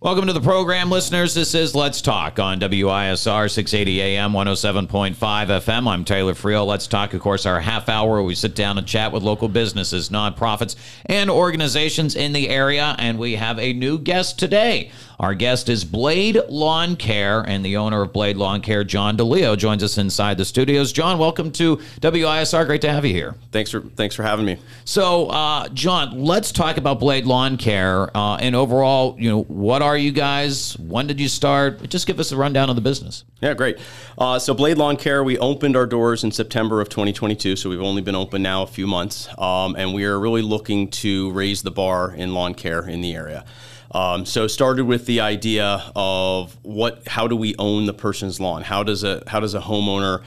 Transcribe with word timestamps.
Welcome 0.00 0.28
to 0.28 0.32
the 0.32 0.40
program, 0.40 0.92
listeners. 0.92 1.34
This 1.34 1.56
is 1.56 1.74
Let's 1.74 2.00
Talk 2.00 2.38
on 2.38 2.60
WISR 2.60 3.50
680 3.50 4.00
AM 4.00 4.30
107.5 4.30 5.16
FM. 5.16 5.88
I'm 5.88 6.04
Taylor 6.04 6.34
Friel. 6.34 6.64
Let's 6.68 6.86
Talk, 6.86 7.14
of 7.14 7.20
course, 7.20 7.44
our 7.46 7.58
half 7.58 7.88
hour 7.88 8.12
where 8.12 8.22
we 8.22 8.36
sit 8.36 8.54
down 8.54 8.78
and 8.78 8.86
chat 8.86 9.10
with 9.10 9.24
local 9.24 9.48
businesses, 9.48 10.08
nonprofits, 10.08 10.76
and 11.06 11.28
organizations 11.28 12.14
in 12.14 12.32
the 12.32 12.48
area. 12.48 12.94
And 12.96 13.18
we 13.18 13.34
have 13.34 13.58
a 13.58 13.72
new 13.72 13.98
guest 13.98 14.38
today. 14.38 14.92
Our 15.20 15.34
guest 15.34 15.68
is 15.68 15.84
Blade 15.84 16.40
Lawn 16.48 16.94
Care, 16.94 17.40
and 17.40 17.64
the 17.64 17.76
owner 17.76 18.02
of 18.02 18.12
Blade 18.12 18.36
Lawn 18.36 18.60
Care, 18.60 18.84
John 18.84 19.16
DiLeo, 19.16 19.58
joins 19.58 19.82
us 19.82 19.98
inside 19.98 20.38
the 20.38 20.44
studios. 20.44 20.92
John, 20.92 21.18
welcome 21.18 21.50
to 21.52 21.78
WISR. 22.00 22.64
Great 22.66 22.82
to 22.82 22.92
have 22.92 23.04
you 23.04 23.12
here. 23.12 23.34
Thanks 23.50 23.72
for 23.72 23.80
thanks 23.80 24.14
for 24.14 24.22
having 24.22 24.46
me. 24.46 24.58
So, 24.84 25.26
uh, 25.30 25.70
John, 25.70 26.22
let's 26.22 26.52
talk 26.52 26.76
about 26.76 27.00
Blade 27.00 27.26
Lawn 27.26 27.56
Care 27.56 28.16
uh, 28.16 28.36
and 28.36 28.54
overall. 28.54 29.16
You 29.18 29.30
know, 29.30 29.42
what 29.42 29.82
are 29.82 29.98
you 29.98 30.12
guys? 30.12 30.78
When 30.78 31.08
did 31.08 31.18
you 31.18 31.26
start? 31.26 31.88
Just 31.88 32.06
give 32.06 32.20
us 32.20 32.30
a 32.30 32.36
rundown 32.36 32.70
of 32.70 32.76
the 32.76 32.82
business. 32.82 33.24
Yeah, 33.40 33.54
great. 33.54 33.78
Uh, 34.16 34.38
so, 34.38 34.54
Blade 34.54 34.78
Lawn 34.78 34.96
Care, 34.96 35.24
we 35.24 35.36
opened 35.38 35.74
our 35.74 35.86
doors 35.86 36.22
in 36.22 36.30
September 36.30 36.80
of 36.80 36.90
2022. 36.90 37.56
So 37.56 37.68
we've 37.68 37.82
only 37.82 38.02
been 38.02 38.14
open 38.14 38.40
now 38.40 38.62
a 38.62 38.68
few 38.68 38.86
months, 38.86 39.28
um, 39.36 39.74
and 39.74 39.92
we 39.92 40.04
are 40.04 40.16
really 40.20 40.42
looking 40.42 40.88
to 40.90 41.32
raise 41.32 41.62
the 41.62 41.72
bar 41.72 42.14
in 42.14 42.34
lawn 42.34 42.54
care 42.54 42.86
in 42.88 43.00
the 43.00 43.16
area. 43.16 43.44
Um, 43.92 44.26
so 44.26 44.46
started 44.46 44.84
with 44.84 45.06
the 45.06 45.20
idea 45.20 45.90
of 45.96 46.56
what, 46.62 47.06
how 47.08 47.26
do 47.26 47.34
we 47.34 47.54
own 47.58 47.86
the 47.86 47.94
person's 47.94 48.38
lawn? 48.38 48.62
How 48.62 48.82
does 48.82 49.02
a 49.02 49.22
how 49.26 49.40
does 49.40 49.54
a 49.54 49.60
homeowner 49.60 50.22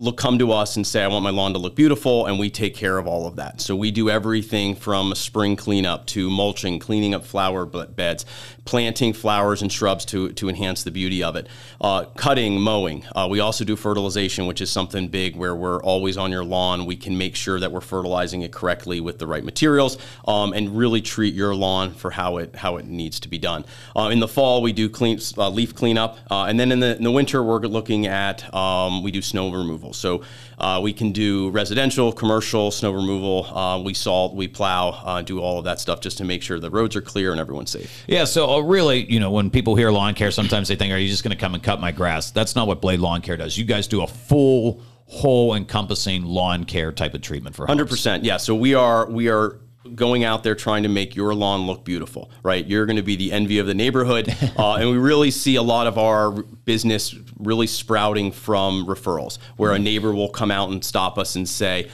look 0.00 0.16
come 0.16 0.40
to 0.40 0.50
us 0.50 0.74
and 0.74 0.84
say 0.84 1.04
I 1.04 1.06
want 1.06 1.22
my 1.22 1.30
lawn 1.30 1.52
to 1.52 1.58
look 1.58 1.76
beautiful 1.76 2.26
and 2.26 2.36
we 2.36 2.50
take 2.50 2.74
care 2.74 2.98
of 2.98 3.06
all 3.06 3.28
of 3.28 3.36
that. 3.36 3.60
So 3.60 3.76
we 3.76 3.92
do 3.92 4.10
everything 4.10 4.74
from 4.74 5.14
spring 5.14 5.54
cleanup 5.54 6.06
to 6.08 6.28
mulching, 6.28 6.80
cleaning 6.80 7.14
up 7.14 7.24
flower 7.24 7.64
beds, 7.64 8.26
planting 8.64 9.12
flowers 9.12 9.62
and 9.62 9.70
shrubs 9.70 10.04
to, 10.06 10.32
to 10.32 10.48
enhance 10.48 10.82
the 10.82 10.90
beauty 10.90 11.22
of 11.22 11.36
it, 11.36 11.48
uh, 11.80 12.06
cutting, 12.16 12.60
mowing. 12.60 13.04
Uh, 13.14 13.28
we 13.30 13.38
also 13.38 13.64
do 13.64 13.76
fertilization, 13.76 14.46
which 14.46 14.60
is 14.60 14.68
something 14.68 15.06
big 15.06 15.36
where 15.36 15.54
we're 15.54 15.80
always 15.82 16.16
on 16.16 16.32
your 16.32 16.44
lawn. 16.44 16.86
We 16.86 16.96
can 16.96 17.16
make 17.16 17.36
sure 17.36 17.60
that 17.60 17.70
we're 17.70 17.80
fertilizing 17.80 18.42
it 18.42 18.50
correctly 18.50 19.00
with 19.00 19.20
the 19.20 19.28
right 19.28 19.44
materials 19.44 19.96
um, 20.26 20.52
and 20.54 20.76
really 20.76 21.02
treat 21.02 21.34
your 21.34 21.54
lawn 21.54 21.94
for 21.94 22.10
how 22.10 22.38
it 22.38 22.56
how 22.56 22.78
it 22.78 22.86
needs 22.86 23.20
to 23.20 23.28
be 23.28 23.38
done. 23.38 23.64
Uh, 23.94 24.08
in 24.08 24.18
the 24.18 24.28
fall, 24.28 24.60
we 24.60 24.72
do 24.72 24.88
clean 24.88 25.20
uh, 25.38 25.48
leaf 25.50 25.72
cleanup, 25.72 26.18
uh, 26.32 26.44
and 26.44 26.58
then 26.58 26.72
in 26.72 26.80
the, 26.80 26.96
in 26.96 27.04
the 27.04 27.12
winter, 27.12 27.44
we're 27.44 27.60
looking 27.60 28.06
at 28.06 28.52
um, 28.52 29.02
we 29.02 29.12
do 29.12 29.22
snow 29.22 29.52
removal. 29.52 29.83
So 29.92 30.22
uh, 30.58 30.80
we 30.82 30.92
can 30.92 31.12
do 31.12 31.50
residential, 31.50 32.12
commercial, 32.12 32.70
snow 32.70 32.92
removal. 32.92 33.44
Uh, 33.46 33.80
we 33.80 33.94
salt, 33.94 34.34
we 34.34 34.48
plow, 34.48 34.90
uh, 34.90 35.22
do 35.22 35.40
all 35.40 35.58
of 35.58 35.64
that 35.64 35.80
stuff 35.80 36.00
just 36.00 36.18
to 36.18 36.24
make 36.24 36.42
sure 36.42 36.58
the 36.58 36.70
roads 36.70 36.96
are 36.96 37.02
clear 37.02 37.32
and 37.32 37.40
everyone's 37.40 37.70
safe. 37.70 38.04
Yeah. 38.06 38.24
So 38.24 38.50
uh, 38.50 38.60
really, 38.60 39.10
you 39.10 39.20
know, 39.20 39.30
when 39.30 39.50
people 39.50 39.74
hear 39.74 39.90
lawn 39.90 40.14
care, 40.14 40.30
sometimes 40.30 40.68
they 40.68 40.76
think, 40.76 40.92
"Are 40.92 40.98
you 40.98 41.08
just 41.08 41.24
going 41.24 41.36
to 41.36 41.40
come 41.40 41.54
and 41.54 41.62
cut 41.62 41.80
my 41.80 41.92
grass?" 41.92 42.30
That's 42.30 42.56
not 42.56 42.66
what 42.66 42.80
Blade 42.80 43.00
Lawn 43.00 43.20
Care 43.20 43.36
does. 43.36 43.56
You 43.58 43.64
guys 43.64 43.86
do 43.86 44.02
a 44.02 44.06
full 44.06 44.82
whole 45.06 45.54
encompassing 45.54 46.24
lawn 46.24 46.64
care 46.64 46.90
type 46.90 47.14
of 47.14 47.20
treatment 47.20 47.54
for 47.54 47.66
hundred 47.66 47.88
percent. 47.88 48.24
Yeah, 48.24 48.38
so 48.38 48.54
we 48.54 48.74
are 48.74 49.08
we 49.10 49.28
are 49.28 49.60
going 49.94 50.24
out 50.24 50.42
there 50.42 50.54
trying 50.54 50.82
to 50.84 50.88
make 50.88 51.14
your 51.14 51.34
lawn 51.34 51.66
look 51.66 51.84
beautiful, 51.84 52.30
right? 52.42 52.66
You're 52.66 52.86
going 52.86 52.96
to 52.96 53.02
be 53.02 53.16
the 53.16 53.32
envy 53.32 53.58
of 53.58 53.66
the 53.66 53.74
neighborhood. 53.74 54.34
Uh, 54.56 54.76
and 54.76 54.88
we 54.88 54.98
really 54.98 55.30
see 55.30 55.56
a 55.56 55.62
lot 55.62 55.86
of 55.86 55.98
our 55.98 56.30
business 56.30 57.14
really 57.38 57.66
sprouting 57.66 58.30
from 58.30 58.86
referrals, 58.86 59.38
where 59.56 59.72
a 59.72 59.78
neighbor 59.78 60.14
will 60.14 60.28
come 60.28 60.50
out 60.50 60.70
and 60.70 60.84
stop 60.84 61.18
us 61.18 61.34
and 61.34 61.48
say, 61.48 61.90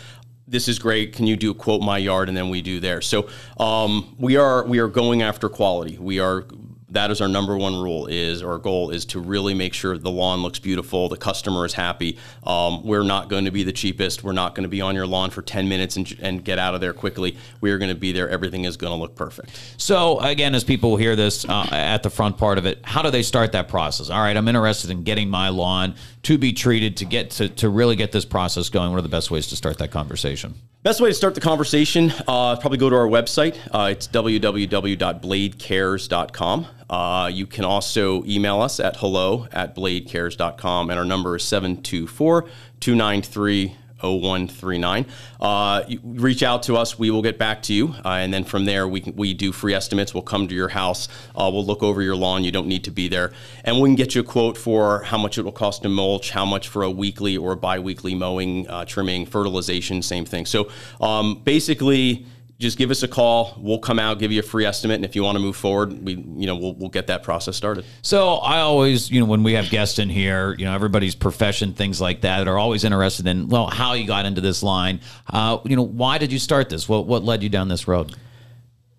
this 0.47 0.69
is 0.69 0.79
great. 0.79 1.15
Can 1.15 1.27
you 1.27 1.37
do 1.37 1.55
quote 1.55 1.81
my 1.81 1.97
yard? 1.97 2.29
And 2.29 2.37
then 2.37 2.51
we 2.51 2.61
do 2.61 2.81
there. 2.81 3.01
So 3.01 3.29
um, 3.59 4.15
we 4.19 4.37
are 4.37 4.65
we 4.67 4.79
are 4.79 4.89
going 4.89 5.23
after 5.23 5.49
quality. 5.49 5.97
We 5.97 6.19
are 6.19 6.45
that 6.91 7.11
is 7.11 7.21
our 7.21 7.29
number 7.29 7.57
one 7.57 7.81
rule 7.81 8.07
is 8.07 8.43
our 8.43 8.59
goal 8.59 8.91
is 8.91 9.05
to 9.07 9.21
really 9.21 9.55
make 9.55 9.75
sure 9.75 9.97
the 9.97 10.11
lawn 10.11 10.43
looks 10.43 10.59
beautiful 10.59 11.09
the 11.09 11.17
customer 11.17 11.65
is 11.65 11.73
happy. 11.73 12.19
Um, 12.45 12.85
we're 12.85 13.03
not 13.03 13.29
going 13.29 13.45
to 13.45 13.51
be 13.51 13.63
the 13.63 13.73
cheapest. 13.73 14.23
We're 14.25 14.33
not 14.33 14.55
going 14.55 14.65
to 14.65 14.69
be 14.69 14.81
on 14.81 14.95
your 14.95 15.07
lawn 15.07 15.31
for 15.31 15.43
10 15.43 15.69
minutes 15.69 15.97
and, 15.97 16.17
and 16.21 16.45
get 16.45 16.59
out 16.59 16.75
of 16.75 16.81
there 16.81 16.93
quickly. 16.93 17.37
We 17.61 17.71
are 17.71 17.79
going 17.79 17.91
to 17.91 17.99
be 17.99 18.13
there. 18.13 18.29
Everything 18.29 18.65
is 18.65 18.77
going 18.77 18.93
to 18.93 18.97
look 19.01 19.15
perfect. 19.15 19.51
So 19.77 20.19
again 20.21 20.55
as 20.55 20.65
people 20.65 20.97
hear 20.97 21.17
this 21.17 21.45
uh, 21.45 21.69
at 21.71 22.03
the 22.03 22.11
front 22.11 22.39
part 22.39 22.59
of 22.59 22.67
it 22.67 22.81
how 22.83 23.03
do 23.03 23.11
they 23.11 23.23
start 23.23 23.53
that 23.53 23.69
process? 23.69 24.11
All 24.11 24.21
right 24.21 24.37
i'm 24.37 24.49
interested 24.49 24.91
in 24.91 25.03
getting 25.03 25.29
my 25.29 25.49
lawn 25.49 25.95
to 26.23 26.39
be 26.39 26.53
treated 26.53 26.97
to 26.99 27.05
get 27.05 27.31
to, 27.31 27.49
to 27.49 27.69
really 27.69 27.97
get 27.97 28.13
this 28.13 28.25
process 28.25 28.69
going 28.69 28.91
what 28.91 28.99
are 28.99 29.03
the 29.03 29.09
best 29.09 29.31
ways 29.31 29.49
to 29.49 29.57
start 29.57 29.79
that 29.79 29.91
conversation 29.91 30.55
Best 30.83 31.03
way 31.03 31.11
to 31.11 31.15
start 31.15 31.35
the 31.35 31.43
conversation, 31.43 32.11
uh, 32.27 32.57
probably 32.57 32.79
go 32.79 32.89
to 32.89 32.97
our 32.97 33.07
website. 33.07 33.55
Uh, 33.71 33.91
it's 33.91 34.09
www.bladecares.com. 34.09 36.67
Uh, 36.89 37.31
you 37.31 37.47
can 37.47 37.67
also 37.67 38.25
email 38.25 38.63
us 38.63 38.81
at 38.81 38.97
hello 38.97 39.47
at 39.53 39.77
bladecares.com, 39.77 40.89
and 40.89 40.99
our 40.99 41.05
number 41.05 41.37
is 41.37 41.45
724 41.45 42.49
293 42.81 43.77
0139. 44.03 45.07
Uh, 45.41 45.83
reach 46.03 46.43
out 46.43 46.63
to 46.65 46.77
us. 46.77 46.99
We 46.99 47.11
will 47.11 47.23
get 47.23 47.39
back 47.39 47.63
to 47.63 47.75
you. 47.75 47.95
Uh, 48.05 48.19
and 48.21 48.33
then 48.33 48.45
from 48.45 48.65
there, 48.65 48.89
we, 48.89 49.01
can, 49.01 49.15
we 49.17 49.35
do 49.35 49.53
free 49.53 49.75
estimates. 49.75 50.15
We'll 50.15 50.23
come 50.23 50.49
to 50.49 50.55
your 50.55 50.69
house. 50.69 51.09
Uh, 51.35 51.51
we'll 51.53 51.65
look 51.65 51.83
over 51.83 52.03
your 52.03 52.17
lawn. 52.17 52.45
You 52.45 52.53
don't 52.53 52.67
need 52.67 52.85
to 52.85 52.91
be 52.91 53.09
there. 53.09 53.33
And 53.65 53.81
we 53.81 53.89
can 53.89 53.97
get 53.97 54.15
you 54.15 54.21
a 54.21 54.25
quote 54.25 54.57
for 54.57 55.03
how 55.03 55.19
much 55.19 55.39
it 55.39 55.43
will 55.43 55.53
cost 55.53 55.83
to 55.83 55.89
mulch, 55.89 56.31
how 56.31 56.45
much 56.45 56.69
for 56.69 56.83
a 56.83 56.91
weekly 56.91 57.37
or 57.37 57.57
bi 57.57 57.79
weekly 57.79 58.15
mowing, 58.15 58.69
uh, 58.69 58.85
trimming, 58.85 59.27
fertilization, 59.27 60.03
same 60.03 60.25
thing. 60.25 60.47
So 60.47 60.71
um, 61.01 61.43
basically, 61.45 62.27
just 62.61 62.77
give 62.77 62.91
us 62.91 63.03
a 63.03 63.09
call. 63.09 63.57
We'll 63.59 63.79
come 63.79 63.99
out, 63.99 64.19
give 64.19 64.31
you 64.31 64.41
a 64.41 64.43
free 64.43 64.67
estimate, 64.67 64.97
and 64.97 65.05
if 65.05 65.17
you 65.17 65.23
want 65.23 65.37
to 65.37 65.41
move 65.41 65.57
forward, 65.57 66.05
we 66.05 66.13
you 66.13 66.47
know 66.47 66.55
we'll, 66.55 66.75
we'll 66.75 66.91
get 66.91 67.07
that 67.07 67.23
process 67.23 67.57
started. 67.57 67.87
So 68.03 68.35
I 68.35 68.61
always 68.61 69.11
you 69.11 69.19
know 69.19 69.27
when 69.27 69.43
we 69.43 69.55
have 69.55 69.71
guests 69.71 69.99
in 69.99 70.11
here, 70.11 70.55
you 70.59 70.67
know 70.67 70.75
everybody's 70.75 71.15
profession, 71.15 71.73
things 71.73 72.01
like 72.01 72.21
that, 72.21 72.47
are 72.47 72.59
always 72.59 72.85
interested 72.85 73.27
in 73.27 73.49
well 73.49 73.67
how 73.67 73.95
you 73.95 74.07
got 74.07 74.27
into 74.27 74.43
this 74.43 74.63
line. 74.63 75.01
Uh, 75.33 75.59
you 75.65 75.75
know 75.75 75.83
why 75.83 76.19
did 76.19 76.31
you 76.31 76.39
start 76.39 76.69
this? 76.69 76.89
What 76.89 77.07
what 77.07 77.25
led 77.25 77.43
you 77.43 77.49
down 77.49 77.69
this 77.69 77.89
road? 77.89 78.15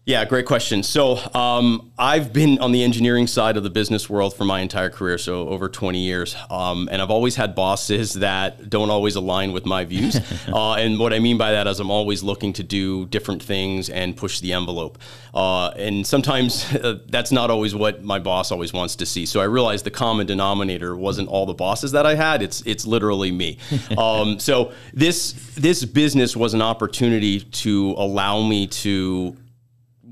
Yeah, 0.03 0.25
great 0.25 0.47
question. 0.47 0.81
So 0.81 1.19
um, 1.35 1.91
I've 1.95 2.34
been 2.34 2.57
on 2.57 2.72
the 2.72 2.84
engineering 2.84 3.28
side 3.28 3.56
of 3.56 3.62
the 3.62 3.69
business 3.69 4.09
world 4.09 4.34
for 4.34 4.45
my 4.45 4.62
entire 4.62 4.89
career, 4.89 5.19
so 5.19 5.47
over 5.47 5.69
20 5.69 6.00
years, 6.00 6.35
um, 6.50 6.89
and 6.91 7.03
I've 7.03 7.12
always 7.12 7.35
had 7.35 7.53
bosses 7.53 8.13
that 8.13 8.67
don't 8.67 8.89
always 8.89 9.16
align 9.16 9.53
with 9.53 9.67
my 9.67 9.85
views. 9.85 10.19
uh, 10.47 10.73
and 10.73 10.97
what 10.97 11.13
I 11.13 11.19
mean 11.19 11.38
by 11.38 11.51
that 11.51 11.67
is 11.67 11.79
I'm 11.79 11.91
always 11.91 12.23
looking 12.23 12.51
to 12.53 12.63
do 12.63 13.06
different 13.06 13.44
things 13.44 13.91
and 13.91 14.17
push 14.17 14.39
the 14.39 14.53
envelope. 14.53 14.97
Uh, 15.35 15.67
and 15.75 16.06
sometimes 16.06 16.66
uh, 16.75 16.97
that's 17.06 17.31
not 17.31 17.51
always 17.51 17.75
what 17.75 18.03
my 18.03 18.18
boss 18.18 18.51
always 18.51 18.73
wants 18.73 18.95
to 18.95 19.06
see. 19.06 19.28
So 19.28 19.39
I 19.39 19.45
realized 19.45 19.85
the 19.85 19.91
common 19.91 20.25
denominator 20.25 20.95
wasn't 20.95 21.29
all 21.29 21.45
the 21.45 21.53
bosses 21.53 21.91
that 21.91 22.07
I 22.07 22.16
had; 22.16 22.41
it's 22.41 22.62
it's 22.62 22.88
literally 22.88 23.31
me. 23.31 23.59
um, 24.00 24.39
so 24.39 24.73
this 24.95 25.33
this 25.53 25.85
business 25.85 26.35
was 26.35 26.56
an 26.56 26.62
opportunity 26.63 27.41
to 27.41 27.94
allow 28.00 28.41
me 28.41 28.66
to 28.66 29.38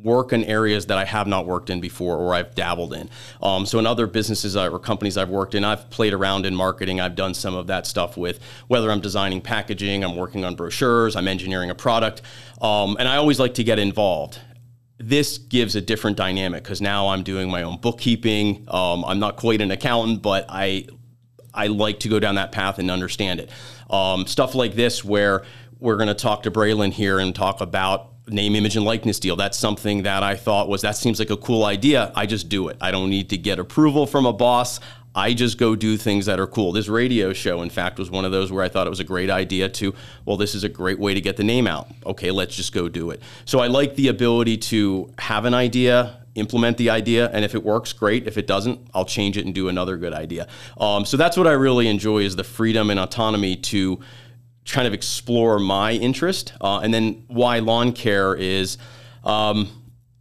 work 0.03 0.31
in 0.33 0.43
areas 0.45 0.85
that 0.85 0.97
I 0.97 1.05
have 1.05 1.27
not 1.27 1.45
worked 1.45 1.69
in 1.69 1.81
before 1.81 2.17
or 2.17 2.33
I've 2.33 2.55
dabbled 2.55 2.93
in. 2.93 3.09
Um, 3.41 3.65
so 3.65 3.79
in 3.79 3.85
other 3.85 4.07
businesses 4.07 4.55
or 4.55 4.79
companies 4.79 5.17
I've 5.17 5.29
worked 5.29 5.55
in, 5.55 5.63
I've 5.63 5.89
played 5.89 6.13
around 6.13 6.45
in 6.45 6.55
marketing. 6.55 7.01
I've 7.01 7.15
done 7.15 7.33
some 7.33 7.53
of 7.53 7.67
that 7.67 7.85
stuff 7.85 8.15
with 8.15 8.39
whether 8.67 8.91
I'm 8.91 9.01
designing 9.01 9.41
packaging, 9.41 10.03
I'm 10.03 10.15
working 10.15 10.45
on 10.45 10.55
brochures, 10.55 11.15
I'm 11.15 11.27
engineering 11.27 11.69
a 11.69 11.75
product, 11.75 12.21
um, 12.61 12.95
and 12.99 13.07
I 13.07 13.17
always 13.17 13.39
like 13.39 13.55
to 13.55 13.63
get 13.63 13.79
involved. 13.79 14.39
This 14.97 15.38
gives 15.38 15.75
a 15.75 15.81
different 15.81 16.17
dynamic 16.17 16.63
because 16.63 16.81
now 16.81 17.07
I'm 17.07 17.23
doing 17.23 17.49
my 17.49 17.63
own 17.63 17.77
bookkeeping. 17.77 18.65
Um, 18.67 19.05
I'm 19.05 19.19
not 19.19 19.38
quite 19.38 19.61
an 19.61 19.71
accountant, 19.71 20.21
but 20.21 20.45
I 20.49 20.88
I 21.53 21.67
like 21.67 22.01
to 22.01 22.09
go 22.09 22.19
down 22.19 22.35
that 22.35 22.51
path 22.51 22.79
and 22.79 22.91
understand 22.91 23.39
it. 23.39 23.49
Um, 23.89 24.27
stuff 24.27 24.55
like 24.55 24.75
this 24.75 25.03
where 25.03 25.43
we're 25.79 25.95
going 25.95 26.09
to 26.09 26.13
talk 26.13 26.43
to 26.43 26.51
Braylon 26.51 26.91
here 26.91 27.19
and 27.19 27.33
talk 27.33 27.61
about 27.61 28.09
name, 28.29 28.56
image, 28.56 28.75
and 28.75 28.85
likeness 28.85 29.19
deal. 29.19 29.35
That's 29.35 29.57
something 29.57 30.03
that 30.03 30.23
I 30.23 30.35
thought 30.35 30.69
was 30.69 30.81
that 30.81 30.95
seems 30.95 31.19
like 31.19 31.29
a 31.29 31.38
cool 31.38 31.66
idea. 31.66 32.12
I 32.16 32.25
just 32.25 32.50
do 32.50 32.69
it. 32.69 32.78
I 32.81 32.92
don't 32.92 33.09
need 33.09 33.30
to 33.30 33.38
get 33.38 33.59
approval 33.59 34.06
from 34.06 34.25
a 34.25 34.33
boss. 34.33 34.80
I 35.15 35.33
just 35.33 35.57
go 35.57 35.75
do 35.75 35.98
things 35.98 36.27
that 36.27 36.39
are 36.39 36.48
cool. 36.48 36.71
This 36.71 36.88
radio 36.88 37.33
show, 37.33 37.62
in 37.62 37.69
fact, 37.69 37.98
was 37.98 38.12
one 38.12 38.25
of 38.25 38.31
those 38.31 38.51
where 38.51 38.63
I 38.63 38.69
thought 38.69 38.86
it 38.86 38.92
was 38.92 39.00
a 39.00 39.06
great 39.06 39.30
idea 39.30 39.68
to, 39.68 39.94
well, 40.24 40.38
this 40.38 40.53
is 40.53 40.63
a 40.63 40.69
great 40.69 41.00
way 41.00 41.13
to 41.13 41.21
get 41.21 41.36
the 41.36 41.44
name 41.44 41.65
out. 41.65 41.89
Okay, 42.06 42.30
let's 42.31 42.56
just 42.56 42.74
go 42.74 42.88
do 42.88 43.09
it. 43.09 43.21
So 43.45 43.59
I 43.59 43.68
like 43.68 43.95
the 43.95 44.09
ability 44.09 44.57
to 44.57 45.12
have 45.18 45.45
an 45.45 45.56
idea, 45.56 46.19
implement 46.36 46.77
the 46.77 46.92
idea, 46.92 47.30
and 47.33 47.44
if 47.44 47.56
it 47.56 47.63
works, 47.63 47.92
great. 47.92 48.27
If 48.27 48.38
it 48.38 48.45
doesn't, 48.45 48.80
I'll 48.94 49.03
change 49.06 49.36
it 49.36 49.45
and 49.45 49.53
do 49.53 49.68
another 49.68 49.98
good 49.98 50.13
idea. 50.13 50.48
Um, 50.80 51.06
so 51.06 51.18
that's 51.18 51.36
what 51.36 51.48
I 51.48 51.53
really 51.53 51.88
enjoy 51.88 52.19
is 52.19 52.36
the 52.36 52.44
freedom 52.44 52.92
and 52.92 53.00
autonomy 53.00 53.56
to 53.56 54.00
kind 54.71 54.88
of 54.88 54.94
explore 54.94 55.60
my 55.60 55.94
interest. 55.94 56.54
Uh, 56.62 56.80
and 56.80 56.94
then 56.94 57.24
why 57.27 57.60
lawn 57.60 57.92
care 57.92 58.36
is 58.36 58.77
um, 59.24 59.69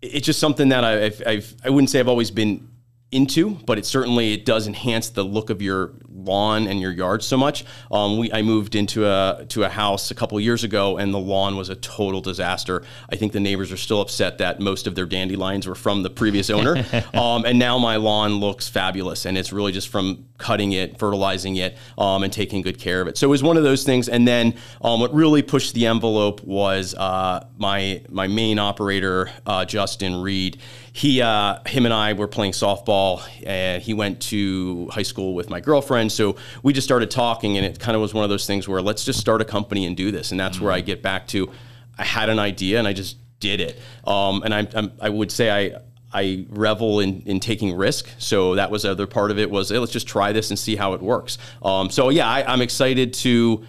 it's 0.02 0.26
just 0.26 0.38
something 0.38 0.68
that 0.68 0.84
I've, 0.84 1.22
I've, 1.26 1.54
I 1.64 1.70
wouldn't 1.70 1.90
say 1.90 2.00
I've 2.00 2.08
always 2.08 2.30
been 2.30 2.68
into, 3.10 3.50
but 3.50 3.78
it 3.78 3.86
certainly 3.86 4.34
it 4.34 4.44
does 4.44 4.66
enhance 4.66 5.10
the 5.10 5.24
look 5.24 5.50
of 5.50 5.62
your 5.62 5.92
lawn 6.18 6.66
and 6.66 6.80
your 6.80 6.90
yard 6.90 7.22
so 7.22 7.36
much. 7.36 7.64
Um, 7.90 8.18
we 8.18 8.32
I 8.32 8.42
moved 8.42 8.74
into 8.74 9.06
a 9.06 9.46
to 9.48 9.64
a 9.64 9.68
house 9.68 10.10
a 10.10 10.14
couple 10.14 10.38
years 10.40 10.64
ago, 10.64 10.98
and 10.98 11.12
the 11.12 11.18
lawn 11.18 11.56
was 11.56 11.68
a 11.68 11.76
total 11.76 12.20
disaster. 12.20 12.82
I 13.10 13.16
think 13.16 13.32
the 13.32 13.40
neighbors 13.40 13.72
are 13.72 13.76
still 13.76 14.00
upset 14.00 14.38
that 14.38 14.60
most 14.60 14.86
of 14.86 14.94
their 14.94 15.06
dandelions 15.06 15.66
were 15.66 15.74
from 15.74 16.02
the 16.02 16.10
previous 16.10 16.50
owner, 16.50 16.84
um, 17.14 17.44
and 17.44 17.58
now 17.58 17.78
my 17.78 17.96
lawn 17.96 18.34
looks 18.34 18.68
fabulous, 18.68 19.24
and 19.24 19.38
it's 19.38 19.52
really 19.52 19.72
just 19.72 19.88
from 19.88 20.26
cutting 20.38 20.72
it, 20.72 20.98
fertilizing 20.98 21.56
it, 21.56 21.76
um, 21.98 22.22
and 22.22 22.32
taking 22.32 22.62
good 22.62 22.78
care 22.78 23.00
of 23.00 23.08
it. 23.08 23.18
So 23.18 23.26
it 23.26 23.30
was 23.30 23.42
one 23.42 23.56
of 23.56 23.64
those 23.64 23.84
things. 23.84 24.08
And 24.08 24.26
then 24.26 24.54
um, 24.82 25.00
what 25.00 25.12
really 25.12 25.42
pushed 25.42 25.74
the 25.74 25.86
envelope 25.86 26.42
was 26.44 26.94
uh, 26.94 27.46
my 27.56 28.02
my 28.08 28.26
main 28.28 28.58
operator, 28.58 29.30
uh, 29.46 29.64
Justin 29.64 30.22
Reed 30.22 30.58
he 30.98 31.22
uh, 31.22 31.60
him 31.64 31.84
and 31.84 31.94
I 31.94 32.14
were 32.14 32.26
playing 32.26 32.52
softball 32.52 33.22
and 33.46 33.80
he 33.80 33.94
went 33.94 34.20
to 34.22 34.88
high 34.90 35.04
school 35.04 35.32
with 35.32 35.48
my 35.48 35.60
girlfriend 35.60 36.07
so 36.10 36.36
we 36.62 36.72
just 36.72 36.86
started 36.86 37.10
talking 37.10 37.56
and 37.56 37.66
it 37.66 37.78
kind 37.78 37.94
of 37.94 38.02
was 38.02 38.14
one 38.14 38.24
of 38.24 38.30
those 38.30 38.46
things 38.46 38.68
where 38.68 38.82
let's 38.82 39.04
just 39.04 39.20
start 39.20 39.40
a 39.40 39.44
company 39.44 39.86
and 39.86 39.96
do 39.96 40.10
this 40.10 40.30
and 40.30 40.40
that's 40.40 40.56
mm-hmm. 40.56 40.66
where 40.66 40.74
I 40.74 40.80
get 40.80 41.02
back 41.02 41.26
to 41.28 41.50
I 41.98 42.04
had 42.04 42.28
an 42.28 42.38
idea 42.38 42.78
and 42.78 42.86
I 42.86 42.92
just 42.92 43.16
did 43.40 43.60
it 43.60 43.78
um, 44.04 44.42
and 44.42 44.52
I'm, 44.52 44.68
I'm, 44.74 44.92
i 45.00 45.08
would 45.08 45.30
say 45.30 45.50
I 45.50 45.80
I 46.12 46.46
revel 46.48 47.00
in, 47.00 47.20
in 47.26 47.38
taking 47.38 47.76
risk. 47.76 48.08
So 48.18 48.54
that 48.54 48.70
was 48.70 48.82
the 48.82 48.90
other 48.90 49.06
part 49.06 49.30
of 49.30 49.38
it 49.38 49.50
was, 49.50 49.68
hey, 49.68 49.78
let's 49.78 49.92
just 49.92 50.08
try 50.08 50.32
this 50.32 50.48
and 50.50 50.58
see 50.58 50.74
how 50.74 50.94
it 50.94 51.02
works. 51.02 51.36
Um, 51.62 51.90
so 51.90 52.08
yeah, 52.08 52.26
I, 52.26 52.50
I'm 52.50 52.62
excited 52.62 53.12
to 53.14 53.64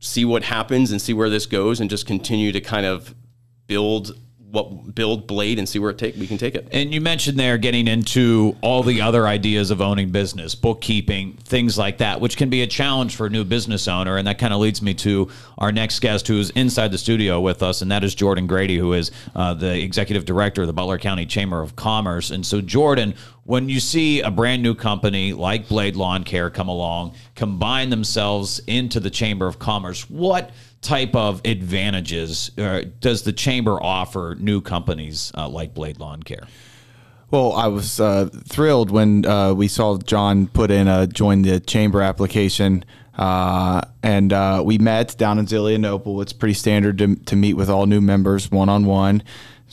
see 0.00 0.24
what 0.24 0.42
happens 0.42 0.90
and 0.90 1.00
see 1.00 1.12
where 1.12 1.30
this 1.30 1.46
goes 1.46 1.80
and 1.80 1.88
just 1.88 2.06
continue 2.06 2.50
to 2.50 2.60
kind 2.60 2.86
of 2.86 3.14
build 3.68 4.18
what 4.52 4.94
build 4.94 5.26
blade 5.26 5.58
and 5.58 5.66
see 5.66 5.78
where 5.78 5.90
it 5.90 5.96
take 5.96 6.14
we 6.16 6.26
can 6.26 6.36
take 6.36 6.54
it. 6.54 6.68
And 6.72 6.92
you 6.92 7.00
mentioned 7.00 7.38
there 7.38 7.56
getting 7.56 7.88
into 7.88 8.54
all 8.60 8.82
the 8.82 9.00
other 9.00 9.26
ideas 9.26 9.70
of 9.70 9.80
owning 9.80 10.10
business, 10.10 10.54
bookkeeping, 10.54 11.38
things 11.44 11.78
like 11.78 11.98
that, 11.98 12.20
which 12.20 12.36
can 12.36 12.50
be 12.50 12.60
a 12.60 12.66
challenge 12.66 13.16
for 13.16 13.26
a 13.26 13.30
new 13.30 13.44
business 13.44 13.88
owner. 13.88 14.18
And 14.18 14.28
that 14.28 14.38
kind 14.38 14.52
of 14.52 14.60
leads 14.60 14.82
me 14.82 14.92
to 14.94 15.30
our 15.56 15.72
next 15.72 16.00
guest, 16.00 16.28
who 16.28 16.38
is 16.38 16.50
inside 16.50 16.92
the 16.92 16.98
studio 16.98 17.40
with 17.40 17.62
us, 17.62 17.80
and 17.80 17.90
that 17.92 18.04
is 18.04 18.14
Jordan 18.14 18.46
Grady, 18.46 18.76
who 18.76 18.92
is 18.92 19.10
uh, 19.34 19.54
the 19.54 19.82
executive 19.82 20.26
director 20.26 20.62
of 20.62 20.66
the 20.66 20.74
Butler 20.74 20.98
County 20.98 21.24
Chamber 21.24 21.62
of 21.62 21.74
Commerce. 21.74 22.30
And 22.30 22.44
so, 22.44 22.60
Jordan, 22.60 23.14
when 23.44 23.68
you 23.68 23.80
see 23.80 24.20
a 24.20 24.30
brand 24.30 24.62
new 24.62 24.74
company 24.74 25.32
like 25.32 25.68
Blade 25.68 25.96
Lawn 25.96 26.22
Care 26.22 26.50
come 26.50 26.68
along, 26.68 27.14
combine 27.34 27.90
themselves 27.90 28.60
into 28.66 29.00
the 29.00 29.10
Chamber 29.10 29.46
of 29.46 29.58
Commerce, 29.58 30.08
what 30.08 30.50
type 30.80 31.14
of 31.14 31.40
advantages 31.44 32.50
uh, 32.58 32.82
does 33.00 33.22
the 33.22 33.32
chamber 33.32 33.82
offer 33.82 34.36
new 34.38 34.60
companies 34.60 35.32
uh, 35.36 35.48
like 35.48 35.74
Blade 35.74 35.98
Lawn 35.98 36.22
Care? 36.22 36.46
Well, 37.30 37.52
I 37.52 37.66
was 37.68 37.98
uh, 37.98 38.28
thrilled 38.46 38.90
when 38.90 39.24
uh, 39.24 39.54
we 39.54 39.66
saw 39.66 39.96
John 39.98 40.48
put 40.48 40.70
in 40.70 40.86
a 40.86 41.06
join 41.06 41.42
the 41.42 41.60
chamber 41.60 42.02
application. 42.02 42.84
Uh, 43.16 43.82
and 44.02 44.32
uh, 44.32 44.62
we 44.64 44.78
met 44.78 45.16
down 45.18 45.38
in 45.38 45.46
Zelienople. 45.46 46.22
It's 46.22 46.32
pretty 46.32 46.54
standard 46.54 46.98
to, 46.98 47.16
to 47.16 47.36
meet 47.36 47.54
with 47.54 47.68
all 47.68 47.86
new 47.86 48.00
members 48.00 48.50
one 48.50 48.68
on 48.68 48.84
one 48.86 49.22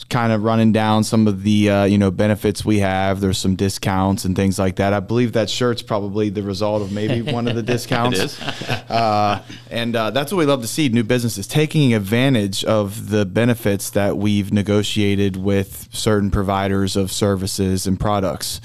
kind 0.04 0.32
of 0.32 0.42
running 0.42 0.72
down 0.72 1.04
some 1.04 1.26
of 1.26 1.42
the 1.42 1.70
uh, 1.70 1.84
you 1.84 1.98
know 1.98 2.10
benefits 2.10 2.64
we 2.64 2.78
have. 2.80 3.20
There's 3.20 3.38
some 3.38 3.56
discounts 3.56 4.24
and 4.24 4.34
things 4.34 4.58
like 4.58 4.76
that. 4.76 4.92
I 4.92 5.00
believe 5.00 5.32
that 5.32 5.50
shirt's 5.50 5.82
probably 5.82 6.30
the 6.30 6.42
result 6.42 6.82
of 6.82 6.92
maybe 6.92 7.22
one 7.22 7.48
of 7.48 7.54
the 7.54 7.62
discounts. 7.74 8.18
it 8.18 8.24
is, 8.24 8.40
uh, 8.90 9.42
and 9.70 9.94
uh, 9.94 10.10
that's 10.10 10.32
what 10.32 10.38
we 10.38 10.46
love 10.46 10.62
to 10.62 10.68
see: 10.68 10.88
new 10.88 11.04
businesses 11.04 11.46
taking 11.46 11.94
advantage 11.94 12.64
of 12.64 13.10
the 13.10 13.26
benefits 13.26 13.90
that 13.90 14.16
we've 14.16 14.52
negotiated 14.52 15.36
with 15.36 15.88
certain 15.92 16.30
providers 16.30 16.96
of 16.96 17.12
services 17.12 17.86
and 17.86 17.98
products. 17.98 18.60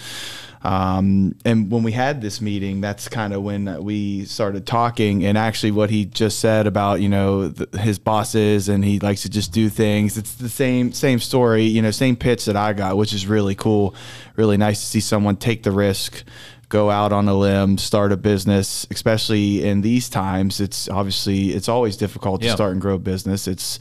Um, 0.66 1.36
and 1.46 1.70
when 1.70 1.84
we 1.84 1.92
had 1.92 2.22
this 2.22 2.42
meeting, 2.42 2.82
that's 2.82 3.08
kind 3.08 3.34
of 3.34 3.44
when 3.44 3.84
we 3.84 4.26
started 4.26 4.66
talking. 4.66 5.24
And 5.24 5.38
actually, 5.38 5.70
what 5.70 5.92
he 5.92 6.06
just 6.06 6.40
said 6.40 6.66
about 6.66 7.02
you 7.02 7.10
know 7.10 7.50
the, 7.50 7.78
his 7.78 8.00
bosses 8.00 8.68
and 8.68 8.84
he 8.84 9.00
likes 9.00 9.22
to 9.22 9.30
just 9.30 9.52
do 9.52 9.70
things. 9.70 10.18
It's 10.18 10.34
the 10.34 10.50
same 10.50 10.92
same 10.92 11.20
story, 11.20 11.66
you 11.66 11.84
know, 11.84 11.92
same 11.92 12.16
pitch 12.16 12.46
that 12.46 12.56
I 12.56 12.74
got, 12.74 12.98
which 12.98 13.14
is 13.14 13.28
really 13.28 13.54
cool. 13.54 13.94
Really 14.38 14.58
nice 14.58 14.80
to 14.80 14.88
see 14.88 15.02
someone 15.02 15.36
take 15.36 15.62
the 15.62 15.72
risk 15.72 16.24
go 16.68 16.90
out 16.90 17.14
on 17.14 17.28
a 17.28 17.36
limb, 17.36 17.78
start 17.78 18.12
a 18.12 18.18
business, 18.18 18.88
especially 18.90 19.64
in 19.64 19.82
these 19.82 20.10
times. 20.10 20.60
It's 20.60 20.90
obviously 20.90 21.52
it's 21.52 21.70
always 21.70 21.96
difficult 21.96 22.42
to 22.42 22.50
start 22.50 22.72
and 22.72 22.82
grow 22.82 22.96
a 22.96 23.00
business. 23.00 23.48
It's 23.48 23.78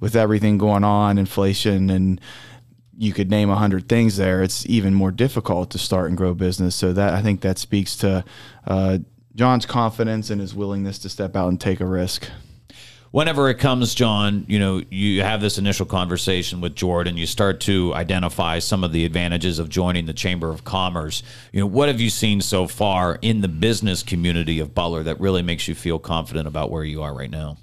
with 0.00 0.16
everything 0.16 0.56
going 0.56 0.82
on, 0.82 1.18
inflation 1.18 1.90
and 1.90 2.18
you 3.02 3.12
could 3.12 3.28
name 3.28 3.50
a 3.50 3.56
hundred 3.56 3.88
things 3.88 4.16
there, 4.16 4.44
it's 4.44 4.64
even 4.66 4.94
more 4.94 5.10
difficult 5.10 5.70
to 5.70 5.78
start 5.78 6.08
and 6.08 6.16
grow 6.16 6.34
business. 6.34 6.76
So 6.76 6.92
that 6.92 7.14
I 7.14 7.20
think 7.20 7.40
that 7.40 7.58
speaks 7.58 7.96
to 7.96 8.24
uh, 8.64 8.98
John's 9.34 9.66
confidence 9.66 10.30
and 10.30 10.40
his 10.40 10.54
willingness 10.54 11.00
to 11.00 11.08
step 11.08 11.34
out 11.34 11.48
and 11.48 11.60
take 11.60 11.80
a 11.80 11.84
risk. 11.84 12.28
Whenever 13.10 13.50
it 13.50 13.58
comes, 13.58 13.94
John, 13.94 14.46
you 14.48 14.58
know, 14.58 14.82
you 14.88 15.22
have 15.22 15.40
this 15.40 15.58
initial 15.58 15.84
conversation 15.84 16.60
with 16.60 16.76
Jordan, 16.76 17.16
you 17.16 17.26
start 17.26 17.60
to 17.62 17.92
identify 17.92 18.60
some 18.60 18.84
of 18.84 18.92
the 18.92 19.04
advantages 19.04 19.58
of 19.58 19.68
joining 19.68 20.06
the 20.06 20.14
Chamber 20.14 20.50
of 20.50 20.62
Commerce. 20.62 21.24
You 21.52 21.60
know, 21.60 21.66
what 21.66 21.88
have 21.88 22.00
you 22.00 22.08
seen 22.08 22.40
so 22.40 22.68
far 22.68 23.18
in 23.20 23.40
the 23.40 23.48
business 23.48 24.04
community 24.04 24.60
of 24.60 24.74
Butler 24.74 25.02
that 25.02 25.20
really 25.20 25.42
makes 25.42 25.66
you 25.66 25.74
feel 25.74 25.98
confident 25.98 26.46
about 26.46 26.70
where 26.70 26.84
you 26.84 27.02
are 27.02 27.12
right 27.12 27.30
now? 27.30 27.58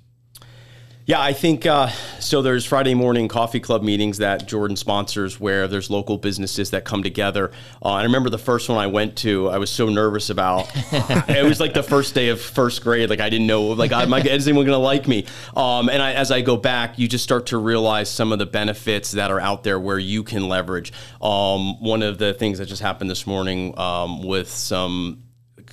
Yeah, 1.09 1.19
I 1.19 1.33
think 1.33 1.65
uh, 1.65 1.87
so. 2.19 2.43
There's 2.43 2.67
Friday 2.67 2.93
morning 2.93 3.29
coffee 3.29 3.59
club 3.59 3.81
meetings 3.81 4.19
that 4.19 4.47
Jordan 4.47 4.77
sponsors 4.77 5.39
where 5.39 5.67
there's 5.67 5.89
local 5.89 6.19
businesses 6.19 6.69
that 6.69 6.85
come 6.85 7.01
together. 7.01 7.49
Uh, 7.83 7.93
I 7.93 8.03
remember 8.03 8.29
the 8.29 8.37
first 8.37 8.69
one 8.69 8.77
I 8.77 8.85
went 8.85 9.17
to, 9.17 9.49
I 9.49 9.57
was 9.57 9.71
so 9.71 9.89
nervous 9.89 10.29
about. 10.29 10.69
it 10.75 11.43
was 11.43 11.59
like 11.59 11.73
the 11.73 11.81
first 11.81 12.13
day 12.13 12.29
of 12.29 12.39
first 12.39 12.83
grade. 12.83 13.09
Like 13.09 13.21
I 13.21 13.29
didn't 13.31 13.47
know, 13.47 13.69
like, 13.69 13.91
am 13.91 14.13
I, 14.13 14.19
is 14.19 14.47
anyone 14.47 14.67
going 14.67 14.77
to 14.77 14.83
like 14.83 15.07
me? 15.07 15.25
Um, 15.57 15.89
and 15.89 15.99
I, 15.99 16.13
as 16.13 16.29
I 16.29 16.41
go 16.41 16.57
back, 16.57 16.99
you 16.99 17.07
just 17.07 17.23
start 17.23 17.47
to 17.47 17.57
realize 17.57 18.07
some 18.07 18.31
of 18.31 18.37
the 18.37 18.45
benefits 18.45 19.13
that 19.13 19.31
are 19.31 19.39
out 19.39 19.63
there 19.63 19.79
where 19.79 19.97
you 19.97 20.21
can 20.21 20.47
leverage. 20.47 20.93
Um, 21.23 21.81
one 21.81 22.03
of 22.03 22.19
the 22.19 22.35
things 22.35 22.59
that 22.59 22.67
just 22.67 22.83
happened 22.83 23.09
this 23.09 23.25
morning 23.25 23.75
um, 23.79 24.21
with 24.21 24.47
some. 24.47 25.23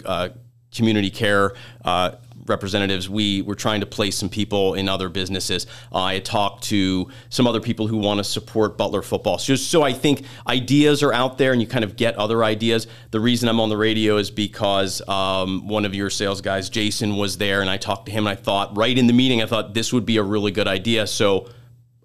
Uh, 0.03 0.31
community 0.75 1.11
care 1.11 1.55
uh, 1.87 2.12
representatives, 2.48 3.08
we 3.08 3.43
were 3.43 3.54
trying 3.54 3.81
to 3.81 3.87
place 3.87 4.16
some 4.16 4.28
people 4.28 4.75
in 4.75 4.88
other 4.88 5.08
businesses. 5.08 5.66
Uh, 5.93 6.02
I 6.02 6.19
talked 6.20 6.64
to 6.64 7.10
some 7.28 7.46
other 7.46 7.60
people 7.60 7.87
who 7.87 7.96
want 7.96 8.19
to 8.19 8.25
support 8.25 8.76
Butler 8.76 9.02
football. 9.02 9.38
So, 9.38 9.56
so 9.56 9.82
I 9.82 9.93
think 9.93 10.22
ideas 10.46 11.02
are 11.02 11.12
out 11.12 11.38
there 11.38 11.52
and 11.52 11.60
you 11.60 11.66
kind 11.66 11.84
of 11.84 11.96
get 11.96 12.16
other 12.16 12.44
ideas. 12.44 12.87
The 13.10 13.20
reason 13.20 13.48
I'm 13.48 13.60
on 13.60 13.69
the 13.69 13.76
radio 13.76 14.16
is 14.16 14.31
because 14.31 15.06
um, 15.08 15.69
one 15.69 15.84
of 15.84 15.94
your 15.94 16.10
sales 16.10 16.40
guys, 16.40 16.69
Jason, 16.70 17.16
was 17.16 17.38
there 17.38 17.60
and 17.60 17.70
I 17.70 17.76
talked 17.76 18.06
to 18.06 18.12
him 18.12 18.26
and 18.26 18.38
I 18.38 18.40
thought, 18.40 18.76
right 18.76 18.96
in 18.96 19.06
the 19.06 19.12
meeting, 19.12 19.42
I 19.42 19.46
thought 19.46 19.75
this 19.75 19.92
would 19.92 20.06
be 20.06 20.16
a 20.16 20.22
really 20.22 20.50
good 20.50 20.69
idea. 20.69 21.06
So 21.06 21.49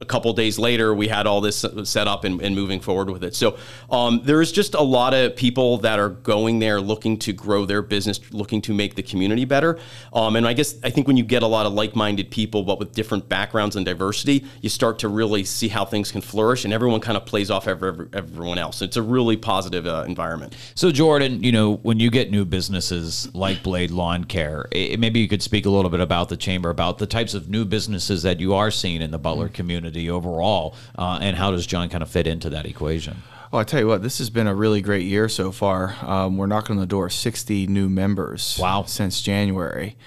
a 0.01 0.05
couple 0.05 0.33
days 0.33 0.57
later, 0.57 0.93
we 0.93 1.07
had 1.07 1.27
all 1.27 1.41
this 1.41 1.63
set 1.83 2.07
up 2.07 2.23
and, 2.23 2.41
and 2.41 2.55
moving 2.55 2.79
forward 2.79 3.09
with 3.09 3.23
it. 3.23 3.35
So 3.35 3.57
um, 3.89 4.21
there's 4.23 4.51
just 4.51 4.73
a 4.73 4.81
lot 4.81 5.13
of 5.13 5.35
people 5.35 5.77
that 5.79 5.99
are 5.99 6.09
going 6.09 6.59
there 6.59 6.81
looking 6.81 7.17
to 7.19 7.33
grow 7.33 7.65
their 7.65 7.83
business, 7.83 8.19
looking 8.33 8.61
to 8.63 8.73
make 8.73 8.95
the 8.95 9.03
community 9.03 9.45
better. 9.45 9.77
Um, 10.11 10.35
and 10.35 10.47
I 10.47 10.53
guess 10.53 10.75
I 10.83 10.89
think 10.89 11.07
when 11.07 11.17
you 11.17 11.23
get 11.23 11.43
a 11.43 11.47
lot 11.47 11.67
of 11.67 11.73
like-minded 11.73 12.31
people, 12.31 12.63
but 12.63 12.79
with 12.79 12.93
different 12.93 13.29
backgrounds 13.29 13.75
and 13.75 13.85
diversity, 13.85 14.45
you 14.61 14.69
start 14.69 14.97
to 14.99 15.07
really 15.07 15.43
see 15.43 15.67
how 15.67 15.85
things 15.85 16.11
can 16.11 16.21
flourish, 16.21 16.65
and 16.65 16.73
everyone 16.73 16.99
kind 16.99 17.15
of 17.15 17.25
plays 17.25 17.51
off 17.51 17.67
every, 17.67 18.07
everyone 18.13 18.57
else. 18.57 18.81
It's 18.81 18.97
a 18.97 19.03
really 19.03 19.37
positive 19.37 19.85
uh, 19.85 20.05
environment. 20.07 20.55
So 20.73 20.91
Jordan, 20.91 21.43
you 21.43 21.51
know, 21.51 21.75
when 21.75 21.99
you 21.99 22.09
get 22.09 22.31
new 22.31 22.43
businesses 22.43 23.33
like 23.35 23.61
Blade 23.61 23.91
Lawn 23.91 24.23
Care, 24.23 24.65
it, 24.71 24.99
maybe 24.99 25.19
you 25.19 25.27
could 25.27 25.43
speak 25.43 25.67
a 25.67 25.69
little 25.69 25.91
bit 25.91 25.99
about 25.99 26.29
the 26.29 26.37
chamber, 26.37 26.71
about 26.71 26.97
the 26.97 27.07
types 27.07 27.35
of 27.35 27.49
new 27.49 27.65
businesses 27.65 28.23
that 28.23 28.39
you 28.39 28.55
are 28.55 28.71
seeing 28.71 29.01
in 29.01 29.11
the 29.11 29.19
Butler 29.19 29.45
mm-hmm. 29.45 29.53
community 29.53 29.90
community 29.91 30.09
overall, 30.09 30.75
uh, 30.97 31.19
and 31.21 31.35
how 31.35 31.51
does 31.51 31.65
John 31.65 31.89
kind 31.89 32.03
of 32.03 32.09
fit 32.09 32.27
into 32.27 32.49
that 32.49 32.65
equation? 32.65 33.17
Well, 33.51 33.59
I 33.59 33.63
tell 33.65 33.81
you 33.81 33.87
what, 33.87 34.01
this 34.01 34.19
has 34.19 34.29
been 34.29 34.47
a 34.47 34.55
really 34.55 34.81
great 34.81 35.05
year 35.05 35.27
so 35.27 35.51
far. 35.51 35.95
Um, 36.01 36.37
we're 36.37 36.47
knocking 36.47 36.75
on 36.75 36.79
the 36.79 36.85
door 36.85 37.07
of 37.07 37.13
60 37.13 37.67
new 37.67 37.89
members. 37.89 38.57
Wow! 38.59 38.83
Since 38.83 39.21
January. 39.21 39.97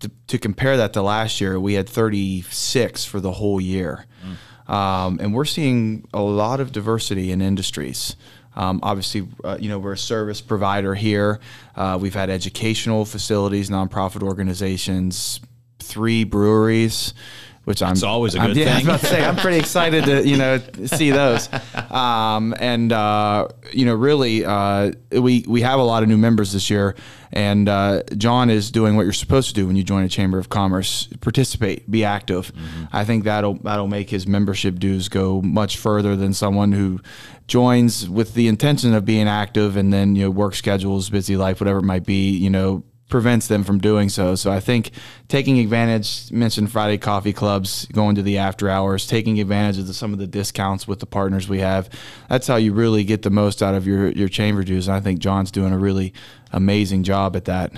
To, 0.00 0.10
to 0.28 0.38
compare 0.38 0.76
that 0.78 0.92
to 0.94 1.02
last 1.02 1.40
year, 1.40 1.60
we 1.60 1.74
had 1.74 1.88
36 1.88 3.04
for 3.04 3.20
the 3.20 3.32
whole 3.32 3.60
year, 3.60 4.06
mm. 4.24 4.72
um, 4.72 5.18
and 5.20 5.32
we're 5.32 5.44
seeing 5.44 6.08
a 6.12 6.20
lot 6.20 6.58
of 6.58 6.72
diversity 6.72 7.30
in 7.30 7.40
industries. 7.40 8.16
Um, 8.54 8.80
obviously, 8.82 9.28
uh, 9.44 9.58
you 9.60 9.68
know, 9.68 9.78
we're 9.78 9.92
a 9.92 9.98
service 9.98 10.40
provider 10.40 10.94
here. 10.94 11.40
Uh, 11.76 11.98
we've 12.00 12.14
had 12.14 12.30
educational 12.30 13.04
facilities, 13.04 13.70
nonprofit 13.70 14.22
organizations, 14.22 15.40
three 15.78 16.24
breweries 16.24 17.14
which 17.64 17.82
I'm. 17.82 17.92
It's 17.92 18.02
always 18.02 18.34
a 18.34 18.38
good 18.38 18.50
I'm, 18.50 18.56
yeah, 18.56 18.72
I 18.72 18.74
was 18.76 18.84
about 18.84 19.00
to 19.00 19.06
say 19.06 19.24
I'm 19.24 19.36
pretty 19.36 19.58
excited 19.58 20.04
to 20.04 20.26
you 20.26 20.36
know 20.36 20.60
see 20.86 21.10
those, 21.10 21.48
um, 21.90 22.54
and 22.58 22.92
uh, 22.92 23.48
you 23.72 23.86
know 23.86 23.94
really 23.94 24.44
uh, 24.44 24.92
we 25.12 25.44
we 25.46 25.60
have 25.62 25.78
a 25.78 25.82
lot 25.82 26.02
of 26.02 26.08
new 26.08 26.16
members 26.16 26.52
this 26.52 26.70
year, 26.70 26.96
and 27.32 27.68
uh, 27.68 28.02
John 28.16 28.50
is 28.50 28.70
doing 28.70 28.96
what 28.96 29.02
you're 29.02 29.12
supposed 29.12 29.48
to 29.48 29.54
do 29.54 29.66
when 29.66 29.76
you 29.76 29.84
join 29.84 30.04
a 30.04 30.08
chamber 30.08 30.38
of 30.38 30.48
commerce: 30.48 31.08
participate, 31.20 31.88
be 31.90 32.04
active. 32.04 32.52
I 32.92 33.04
think 33.04 33.24
that'll 33.24 33.54
that'll 33.54 33.88
make 33.88 34.10
his 34.10 34.26
membership 34.26 34.78
dues 34.78 35.08
go 35.08 35.40
much 35.42 35.78
further 35.78 36.16
than 36.16 36.34
someone 36.34 36.72
who 36.72 37.00
joins 37.46 38.08
with 38.08 38.34
the 38.34 38.48
intention 38.48 38.94
of 38.94 39.04
being 39.04 39.28
active 39.28 39.76
and 39.76 39.92
then 39.92 40.16
you 40.16 40.24
know 40.24 40.30
work 40.30 40.54
schedules, 40.54 41.10
busy 41.10 41.36
life, 41.36 41.60
whatever 41.60 41.78
it 41.78 41.84
might 41.84 42.04
be, 42.04 42.30
you 42.30 42.50
know 42.50 42.82
prevents 43.12 43.46
them 43.46 43.62
from 43.62 43.78
doing 43.78 44.08
so. 44.08 44.34
So 44.34 44.50
I 44.50 44.58
think 44.58 44.90
taking 45.28 45.58
advantage, 45.58 46.32
mentioned 46.32 46.72
Friday 46.72 46.96
coffee 46.96 47.34
clubs, 47.34 47.84
going 47.92 48.14
to 48.14 48.22
the 48.22 48.38
after 48.38 48.70
hours, 48.70 49.06
taking 49.06 49.38
advantage 49.38 49.76
of 49.76 49.86
the, 49.86 49.92
some 49.92 50.14
of 50.14 50.18
the 50.18 50.26
discounts 50.26 50.88
with 50.88 50.98
the 50.98 51.04
partners 51.04 51.46
we 51.46 51.58
have. 51.58 51.90
That's 52.30 52.46
how 52.46 52.56
you 52.56 52.72
really 52.72 53.04
get 53.04 53.20
the 53.20 53.28
most 53.28 53.62
out 53.62 53.74
of 53.74 53.86
your 53.86 54.08
your 54.12 54.30
chamber 54.30 54.64
dues. 54.64 54.88
And 54.88 54.96
I 54.96 55.00
think 55.00 55.18
John's 55.18 55.50
doing 55.50 55.74
a 55.74 55.78
really 55.78 56.14
amazing 56.52 57.02
job 57.02 57.36
at 57.36 57.44
that. 57.44 57.74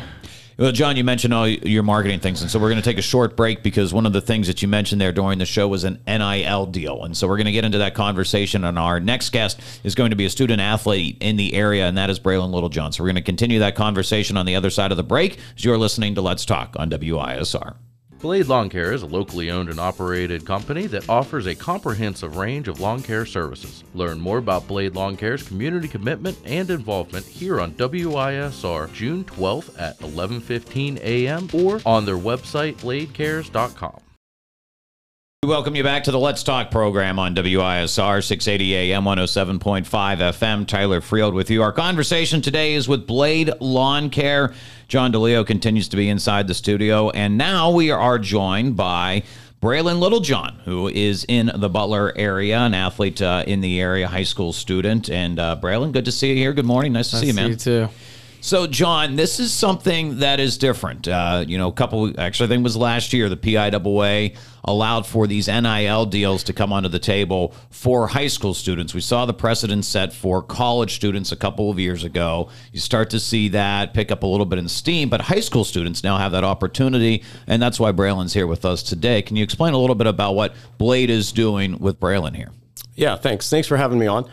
Well, 0.56 0.70
John, 0.70 0.96
you 0.96 1.02
mentioned 1.02 1.34
all 1.34 1.48
your 1.48 1.82
marketing 1.82 2.20
things, 2.20 2.40
and 2.40 2.48
so 2.48 2.60
we're 2.60 2.68
going 2.68 2.80
to 2.80 2.88
take 2.88 2.98
a 2.98 3.02
short 3.02 3.36
break 3.36 3.64
because 3.64 3.92
one 3.92 4.06
of 4.06 4.12
the 4.12 4.20
things 4.20 4.46
that 4.46 4.62
you 4.62 4.68
mentioned 4.68 5.00
there 5.00 5.10
during 5.10 5.38
the 5.38 5.46
show 5.46 5.66
was 5.66 5.82
an 5.82 6.00
NIL 6.06 6.66
deal, 6.66 7.02
and 7.02 7.16
so 7.16 7.26
we're 7.26 7.36
going 7.36 7.46
to 7.46 7.52
get 7.52 7.64
into 7.64 7.78
that 7.78 7.94
conversation. 7.94 8.62
And 8.62 8.78
our 8.78 9.00
next 9.00 9.30
guest 9.30 9.60
is 9.82 9.96
going 9.96 10.10
to 10.10 10.16
be 10.16 10.26
a 10.26 10.30
student 10.30 10.60
athlete 10.60 11.16
in 11.20 11.36
the 11.36 11.54
area, 11.54 11.88
and 11.88 11.98
that 11.98 12.08
is 12.08 12.20
Braylon 12.20 12.52
Littlejohn. 12.52 12.92
So 12.92 13.02
we're 13.02 13.08
going 13.08 13.16
to 13.16 13.22
continue 13.22 13.58
that 13.58 13.74
conversation 13.74 14.36
on 14.36 14.46
the 14.46 14.54
other 14.54 14.70
side 14.70 14.92
of 14.92 14.96
the 14.96 15.02
break 15.02 15.40
as 15.56 15.64
you're 15.64 15.78
listening 15.78 16.14
to 16.14 16.20
Let's 16.20 16.44
Talk 16.44 16.76
on 16.78 16.88
WISR. 16.88 17.74
Blade 18.24 18.46
Lawn 18.46 18.70
Care 18.70 18.94
is 18.94 19.02
a 19.02 19.06
locally 19.06 19.50
owned 19.50 19.68
and 19.68 19.78
operated 19.78 20.46
company 20.46 20.86
that 20.86 21.06
offers 21.10 21.44
a 21.44 21.54
comprehensive 21.54 22.38
range 22.38 22.68
of 22.68 22.80
lawn 22.80 23.02
care 23.02 23.26
services. 23.26 23.84
Learn 23.92 24.18
more 24.18 24.38
about 24.38 24.66
Blade 24.66 24.94
Lawn 24.94 25.14
Care's 25.14 25.46
community 25.46 25.88
commitment 25.88 26.38
and 26.46 26.70
involvement 26.70 27.26
here 27.26 27.60
on 27.60 27.72
WISR 27.72 28.90
June 28.94 29.24
12th 29.24 29.78
at 29.78 29.98
11:15 29.98 31.00
a.m. 31.02 31.50
or 31.52 31.82
on 31.84 32.06
their 32.06 32.16
website 32.16 32.76
bladecares.com. 32.76 34.00
We 35.42 35.50
welcome 35.50 35.76
you 35.76 35.82
back 35.82 36.04
to 36.04 36.10
the 36.10 36.18
Let's 36.18 36.42
Talk 36.42 36.70
program 36.70 37.18
on 37.18 37.34
WISR 37.34 38.24
680 38.24 38.74
AM 38.74 39.04
107.5 39.04 39.84
FM. 39.84 40.66
Tyler 40.66 41.02
Friel 41.02 41.34
with 41.34 41.50
you. 41.50 41.62
Our 41.62 41.72
conversation 41.72 42.40
today 42.40 42.72
is 42.72 42.88
with 42.88 43.06
Blade 43.06 43.50
Lawn 43.60 44.08
Care. 44.08 44.54
John 44.88 45.12
DiLeo 45.12 45.46
continues 45.46 45.88
to 45.88 45.96
be 45.96 46.08
inside 46.08 46.46
the 46.46 46.54
studio, 46.54 47.10
and 47.10 47.38
now 47.38 47.70
we 47.70 47.90
are 47.90 48.18
joined 48.18 48.76
by 48.76 49.22
Braylon 49.62 49.98
Littlejohn, 49.98 50.60
who 50.64 50.88
is 50.88 51.24
in 51.26 51.50
the 51.54 51.70
Butler 51.70 52.12
area, 52.16 52.58
an 52.58 52.74
athlete 52.74 53.22
uh, 53.22 53.44
in 53.46 53.62
the 53.62 53.80
area, 53.80 54.06
high 54.06 54.24
school 54.24 54.52
student. 54.52 55.08
And 55.08 55.38
uh, 55.38 55.56
Braylon, 55.60 55.92
good 55.92 56.04
to 56.04 56.12
see 56.12 56.30
you 56.30 56.36
here. 56.36 56.52
Good 56.52 56.66
morning. 56.66 56.92
Nice 56.92 57.10
to 57.10 57.16
see 57.16 57.28
you, 57.28 57.34
man. 57.34 57.50
you 57.50 57.56
too. 57.56 57.88
So, 58.44 58.66
John, 58.66 59.16
this 59.16 59.40
is 59.40 59.54
something 59.54 60.18
that 60.18 60.38
is 60.38 60.58
different. 60.58 61.08
Uh, 61.08 61.46
you 61.48 61.56
know, 61.56 61.68
a 61.68 61.72
couple, 61.72 62.12
actually, 62.20 62.44
I 62.44 62.48
think 62.50 62.60
it 62.60 62.64
was 62.64 62.76
last 62.76 63.14
year, 63.14 63.30
the 63.30 63.38
PIAA 63.38 64.36
allowed 64.64 65.06
for 65.06 65.26
these 65.26 65.48
NIL 65.48 66.04
deals 66.04 66.44
to 66.44 66.52
come 66.52 66.70
onto 66.70 66.90
the 66.90 66.98
table 66.98 67.54
for 67.70 68.06
high 68.06 68.26
school 68.26 68.52
students. 68.52 68.92
We 68.92 69.00
saw 69.00 69.24
the 69.24 69.32
precedent 69.32 69.86
set 69.86 70.12
for 70.12 70.42
college 70.42 70.94
students 70.96 71.32
a 71.32 71.36
couple 71.36 71.70
of 71.70 71.78
years 71.78 72.04
ago. 72.04 72.50
You 72.70 72.80
start 72.80 73.08
to 73.10 73.18
see 73.18 73.48
that 73.48 73.94
pick 73.94 74.12
up 74.12 74.22
a 74.24 74.26
little 74.26 74.44
bit 74.44 74.58
in 74.58 74.68
steam, 74.68 75.08
but 75.08 75.22
high 75.22 75.40
school 75.40 75.64
students 75.64 76.04
now 76.04 76.18
have 76.18 76.32
that 76.32 76.44
opportunity, 76.44 77.24
and 77.46 77.62
that's 77.62 77.80
why 77.80 77.92
Braylon's 77.92 78.34
here 78.34 78.46
with 78.46 78.66
us 78.66 78.82
today. 78.82 79.22
Can 79.22 79.36
you 79.36 79.42
explain 79.42 79.72
a 79.72 79.78
little 79.78 79.96
bit 79.96 80.06
about 80.06 80.34
what 80.34 80.54
Blade 80.76 81.08
is 81.08 81.32
doing 81.32 81.78
with 81.78 81.98
Braylon 81.98 82.36
here? 82.36 82.50
Yeah, 82.94 83.16
thanks. 83.16 83.48
Thanks 83.48 83.66
for 83.66 83.78
having 83.78 83.98
me 83.98 84.06
on. 84.06 84.30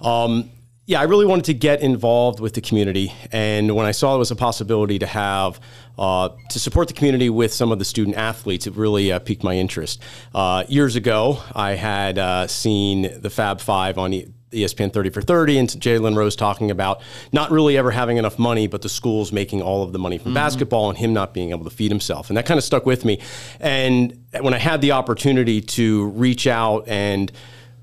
Um, 0.00 0.50
yeah, 0.88 1.00
I 1.00 1.02
really 1.02 1.26
wanted 1.26 1.44
to 1.44 1.54
get 1.54 1.82
involved 1.82 2.40
with 2.40 2.54
the 2.54 2.62
community, 2.62 3.12
and 3.30 3.76
when 3.76 3.84
I 3.84 3.90
saw 3.90 4.14
it 4.14 4.18
was 4.18 4.30
a 4.30 4.36
possibility 4.36 4.98
to 5.00 5.06
have 5.06 5.60
uh, 5.98 6.30
to 6.48 6.58
support 6.58 6.88
the 6.88 6.94
community 6.94 7.28
with 7.28 7.52
some 7.52 7.70
of 7.70 7.78
the 7.78 7.84
student 7.84 8.16
athletes, 8.16 8.66
it 8.66 8.74
really 8.74 9.12
uh, 9.12 9.18
piqued 9.18 9.44
my 9.44 9.54
interest. 9.54 10.02
Uh, 10.34 10.64
years 10.66 10.96
ago, 10.96 11.42
I 11.54 11.72
had 11.72 12.16
uh, 12.18 12.46
seen 12.46 13.20
the 13.20 13.28
Fab 13.28 13.60
Five 13.60 13.98
on 13.98 14.14
E- 14.14 14.28
ESPN 14.50 14.90
30 14.90 15.10
for 15.10 15.20
30 15.20 15.58
and 15.58 15.68
Jalen 15.68 16.16
Rose 16.16 16.34
talking 16.34 16.70
about 16.70 17.02
not 17.32 17.50
really 17.50 17.76
ever 17.76 17.90
having 17.90 18.16
enough 18.16 18.38
money, 18.38 18.66
but 18.66 18.80
the 18.80 18.88
schools 18.88 19.30
making 19.30 19.60
all 19.60 19.82
of 19.82 19.92
the 19.92 19.98
money 19.98 20.16
from 20.16 20.32
basketball 20.32 20.88
and 20.88 20.96
him 20.96 21.12
not 21.12 21.34
being 21.34 21.50
able 21.50 21.64
to 21.64 21.70
feed 21.70 21.90
himself. 21.90 22.30
And 22.30 22.36
that 22.38 22.46
kind 22.46 22.56
of 22.56 22.64
stuck 22.64 22.86
with 22.86 23.04
me. 23.04 23.20
And 23.60 24.24
when 24.40 24.54
I 24.54 24.58
had 24.58 24.80
the 24.80 24.92
opportunity 24.92 25.60
to 25.60 26.06
reach 26.06 26.46
out 26.46 26.88
and 26.88 27.30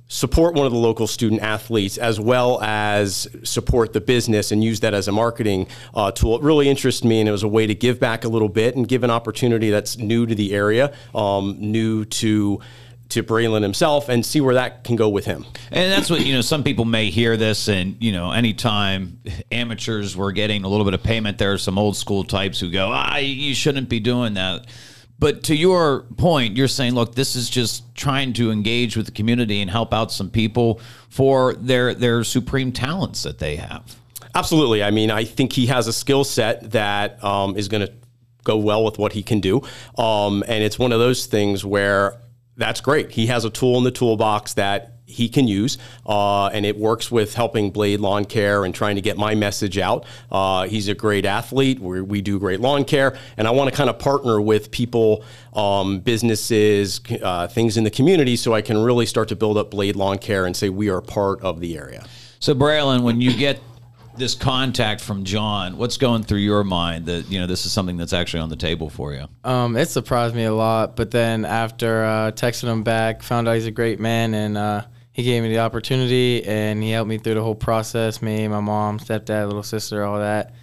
support 0.07 0.53
one 0.53 0.67
of 0.67 0.71
the 0.71 0.77
local 0.77 1.07
student 1.07 1.41
athletes 1.41 1.97
as 1.97 2.19
well 2.19 2.61
as 2.61 3.27
support 3.43 3.91
the 3.91 4.01
business 4.01 4.51
and 4.51 4.63
use 4.63 4.81
that 4.81 4.93
as 4.93 5.07
a 5.07 5.11
marketing 5.11 5.67
uh, 5.95 6.11
tool. 6.11 6.35
It 6.35 6.43
really 6.43 6.69
interested 6.69 7.07
me, 7.07 7.19
and 7.19 7.27
it 7.27 7.31
was 7.31 7.43
a 7.43 7.47
way 7.47 7.65
to 7.65 7.73
give 7.73 7.99
back 7.99 8.23
a 8.23 8.27
little 8.27 8.49
bit 8.49 8.75
and 8.75 8.87
give 8.87 9.03
an 9.03 9.09
opportunity 9.09 9.71
that's 9.71 9.97
new 9.97 10.25
to 10.27 10.35
the 10.35 10.53
area, 10.53 10.93
um, 11.13 11.55
new 11.59 12.05
to 12.05 12.59
to 13.07 13.21
Braylon 13.21 13.61
himself, 13.61 14.09
and 14.09 14.25
see 14.25 14.41
where 14.41 14.55
that 14.55 14.83
can 14.83 14.95
go 14.95 15.09
with 15.09 15.25
him. 15.25 15.45
And 15.71 15.91
that's 15.91 16.09
what, 16.09 16.25
you 16.25 16.33
know, 16.33 16.41
some 16.41 16.63
people 16.63 16.85
may 16.85 17.11
hear 17.11 17.37
this, 17.37 17.69
and, 17.69 17.97
you 17.99 18.11
know, 18.11 18.31
anytime 18.31 19.19
amateurs 19.51 20.17
were 20.17 20.31
getting 20.31 20.63
a 20.63 20.67
little 20.67 20.85
bit 20.85 20.95
of 20.95 21.03
payment, 21.03 21.37
there 21.37 21.53
are 21.53 21.59
some 21.59 21.77
old 21.77 21.95
school 21.95 22.23
types 22.23 22.59
who 22.59 22.71
go, 22.71 22.89
ah, 22.91 23.17
you 23.17 23.53
shouldn't 23.53 23.89
be 23.89 23.99
doing 23.99 24.33
that. 24.33 24.65
But 25.17 25.43
to 25.43 25.55
your 25.55 26.01
point, 26.17 26.57
you're 26.57 26.67
saying, 26.67 26.93
look, 26.93 27.15
this 27.15 27.35
is 27.35 27.49
just 27.49 27.95
trying 27.95 28.33
to 28.33 28.51
engage 28.51 28.97
with 28.97 29.05
the 29.05 29.11
community 29.11 29.61
and 29.61 29.71
help 29.71 29.93
out 29.93 30.11
some 30.11 30.29
people 30.29 30.81
for 31.09 31.53
their 31.53 31.93
their 31.93 32.23
supreme 32.23 32.71
talents 32.71 33.23
that 33.23 33.39
they 33.39 33.55
have. 33.55 33.95
Absolutely. 34.33 34.83
I 34.83 34.91
mean, 34.91 35.11
I 35.11 35.23
think 35.23 35.53
he 35.53 35.67
has 35.67 35.87
a 35.87 35.93
skill 35.93 36.25
set 36.25 36.71
that 36.71 37.23
um, 37.23 37.55
is 37.55 37.69
going 37.69 37.87
to 37.87 37.93
go 38.43 38.57
well 38.57 38.83
with 38.83 38.99
what 38.99 39.13
he 39.13 39.23
can 39.23 39.39
do. 39.39 39.61
Um, 39.97 40.43
and 40.47 40.63
it's 40.63 40.77
one 40.77 40.91
of 40.91 40.99
those 40.99 41.25
things 41.25 41.63
where 41.63 42.19
that's 42.57 42.81
great. 42.81 43.11
He 43.11 43.27
has 43.27 43.45
a 43.45 43.49
tool 43.49 43.77
in 43.77 43.85
the 43.85 43.91
toolbox 43.91 44.53
that 44.55 44.94
he 45.05 45.29
can 45.29 45.47
use, 45.47 45.77
uh, 46.05 46.47
and 46.47 46.65
it 46.65 46.77
works 46.77 47.11
with 47.11 47.35
helping 47.35 47.71
Blade 47.71 47.99
Lawn 47.99 48.25
Care 48.25 48.65
and 48.65 48.73
trying 48.73 48.95
to 48.95 49.01
get 49.01 49.17
my 49.17 49.35
message 49.35 49.77
out. 49.77 50.05
Uh, 50.31 50.67
he's 50.67 50.87
a 50.87 50.95
great 50.95 51.25
athlete. 51.25 51.79
we 51.79 52.01
we 52.01 52.21
do 52.21 52.39
great 52.39 52.59
lawn 52.59 52.83
care, 52.85 53.17
and 53.37 53.47
I 53.47 53.51
want 53.51 53.69
to 53.69 53.75
kind 53.75 53.89
of 53.89 53.99
partner 53.99 54.41
with 54.41 54.71
people, 54.71 55.23
um, 55.53 55.99
businesses, 55.99 57.01
uh, 57.21 57.47
things 57.47 57.77
in 57.77 57.83
the 57.83 57.91
community, 57.91 58.35
so 58.35 58.53
I 58.53 58.61
can 58.61 58.77
really 58.77 59.05
start 59.05 59.29
to 59.29 59.35
build 59.35 59.57
up 59.57 59.71
Blade 59.71 59.95
Lawn 59.95 60.17
Care 60.17 60.45
and 60.45 60.55
say 60.55 60.69
we 60.69 60.89
are 60.89 61.01
part 61.01 61.41
of 61.41 61.59
the 61.59 61.77
area. 61.77 62.05
So, 62.39 62.53
Braylon, 62.53 63.03
when 63.03 63.21
you 63.21 63.35
get 63.35 63.59
this 64.17 64.33
contact 64.33 65.01
from 65.01 65.23
John, 65.23 65.77
what's 65.77 65.97
going 65.97 66.23
through 66.23 66.39
your 66.39 66.63
mind 66.63 67.05
that, 67.07 67.29
you 67.29 67.39
know, 67.39 67.47
this 67.47 67.65
is 67.65 67.71
something 67.71 67.97
that's 67.97 68.13
actually 68.13 68.41
on 68.41 68.49
the 68.49 68.55
table 68.55 68.89
for 68.89 69.13
you? 69.13 69.27
Um, 69.43 69.75
it 69.75 69.89
surprised 69.89 70.35
me 70.35 70.45
a 70.45 70.53
lot, 70.53 70.95
but 70.95 71.11
then 71.11 71.45
after 71.45 72.03
uh, 72.03 72.31
texting 72.31 72.71
him 72.71 72.83
back, 72.83 73.21
found 73.23 73.47
out 73.47 73.53
he's 73.53 73.65
a 73.65 73.71
great 73.71 73.99
man, 73.99 74.33
and 74.33 74.57
uh, 74.57 74.85
he 75.15 75.23
gave 75.23 75.41
me 75.41 75.47
the 75.47 75.59
opportunity, 75.59 76.43
and 76.43 76.83
he 76.83 76.91
helped 76.91 77.07
me 77.07 77.17
through 77.17 77.35
the 77.35 77.41
whole 77.41 77.55
process. 77.55 78.21
Me, 78.21 78.49
my 78.49 78.59
mom, 78.59 78.99
stepdad, 78.99 79.47
little 79.47 79.63
sister, 79.63 80.03
all 80.03 80.19
that, 80.19 80.53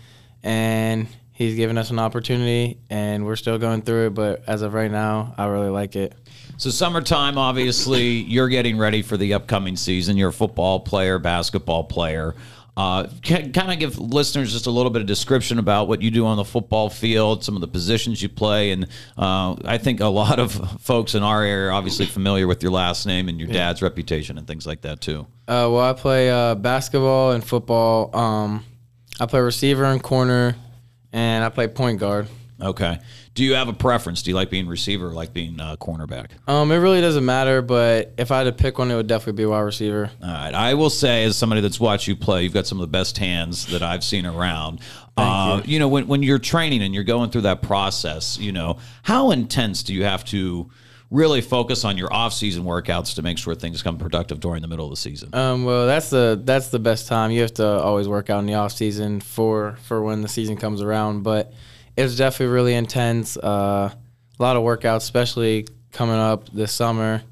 and 0.42 1.08
he's 1.32 1.56
given 1.56 1.78
us 1.78 1.88
an 1.88 1.98
opportunity, 1.98 2.78
and 2.90 3.24
we're 3.24 3.36
still 3.36 3.56
going 3.56 3.80
through 3.80 4.08
it. 4.08 4.10
But 4.10 4.42
as 4.46 4.60
of 4.60 4.74
right 4.74 4.90
now, 4.90 5.34
I 5.38 5.46
really 5.46 5.70
like 5.70 5.96
it. 5.96 6.12
So, 6.58 6.68
summertime, 6.68 7.38
obviously, 7.38 8.08
you're 8.08 8.50
getting 8.50 8.76
ready 8.76 9.00
for 9.00 9.16
the 9.16 9.32
upcoming 9.32 9.74
season. 9.74 10.18
You're 10.18 10.28
a 10.28 10.34
football 10.34 10.80
player, 10.80 11.18
basketball 11.18 11.84
player. 11.84 12.34
Uh, 12.74 13.06
can 13.20 13.52
kind 13.52 13.70
of 13.70 13.78
give 13.78 13.98
listeners 13.98 14.50
just 14.50 14.66
a 14.66 14.70
little 14.70 14.90
bit 14.90 15.02
of 15.02 15.06
description 15.06 15.58
about 15.58 15.88
what 15.88 16.00
you 16.00 16.10
do 16.10 16.24
on 16.24 16.38
the 16.38 16.44
football 16.44 16.88
field, 16.88 17.44
some 17.44 17.54
of 17.54 17.60
the 17.60 17.68
positions 17.68 18.22
you 18.22 18.30
play, 18.30 18.70
and 18.70 18.86
uh, 19.18 19.54
I 19.66 19.76
think 19.76 20.00
a 20.00 20.06
lot 20.06 20.38
of 20.38 20.80
folks 20.80 21.14
in 21.14 21.22
our 21.22 21.42
area 21.42 21.68
are 21.68 21.72
obviously 21.72 22.06
familiar 22.06 22.46
with 22.46 22.62
your 22.62 22.72
last 22.72 23.04
name 23.06 23.28
and 23.28 23.38
your 23.38 23.48
dad's 23.50 23.82
reputation 23.82 24.38
and 24.38 24.46
things 24.46 24.66
like 24.66 24.80
that 24.82 25.02
too. 25.02 25.26
Uh, 25.46 25.68
well, 25.70 25.80
I 25.80 25.92
play 25.92 26.30
uh, 26.30 26.54
basketball 26.54 27.32
and 27.32 27.44
football. 27.44 28.14
Um, 28.16 28.64
I 29.20 29.26
play 29.26 29.40
receiver 29.40 29.84
and 29.84 30.02
corner, 30.02 30.56
and 31.12 31.44
I 31.44 31.50
play 31.50 31.68
point 31.68 32.00
guard. 32.00 32.26
Okay. 32.58 32.98
Do 33.34 33.44
you 33.44 33.54
have 33.54 33.68
a 33.68 33.72
preference? 33.72 34.22
Do 34.22 34.30
you 34.30 34.36
like 34.36 34.50
being 34.50 34.68
receiver 34.68 35.08
or 35.08 35.12
like 35.12 35.32
being 35.32 35.58
uh, 35.58 35.76
cornerback? 35.76 36.32
Um, 36.46 36.70
it 36.70 36.76
really 36.76 37.00
doesn't 37.00 37.24
matter, 37.24 37.62
but 37.62 38.12
if 38.18 38.30
I 38.30 38.38
had 38.38 38.44
to 38.44 38.52
pick 38.52 38.78
one, 38.78 38.90
it 38.90 38.94
would 38.94 39.06
definitely 39.06 39.42
be 39.42 39.46
wide 39.46 39.60
receiver. 39.60 40.10
All 40.22 40.28
right. 40.28 40.52
I 40.52 40.74
will 40.74 40.90
say, 40.90 41.24
as 41.24 41.36
somebody 41.36 41.62
that's 41.62 41.80
watched 41.80 42.06
you 42.06 42.14
play, 42.14 42.42
you've 42.42 42.52
got 42.52 42.66
some 42.66 42.78
of 42.78 42.82
the 42.82 42.92
best 42.92 43.16
hands 43.16 43.66
that 43.68 43.82
I've 43.82 44.04
seen 44.04 44.26
around. 44.26 44.80
Uh, 45.16 45.62
you. 45.64 45.78
know, 45.78 45.88
when, 45.88 46.06
when 46.08 46.22
you're 46.22 46.38
training 46.38 46.82
and 46.82 46.94
you're 46.94 47.04
going 47.04 47.30
through 47.30 47.42
that 47.42 47.62
process, 47.62 48.38
you 48.38 48.52
know, 48.52 48.78
how 49.02 49.30
intense 49.30 49.82
do 49.82 49.94
you 49.94 50.04
have 50.04 50.24
to 50.26 50.70
really 51.10 51.42
focus 51.42 51.84
on 51.84 51.98
your 51.98 52.12
off-season 52.12 52.64
workouts 52.64 53.14
to 53.14 53.22
make 53.22 53.36
sure 53.36 53.54
things 53.54 53.82
come 53.82 53.98
productive 53.98 54.40
during 54.40 54.62
the 54.62 54.68
middle 54.68 54.86
of 54.86 54.90
the 54.90 54.96
season? 54.96 55.34
Um, 55.34 55.64
well, 55.64 55.86
that's 55.86 56.10
the 56.10 56.40
that's 56.44 56.68
the 56.68 56.78
best 56.78 57.06
time. 57.06 57.30
You 57.30 57.42
have 57.42 57.54
to 57.54 57.66
always 57.66 58.08
work 58.08 58.30
out 58.30 58.40
in 58.40 58.46
the 58.46 58.54
off 58.54 58.72
season 58.72 59.20
for 59.20 59.76
for 59.84 60.02
when 60.02 60.22
the 60.22 60.28
season 60.28 60.56
comes 60.56 60.80
around. 60.80 61.22
But 61.22 61.52
it 61.96 62.02
was 62.02 62.16
definitely 62.16 62.52
really 62.52 62.74
intense. 62.74 63.36
Uh, 63.36 63.90
a 64.38 64.42
lot 64.42 64.56
of 64.56 64.62
workouts, 64.62 64.98
especially 64.98 65.66
coming 65.92 66.16
up 66.16 66.48
this 66.50 66.72
summer. 66.72 67.22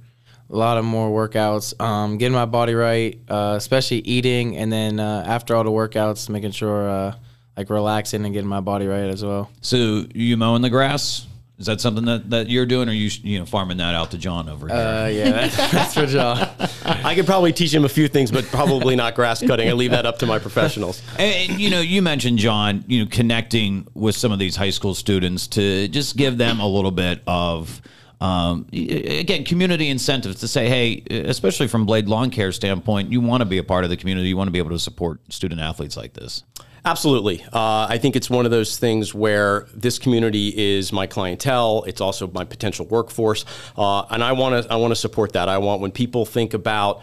A 0.49 0.57
lot 0.57 0.79
of 0.79 0.85
more 0.85 1.29
workouts, 1.29 1.81
um, 1.81 2.19
getting 2.19 2.35
my 2.35 2.45
body 2.45 2.75
right, 2.75 3.17
uh, 3.29 3.55
especially 3.57 3.99
eating, 3.99 4.57
and 4.57 4.73
then 4.73 4.99
uh, 4.99 5.23
after 5.25 5.55
all 5.55 5.63
the 5.63 5.71
workouts, 5.71 6.29
making 6.29 6.51
sure 6.51 6.91
uh, 6.91 7.15
like 7.57 7.71
relaxing 7.71 8.25
and 8.25 8.35
getting 8.35 8.49
my 8.49 8.59
body 8.59 8.89
right 8.89 9.09
as 9.09 9.25
well. 9.25 9.49
So 9.61 10.07
you 10.13 10.37
mowing 10.37 10.63
the 10.63 10.71
grass? 10.71 11.29
Is 11.61 11.67
that 11.67 11.79
something 11.79 12.07
that, 12.07 12.31
that 12.31 12.49
you're 12.49 12.65
doing, 12.65 12.89
or 12.89 12.93
you 12.93 13.11
you 13.23 13.39
know 13.39 13.45
farming 13.45 13.77
that 13.77 13.95
out 13.95 14.13
to 14.13 14.19
John 14.19 14.49
over 14.49 14.67
here? 14.67 14.75
Uh, 14.75 15.09
yeah, 15.09 15.31
that's, 15.31 15.57
that's 15.71 15.95
for 15.95 16.07
John. 16.07 16.49
I 17.05 17.15
could 17.15 17.27
probably 17.27 17.53
teach 17.53 17.75
him 17.75 17.85
a 17.85 17.89
few 17.89 18.09
things, 18.09 18.31
but 18.31 18.47
probably 18.47 18.97
not 18.97 19.15
grass 19.15 19.47
cutting. 19.47 19.69
I 19.69 19.73
leave 19.73 19.91
that 19.91 20.07
up 20.07 20.19
to 20.21 20.27
my 20.27 20.39
professionals. 20.39 21.03
And, 21.19 21.51
and, 21.51 21.61
you 21.61 21.69
know, 21.69 21.83
you 21.83 22.01
mentioned 22.01 22.39
John, 22.39 22.83
you 22.87 23.05
know, 23.05 23.11
connecting 23.11 23.87
with 23.93 24.17
some 24.17 24.33
of 24.33 24.39
these 24.39 24.57
high 24.57 24.71
school 24.71 24.95
students 24.95 25.47
to 25.49 25.87
just 25.89 26.17
give 26.17 26.39
them 26.39 26.61
a 26.61 26.67
little 26.67 26.91
bit 26.91 27.23
of. 27.27 27.83
Um, 28.23 28.67
again, 28.71 29.45
community 29.45 29.89
incentives 29.89 30.41
to 30.41 30.49
say, 30.49 30.69
hey, 30.69 31.03
especially 31.25 31.69
from 31.69 31.87
Blade 31.87 32.07
Lawn 32.07 32.31
Care 32.31 32.53
standpoint, 32.53 33.11
you 33.11 33.23
want 33.23 33.41
to 33.41 33.47
be 33.47 33.57
a 33.57 33.65
part 33.65 33.85
of 33.85 33.89
the 33.89 33.97
community. 33.97 34.29
You 34.29 34.37
want 34.37 34.49
to 34.49 34.53
be 34.53 34.59
able 34.59 34.71
to 34.71 34.79
support 34.79 35.21
student 35.33 35.61
athletes 35.61 35.97
like 35.97 36.13
this. 36.13 36.43
Absolutely. 36.85 37.43
Uh, 37.53 37.87
I 37.89 37.99
think 37.99 38.17
it's 38.17 38.31
one 38.31 38.45
of 38.45 38.51
those 38.51 38.79
things 38.79 39.15
where 39.15 39.67
this 39.75 39.99
community 39.99 40.53
is 40.57 40.93
my 40.93 41.07
clientele. 41.07 41.85
It's 41.87 42.01
also 42.01 42.29
my 42.29 42.45
potential 42.45 42.87
workforce, 42.87 43.45
uh, 43.77 44.03
and 44.11 44.25
I 44.25 44.33
want 44.33 44.65
to 44.65 44.73
I 44.73 44.77
want 44.77 44.93
to 44.93 44.97
support 44.97 45.33
that. 45.35 45.49
I 45.49 45.59
want 45.59 45.81
when 45.81 45.93
people 45.93 46.25
think 46.25 46.55
about 46.55 47.03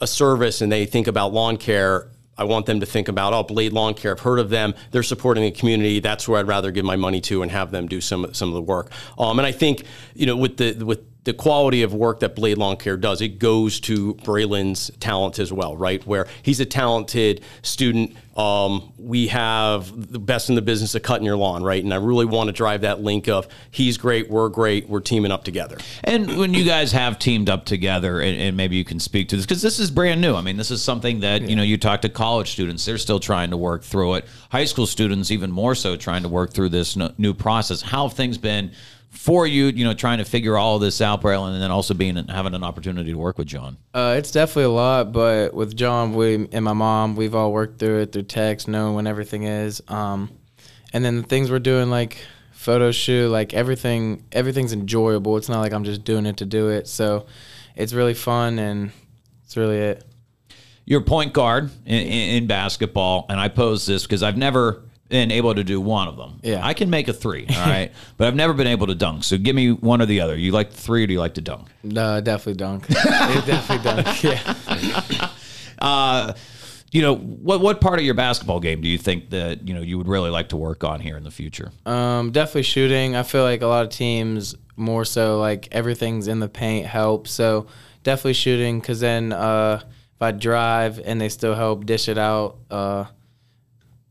a 0.00 0.06
service 0.06 0.60
and 0.60 0.70
they 0.70 0.86
think 0.86 1.06
about 1.06 1.32
lawn 1.32 1.56
care. 1.56 2.10
I 2.38 2.44
want 2.44 2.66
them 2.66 2.78
to 2.78 2.86
think 2.86 3.08
about, 3.08 3.32
oh, 3.32 3.42
Blade 3.42 3.72
Lawn 3.72 3.94
Care. 3.94 4.12
I've 4.12 4.20
heard 4.20 4.38
of 4.38 4.48
them. 4.48 4.72
They're 4.92 5.02
supporting 5.02 5.42
the 5.42 5.50
community. 5.50 5.98
That's 5.98 6.28
where 6.28 6.38
I'd 6.38 6.46
rather 6.46 6.70
give 6.70 6.84
my 6.84 6.94
money 6.94 7.20
to 7.22 7.42
and 7.42 7.50
have 7.50 7.72
them 7.72 7.88
do 7.88 8.00
some 8.00 8.32
some 8.32 8.48
of 8.48 8.54
the 8.54 8.62
work. 8.62 8.92
Um, 9.18 9.40
and 9.40 9.46
I 9.46 9.50
think, 9.50 9.82
you 10.14 10.26
know, 10.26 10.36
with 10.36 10.56
the 10.56 10.84
with 10.84 11.00
the 11.28 11.34
quality 11.34 11.82
of 11.82 11.92
work 11.92 12.20
that 12.20 12.34
Blade 12.34 12.56
Lawn 12.56 12.78
Care 12.78 12.96
does, 12.96 13.20
it 13.20 13.38
goes 13.38 13.80
to 13.80 14.14
Braylon's 14.14 14.90
talent 14.98 15.38
as 15.38 15.52
well, 15.52 15.76
right? 15.76 16.04
Where 16.06 16.26
he's 16.42 16.58
a 16.58 16.64
talented 16.64 17.42
student. 17.60 18.16
Um, 18.34 18.94
we 18.96 19.26
have 19.26 20.10
the 20.10 20.18
best 20.18 20.48
in 20.48 20.54
the 20.54 20.62
business 20.62 20.94
of 20.94 21.02
cutting 21.02 21.26
your 21.26 21.36
lawn, 21.36 21.62
right? 21.62 21.84
And 21.84 21.92
I 21.92 21.98
really 21.98 22.24
want 22.24 22.48
to 22.48 22.52
drive 22.54 22.80
that 22.80 23.02
link 23.02 23.28
of 23.28 23.46
he's 23.70 23.98
great, 23.98 24.30
we're 24.30 24.48
great, 24.48 24.88
we're 24.88 25.00
teaming 25.00 25.30
up 25.30 25.44
together. 25.44 25.76
And 26.02 26.38
when 26.38 26.54
you 26.54 26.64
guys 26.64 26.92
have 26.92 27.18
teamed 27.18 27.50
up 27.50 27.66
together, 27.66 28.20
and, 28.20 28.40
and 28.40 28.56
maybe 28.56 28.76
you 28.76 28.84
can 28.84 28.98
speak 28.98 29.28
to 29.28 29.36
this 29.36 29.44
because 29.44 29.60
this 29.60 29.78
is 29.78 29.90
brand 29.90 30.22
new. 30.22 30.34
I 30.34 30.40
mean, 30.40 30.56
this 30.56 30.70
is 30.70 30.80
something 30.80 31.20
that 31.20 31.42
you 31.42 31.56
know 31.56 31.62
you 31.62 31.76
talk 31.76 32.00
to 32.02 32.08
college 32.08 32.52
students; 32.52 32.86
they're 32.86 32.96
still 32.96 33.20
trying 33.20 33.50
to 33.50 33.58
work 33.58 33.82
through 33.82 34.14
it. 34.14 34.24
High 34.50 34.64
school 34.64 34.86
students, 34.86 35.30
even 35.30 35.50
more 35.50 35.74
so, 35.74 35.94
trying 35.94 36.22
to 36.22 36.30
work 36.30 36.54
through 36.54 36.70
this 36.70 36.96
n- 36.96 37.12
new 37.18 37.34
process. 37.34 37.82
How 37.82 38.08
have 38.08 38.16
things 38.16 38.38
been? 38.38 38.72
For 39.10 39.46
you, 39.46 39.66
you 39.66 39.84
know, 39.84 39.94
trying 39.94 40.18
to 40.18 40.24
figure 40.24 40.56
all 40.56 40.78
this 40.78 41.00
out, 41.00 41.22
Braylon, 41.22 41.54
and 41.54 41.62
then 41.62 41.70
also 41.70 41.94
being 41.94 42.16
having 42.28 42.54
an 42.54 42.62
opportunity 42.62 43.12
to 43.12 43.18
work 43.18 43.38
with 43.38 43.46
John? 43.46 43.78
Uh, 43.94 44.14
it's 44.18 44.30
definitely 44.30 44.64
a 44.64 44.70
lot, 44.70 45.12
but 45.12 45.54
with 45.54 45.76
John, 45.76 46.14
we 46.14 46.48
and 46.52 46.64
my 46.64 46.72
mom, 46.72 47.16
we've 47.16 47.34
all 47.34 47.52
worked 47.52 47.78
through 47.78 48.00
it 48.00 48.12
through 48.12 48.24
text, 48.24 48.68
knowing 48.68 48.94
when 48.94 49.06
everything 49.06 49.44
is. 49.44 49.82
Um, 49.88 50.30
and 50.92 51.04
then 51.04 51.16
the 51.16 51.22
things 51.22 51.50
we're 51.50 51.58
doing, 51.58 51.90
like 51.90 52.18
photo 52.52 52.90
shoot, 52.90 53.28
like 53.28 53.54
everything, 53.54 54.24
everything's 54.32 54.72
enjoyable. 54.72 55.36
It's 55.36 55.48
not 55.48 55.60
like 55.60 55.72
I'm 55.72 55.84
just 55.84 56.04
doing 56.04 56.26
it 56.26 56.38
to 56.38 56.44
do 56.44 56.68
it. 56.68 56.86
So 56.86 57.26
it's 57.76 57.92
really 57.92 58.14
fun, 58.14 58.58
and 58.58 58.92
it's 59.44 59.56
really 59.56 59.78
it. 59.78 60.04
You're 60.84 61.02
point 61.02 61.32
guard 61.34 61.70
in, 61.84 62.06
in 62.06 62.46
basketball, 62.46 63.26
and 63.28 63.38
I 63.38 63.48
pose 63.48 63.84
this 63.84 64.04
because 64.04 64.22
I've 64.22 64.38
never 64.38 64.82
been 65.08 65.30
able 65.30 65.54
to 65.54 65.64
do 65.64 65.80
one 65.80 66.08
of 66.08 66.16
them. 66.16 66.40
Yeah. 66.42 66.64
I 66.64 66.74
can 66.74 66.90
make 66.90 67.08
a 67.08 67.12
three, 67.12 67.46
all 67.50 67.66
right? 67.66 67.92
but 68.16 68.28
I've 68.28 68.34
never 68.34 68.52
been 68.52 68.66
able 68.66 68.86
to 68.88 68.94
dunk. 68.94 69.24
So 69.24 69.38
give 69.38 69.56
me 69.56 69.72
one 69.72 70.02
or 70.02 70.06
the 70.06 70.20
other. 70.20 70.36
You 70.36 70.52
like 70.52 70.70
the 70.70 70.76
three 70.76 71.04
or 71.04 71.06
do 71.06 71.12
you 71.12 71.20
like 71.20 71.34
to 71.34 71.40
dunk? 71.40 71.68
Uh, 71.96 72.20
definitely 72.20 72.54
dunk. 72.54 72.86
definitely 72.88 73.84
dunk. 73.84 74.22
Yeah. 74.22 75.30
Uh, 75.80 76.32
you 76.90 77.02
know, 77.02 77.14
what 77.14 77.60
what 77.60 77.80
part 77.80 78.00
of 78.00 78.04
your 78.04 78.14
basketball 78.14 78.58
game 78.58 78.80
do 78.80 78.88
you 78.88 78.98
think 78.98 79.30
that, 79.30 79.68
you 79.68 79.74
know, 79.74 79.80
you 79.80 79.96
would 79.96 80.08
really 80.08 80.30
like 80.30 80.48
to 80.48 80.56
work 80.56 80.82
on 80.82 80.98
here 80.98 81.16
in 81.16 81.22
the 81.22 81.30
future? 81.30 81.70
Um, 81.86 82.32
definitely 82.32 82.64
shooting. 82.64 83.14
I 83.14 83.22
feel 83.22 83.44
like 83.44 83.62
a 83.62 83.68
lot 83.68 83.84
of 83.84 83.90
teams 83.90 84.56
more 84.74 85.04
so 85.04 85.38
like 85.38 85.68
everything's 85.70 86.26
in 86.26 86.40
the 86.40 86.48
paint 86.48 86.86
helps. 86.86 87.30
So 87.30 87.66
definitely 88.02 88.32
shooting 88.32 88.80
because 88.80 88.98
then 88.98 89.32
uh, 89.32 89.80
if 89.84 90.22
I 90.22 90.32
drive 90.32 90.98
and 91.04 91.20
they 91.20 91.28
still 91.28 91.54
help 91.54 91.84
dish 91.86 92.08
it 92.08 92.18
out, 92.18 92.56
uh, 92.70 93.04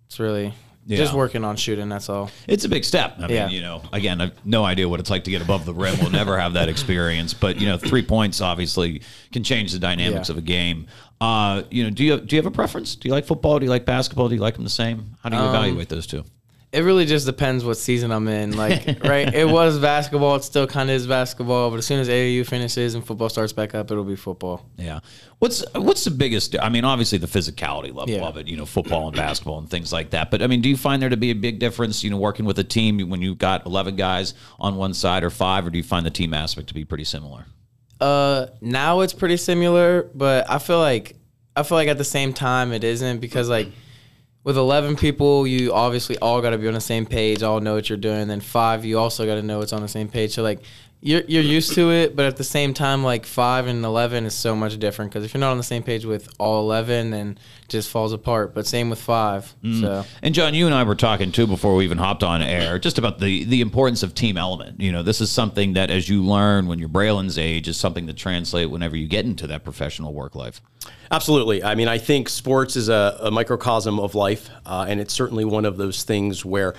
it's 0.06 0.20
really 0.20 0.54
Yeah. 0.88 0.98
just 0.98 1.14
working 1.14 1.44
on 1.44 1.56
shooting. 1.58 1.90
That's 1.90 2.10
all. 2.10 2.32
It's 2.48 2.64
a 2.66 2.70
big 2.70 2.84
step. 2.86 3.16
I 3.18 3.22
mean, 3.22 3.30
Yeah. 3.32 3.50
you 3.50 3.62
know, 3.62 3.82
again, 3.94 4.22
I've 4.22 4.46
no 4.46 4.64
idea 4.64 4.88
what 4.88 5.00
it's 5.02 5.10
like 5.10 5.26
to 5.26 5.32
get 5.32 5.42
above 5.42 5.66
the 5.66 5.74
rim. 5.74 5.96
We'll 6.00 6.10
never 6.10 6.40
have 6.40 6.54
that 6.54 6.70
experience. 6.70 7.34
But, 7.34 7.60
you 7.60 7.68
know, 7.68 7.78
three 7.78 8.02
points 8.04 8.40
obviously 8.42 9.02
can 9.34 9.44
change 9.44 9.74
the 9.74 9.80
dynamics 9.80 10.30
Yeah. 10.30 10.34
of 10.34 10.38
a 10.38 10.42
game. 10.42 10.88
Uh, 11.20 11.64
you 11.70 11.84
know, 11.84 11.90
do 11.90 12.04
you 12.06 12.18
do 12.20 12.36
you 12.36 12.42
have 12.42 12.46
a 12.46 12.56
preference? 12.56 12.96
Do 12.96 13.08
you 13.10 13.14
like 13.14 13.26
football? 13.26 13.60
Do 13.60 13.66
you 13.66 13.70
like 13.70 13.86
basketball? 13.86 14.30
Do 14.30 14.36
you 14.36 14.42
like 14.42 14.54
them 14.56 14.64
the 14.64 14.70
same? 14.70 15.16
How 15.24 15.30
do 15.30 15.36
you 15.36 15.44
evaluate 15.44 15.90
those 15.90 16.08
two? 16.08 16.24
It 16.78 16.82
really 16.84 17.06
just 17.08 17.26
depends 17.26 17.66
what 17.66 17.76
season 17.78 18.12
I'm 18.12 18.28
in. 18.28 18.56
Like, 18.56 19.04
right? 19.04 19.34
It 19.34 19.50
was 19.50 19.80
basketball. 19.80 20.36
It 20.36 20.44
still 20.44 20.68
kind 20.68 20.90
of 20.92 20.96
is 20.96 21.08
basketball. 21.08 21.72
But 21.72 21.78
as 21.78 21.88
soon 21.88 22.00
as 22.00 22.08
AAU 22.08 22.46
finishes 22.46 22.94
and 22.94 23.04
football 23.04 23.30
starts 23.30 23.52
back 23.52 23.74
up, 23.74 23.90
it'll 23.90 24.04
be 24.04 24.16
football. 24.16 24.64
Yeah. 24.78 25.00
What's 25.40 25.64
what's 25.74 26.04
the 26.04 26.12
biggest? 26.12 26.56
I 26.62 26.70
mean, 26.70 26.86
obviously 26.86 27.18
the 27.18 27.26
physicality 27.28 27.94
level 27.94 28.10
Yeah. 28.10 28.26
of 28.26 28.38
it. 28.38 28.48
You 28.48 28.58
know, 28.58 28.66
football 28.68 29.08
and 29.08 29.16
basketball 29.18 29.58
and 29.58 29.68
things 29.70 29.92
like 29.92 30.12
that. 30.12 30.30
But 30.30 30.44
I 30.44 30.48
mean, 30.48 30.62
do 30.62 30.70
you 30.70 30.78
find 30.78 31.02
there 31.02 31.10
to 31.10 31.18
be 31.18 31.32
a 31.32 31.36
big 31.36 31.58
difference? 31.58 32.04
You 32.04 32.12
know, 32.12 32.18
working 32.18 32.46
with 32.46 32.60
a 32.60 32.64
team 32.64 33.00
when 33.10 33.22
you've 33.24 33.40
got 33.40 33.66
eleven 33.66 33.96
guys 33.96 34.36
on 34.60 34.76
one 34.76 34.94
side 34.94 35.24
or 35.24 35.32
five, 35.32 35.66
or 35.66 35.72
do 35.72 35.78
you 35.80 35.84
find 35.84 36.06
the 36.06 36.12
team 36.12 36.34
aspect 36.34 36.68
to 36.68 36.74
be 36.76 36.86
pretty 36.86 37.06
similar? 37.06 37.46
Uh, 38.00 38.46
now 38.62 39.00
it's 39.00 39.14
pretty 39.14 39.38
similar, 39.38 40.04
but 40.14 40.48
I 40.50 40.60
feel 40.60 40.78
like 40.80 41.16
I 41.56 41.64
feel 41.64 41.76
like 41.78 41.88
at 41.88 41.98
the 41.98 42.04
same 42.04 42.34
time 42.34 42.72
it 42.72 42.84
isn't 42.84 43.20
because 43.20 43.50
like 43.50 43.70
with 44.48 44.56
11 44.56 44.96
people, 44.96 45.46
you 45.46 45.74
obviously 45.74 46.18
all 46.20 46.42
got 46.42 46.52
to 46.52 46.58
be 46.58 46.70
on 46.70 46.74
the 46.74 46.80
same 46.80 47.06
page, 47.06 47.44
all 47.44 47.60
know 47.60 47.76
what 47.76 47.90
you're 47.90 47.98
doing. 47.98 48.30
Then 48.30 48.40
five, 48.40 48.86
you 48.86 48.98
also 48.98 49.26
got 49.26 49.36
to 49.36 49.42
know 49.42 49.60
it's 49.60 49.74
on 49.74 49.82
the 49.82 49.90
same 49.90 50.08
page. 50.08 50.36
So 50.36 50.42
like 50.42 50.62
you're 51.00 51.22
you're 51.28 51.44
used 51.44 51.74
to 51.76 51.92
it, 51.92 52.16
but 52.16 52.26
at 52.26 52.38
the 52.38 52.44
same 52.44 52.74
time, 52.74 53.04
like 53.04 53.26
five 53.26 53.68
and 53.68 53.86
11 53.86 54.26
is 54.26 54.34
so 54.34 54.56
much 54.56 54.80
different 54.80 55.12
because 55.12 55.24
if 55.24 55.34
you're 55.34 55.40
not 55.40 55.52
on 55.52 55.58
the 55.58 55.64
same 55.64 55.84
page 55.84 56.06
with 56.06 56.28
all 56.40 56.60
11, 56.62 57.12
then 57.12 57.38
it 57.62 57.70
just 57.70 57.90
falls 57.90 58.14
apart. 58.14 58.56
But 58.56 58.66
same 58.66 58.90
with 58.90 59.00
five. 59.00 59.54
So 59.80 60.06
And 60.24 60.34
John, 60.34 60.56
you 60.56 60.66
and 60.66 60.74
I 60.74 60.84
were 60.84 60.96
talking 60.96 61.32
too 61.32 61.46
before 61.46 61.76
we 61.76 61.84
even 61.84 62.00
hopped 62.00 62.24
on 62.24 62.42
air, 62.42 62.80
just 62.88 62.98
about 62.98 63.20
the 63.20 63.44
the 63.44 63.62
importance 63.62 64.02
of 64.02 64.16
team 64.16 64.38
element. 64.38 64.82
You 64.82 64.92
know, 64.92 65.04
this 65.04 65.22
is 65.22 65.30
something 65.30 65.74
that 65.74 65.92
as 65.92 66.10
you 66.10 66.24
learn 66.24 66.66
when 66.66 66.80
you're 66.80 66.90
Braylon's 66.90 67.38
age 67.38 67.68
is 67.68 67.78
something 67.78 68.08
to 68.08 68.14
translate 68.14 68.72
whenever 68.72 68.98
you 68.98 69.08
get 69.08 69.26
into 69.26 69.46
that 69.48 69.64
professional 69.64 70.14
work 70.14 70.34
life. 70.34 70.62
Absolutely. 71.12 71.64
I 71.64 71.76
mean, 71.76 71.88
I 71.88 72.00
think 72.00 72.28
sports 72.28 72.76
is 72.76 72.90
a, 72.90 73.18
a 73.22 73.32
microcosm 73.32 74.00
of 74.00 74.16
life, 74.16 74.50
uh, 74.66 74.86
and 74.90 75.00
it's 75.00 75.14
certainly 75.14 75.46
one 75.46 75.64
of 75.66 75.78
those 75.78 76.04
things 76.04 76.44
where 76.44 76.74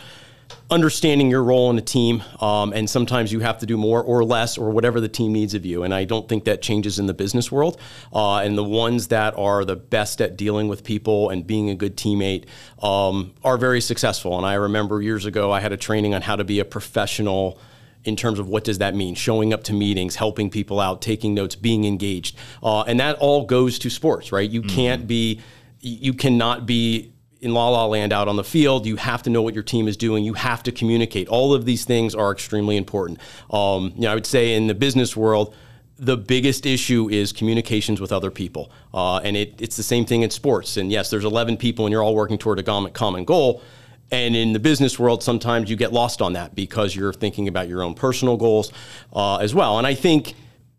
understanding 0.70 1.31
your 1.31 1.42
role 1.42 1.70
in 1.70 1.78
a 1.78 1.83
team, 1.83 2.22
um, 2.40 2.72
and 2.74 2.88
sometimes 2.88 3.33
you 3.33 3.40
have 3.40 3.59
to 3.59 3.66
do 3.66 3.76
more 3.76 4.02
or 4.02 4.22
less 4.22 4.59
or 4.59 4.70
whatever 4.70 5.00
the 5.00 5.09
team 5.09 5.33
needs 5.33 5.54
of 5.54 5.64
you. 5.64 5.83
And 5.83 5.94
I 5.94 6.04
don't 6.04 6.28
think 6.28 6.44
that 6.44 6.61
changes 6.61 6.98
in 6.98 7.07
the 7.07 7.14
business 7.14 7.50
world. 7.50 7.81
Uh, 8.12 8.38
and 8.38 8.57
the 8.57 8.64
ones 8.64 9.09
that 9.09 9.37
are 9.38 9.64
the 9.64 9.76
best 9.76 10.20
at 10.20 10.37
dealing 10.37 10.68
with 10.68 10.85
people 10.85 11.31
and 11.31 11.46
being 11.46 11.70
a 11.70 11.74
good 11.74 11.96
teammate 11.96 12.44
um, 12.83 13.35
are 13.42 13.57
very 13.57 13.81
successful. 13.81 14.37
And 14.37 14.44
I 14.44 14.54
remember 14.54 15.00
years 15.00 15.24
ago, 15.24 15.50
I 15.50 15.61
had 15.61 15.72
a 15.72 15.76
training 15.78 16.14
on 16.14 16.22
how 16.22 16.37
to 16.37 16.44
be 16.44 16.61
a 16.61 16.64
professional 16.66 17.59
in 18.04 18.14
terms 18.14 18.38
of 18.38 18.46
what 18.48 18.62
does 18.62 18.78
that 18.78 18.94
mean 18.94 19.14
showing 19.14 19.52
up 19.52 19.64
to 19.64 19.72
meetings 19.72 20.14
helping 20.14 20.48
people 20.48 20.78
out 20.78 21.02
taking 21.02 21.35
notes 21.35 21.57
being 21.57 21.85
engaged 21.85 22.37
uh, 22.62 22.83
and 22.83 23.00
that 23.00 23.16
all 23.18 23.44
goes 23.44 23.76
to 23.76 23.90
sports 23.90 24.31
right 24.31 24.50
you 24.50 24.62
can't 24.62 25.09
be 25.09 25.40
you 25.81 26.14
cannot 26.14 26.64
be 26.64 27.12
in 27.40 27.55
la 27.55 27.68
la 27.68 27.87
land 27.87 28.12
out 28.12 28.29
on 28.29 28.37
the 28.37 28.44
field 28.44 28.87
you 28.87 28.96
have 28.96 29.22
to 29.22 29.31
know 29.31 29.42
what 29.42 29.55
your 29.55 29.62
team 29.62 29.88
is 29.88 29.96
doing 29.96 30.24
you 30.24 30.35
have 30.35 30.62
to 30.62 30.72
communicate 30.72 31.29
all 31.29 31.55
of 31.55 31.64
these 31.64 31.85
things 31.85 32.14
are 32.14 32.33
extremely 32.33 32.77
important 32.77 33.18
um, 33.51 33.92
you 33.94 34.03
know 34.03 34.11
i 34.11 34.14
would 34.14 34.27
say 34.27 34.55
in 34.55 34.66
the 34.66 34.74
business 34.74 35.16
world 35.16 35.55
the 35.98 36.16
biggest 36.16 36.64
issue 36.64 37.09
is 37.11 37.33
communications 37.33 38.01
with 38.01 38.12
other 38.12 38.31
people. 38.31 38.70
Uh, 38.94 39.18
and 39.18 39.37
it, 39.37 39.61
it's 39.61 39.77
the 39.77 39.83
same 39.83 40.07
thing 40.07 40.22
in 40.22 40.31
sports. 40.31 40.77
And 40.77 40.92
yes, 40.92 41.11
there's 41.11 41.24
11 41.24 41.57
people 41.57 41.87
and 41.87 41.92
you're 41.92 42.03
all 42.03 42.14
working 42.14 42.38
toward 42.38 42.61
a 42.61 42.62
common, 42.62 43.24
goal. 43.24 43.62
And 44.11 44.35
in 44.35 44.53
the 44.53 44.61
business 44.61 44.98
world, 44.98 45.22
sometimes 45.22 45.68
you 45.68 45.77
get 45.77 45.92
lost 45.92 46.22
on 46.22 46.33
that 46.35 46.55
because 46.55 46.94
you're 46.94 47.12
thinking 47.12 47.48
about 47.48 47.68
your 47.68 47.83
own 47.83 47.94
personal 47.94 48.37
goals 48.37 48.72
uh, 49.12 49.37
as 49.37 49.55
well. 49.55 49.77
And 49.77 49.87
I 49.87 49.94
think 49.94 50.35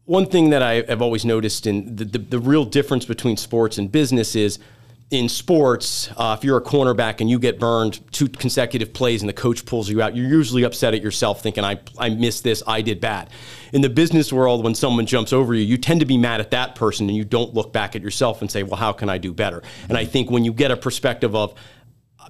one 0.05 0.25
thing 0.25 0.49
that 0.51 0.63
I 0.63 0.83
have 0.87 1.01
always 1.01 1.25
noticed 1.25 1.67
in 1.67 1.95
the, 1.97 2.05
the, 2.05 2.17
the 2.17 2.39
real 2.39 2.65
difference 2.65 3.05
between 3.05 3.37
sports 3.37 3.77
and 3.77 3.91
business 3.91 4.35
is 4.35 4.57
in 5.11 5.27
sports, 5.27 6.11
uh, 6.17 6.35
if 6.37 6.43
you're 6.43 6.57
a 6.57 6.61
cornerback 6.61 7.19
and 7.19 7.29
you 7.29 7.39
get 7.39 7.59
burned 7.59 7.99
two 8.11 8.27
consecutive 8.27 8.93
plays 8.93 9.23
and 9.23 9.29
the 9.29 9.33
coach 9.33 9.65
pulls 9.65 9.89
you 9.89 10.03
out, 10.03 10.15
you're 10.15 10.27
usually 10.27 10.63
upset 10.63 10.93
at 10.93 11.01
yourself 11.01 11.41
thinking, 11.41 11.63
I, 11.63 11.79
I 11.97 12.09
missed 12.09 12.43
this, 12.43 12.61
I 12.67 12.81
did 12.83 13.01
bad. 13.01 13.31
In 13.73 13.81
the 13.81 13.89
business 13.89 14.31
world, 14.31 14.63
when 14.63 14.75
someone 14.75 15.07
jumps 15.07 15.33
over 15.33 15.55
you, 15.55 15.63
you 15.63 15.77
tend 15.77 16.01
to 16.01 16.05
be 16.05 16.17
mad 16.17 16.41
at 16.41 16.51
that 16.51 16.75
person 16.75 17.07
and 17.07 17.17
you 17.17 17.25
don't 17.25 17.55
look 17.55 17.73
back 17.73 17.95
at 17.95 18.03
yourself 18.03 18.41
and 18.41 18.51
say, 18.51 18.61
well, 18.61 18.75
how 18.75 18.91
can 18.91 19.09
I 19.09 19.17
do 19.17 19.33
better? 19.33 19.63
And 19.87 19.97
I 19.97 20.05
think 20.05 20.29
when 20.29 20.45
you 20.45 20.53
get 20.53 20.69
a 20.69 20.77
perspective 20.77 21.35
of, 21.35 21.55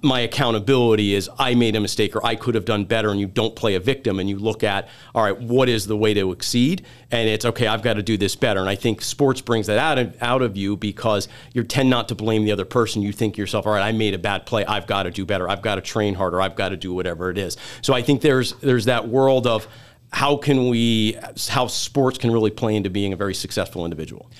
my 0.02 0.20
accountability 0.20 1.14
is 1.14 1.28
I 1.38 1.54
made 1.54 1.76
a 1.76 1.80
mistake 1.80 2.16
or 2.16 2.24
I 2.24 2.34
could 2.34 2.54
have 2.54 2.64
done 2.64 2.84
better, 2.84 3.10
and 3.10 3.20
you 3.20 3.26
don't 3.26 3.54
play 3.54 3.74
a 3.74 3.80
victim 3.80 4.18
and 4.18 4.28
you 4.28 4.38
look 4.38 4.62
at, 4.64 4.88
all 5.14 5.22
right, 5.22 5.38
what 5.38 5.68
is 5.68 5.86
the 5.86 5.96
way 5.96 6.14
to 6.14 6.32
exceed? 6.32 6.84
And 7.10 7.28
it's 7.28 7.44
okay, 7.44 7.66
I've 7.66 7.82
got 7.82 7.94
to 7.94 8.02
do 8.02 8.16
this 8.16 8.36
better. 8.36 8.60
And 8.60 8.68
I 8.68 8.74
think 8.74 9.02
sports 9.02 9.40
brings 9.40 9.66
that 9.66 9.78
out 9.78 9.98
of, 9.98 10.16
out 10.22 10.42
of 10.42 10.56
you 10.56 10.76
because 10.76 11.28
you 11.52 11.64
tend 11.64 11.90
not 11.90 12.08
to 12.08 12.14
blame 12.14 12.44
the 12.44 12.52
other 12.52 12.64
person. 12.64 13.02
You 13.02 13.12
think 13.12 13.36
yourself, 13.36 13.66
all 13.66 13.72
right, 13.72 13.82
I 13.82 13.92
made 13.92 14.14
a 14.14 14.18
bad 14.18 14.46
play, 14.46 14.64
I've 14.64 14.86
got 14.86 15.04
to 15.04 15.10
do 15.10 15.26
better, 15.26 15.48
I've 15.48 15.62
got 15.62 15.76
to 15.76 15.80
train 15.80 16.14
harder, 16.14 16.40
I've 16.40 16.56
got 16.56 16.70
to 16.70 16.76
do 16.76 16.92
whatever 16.92 17.30
it 17.30 17.38
is. 17.38 17.56
So 17.82 17.94
I 17.94 18.02
think 18.02 18.20
there's 18.20 18.52
there's 18.54 18.86
that 18.86 19.08
world 19.08 19.46
of 19.46 19.66
how 20.12 20.36
can 20.36 20.68
we 20.68 21.16
how 21.48 21.66
sports 21.66 22.18
can 22.18 22.30
really 22.30 22.50
play 22.50 22.74
into 22.74 22.90
being 22.90 23.12
a 23.12 23.16
very 23.16 23.34
successful 23.34 23.84
individual. 23.84 24.30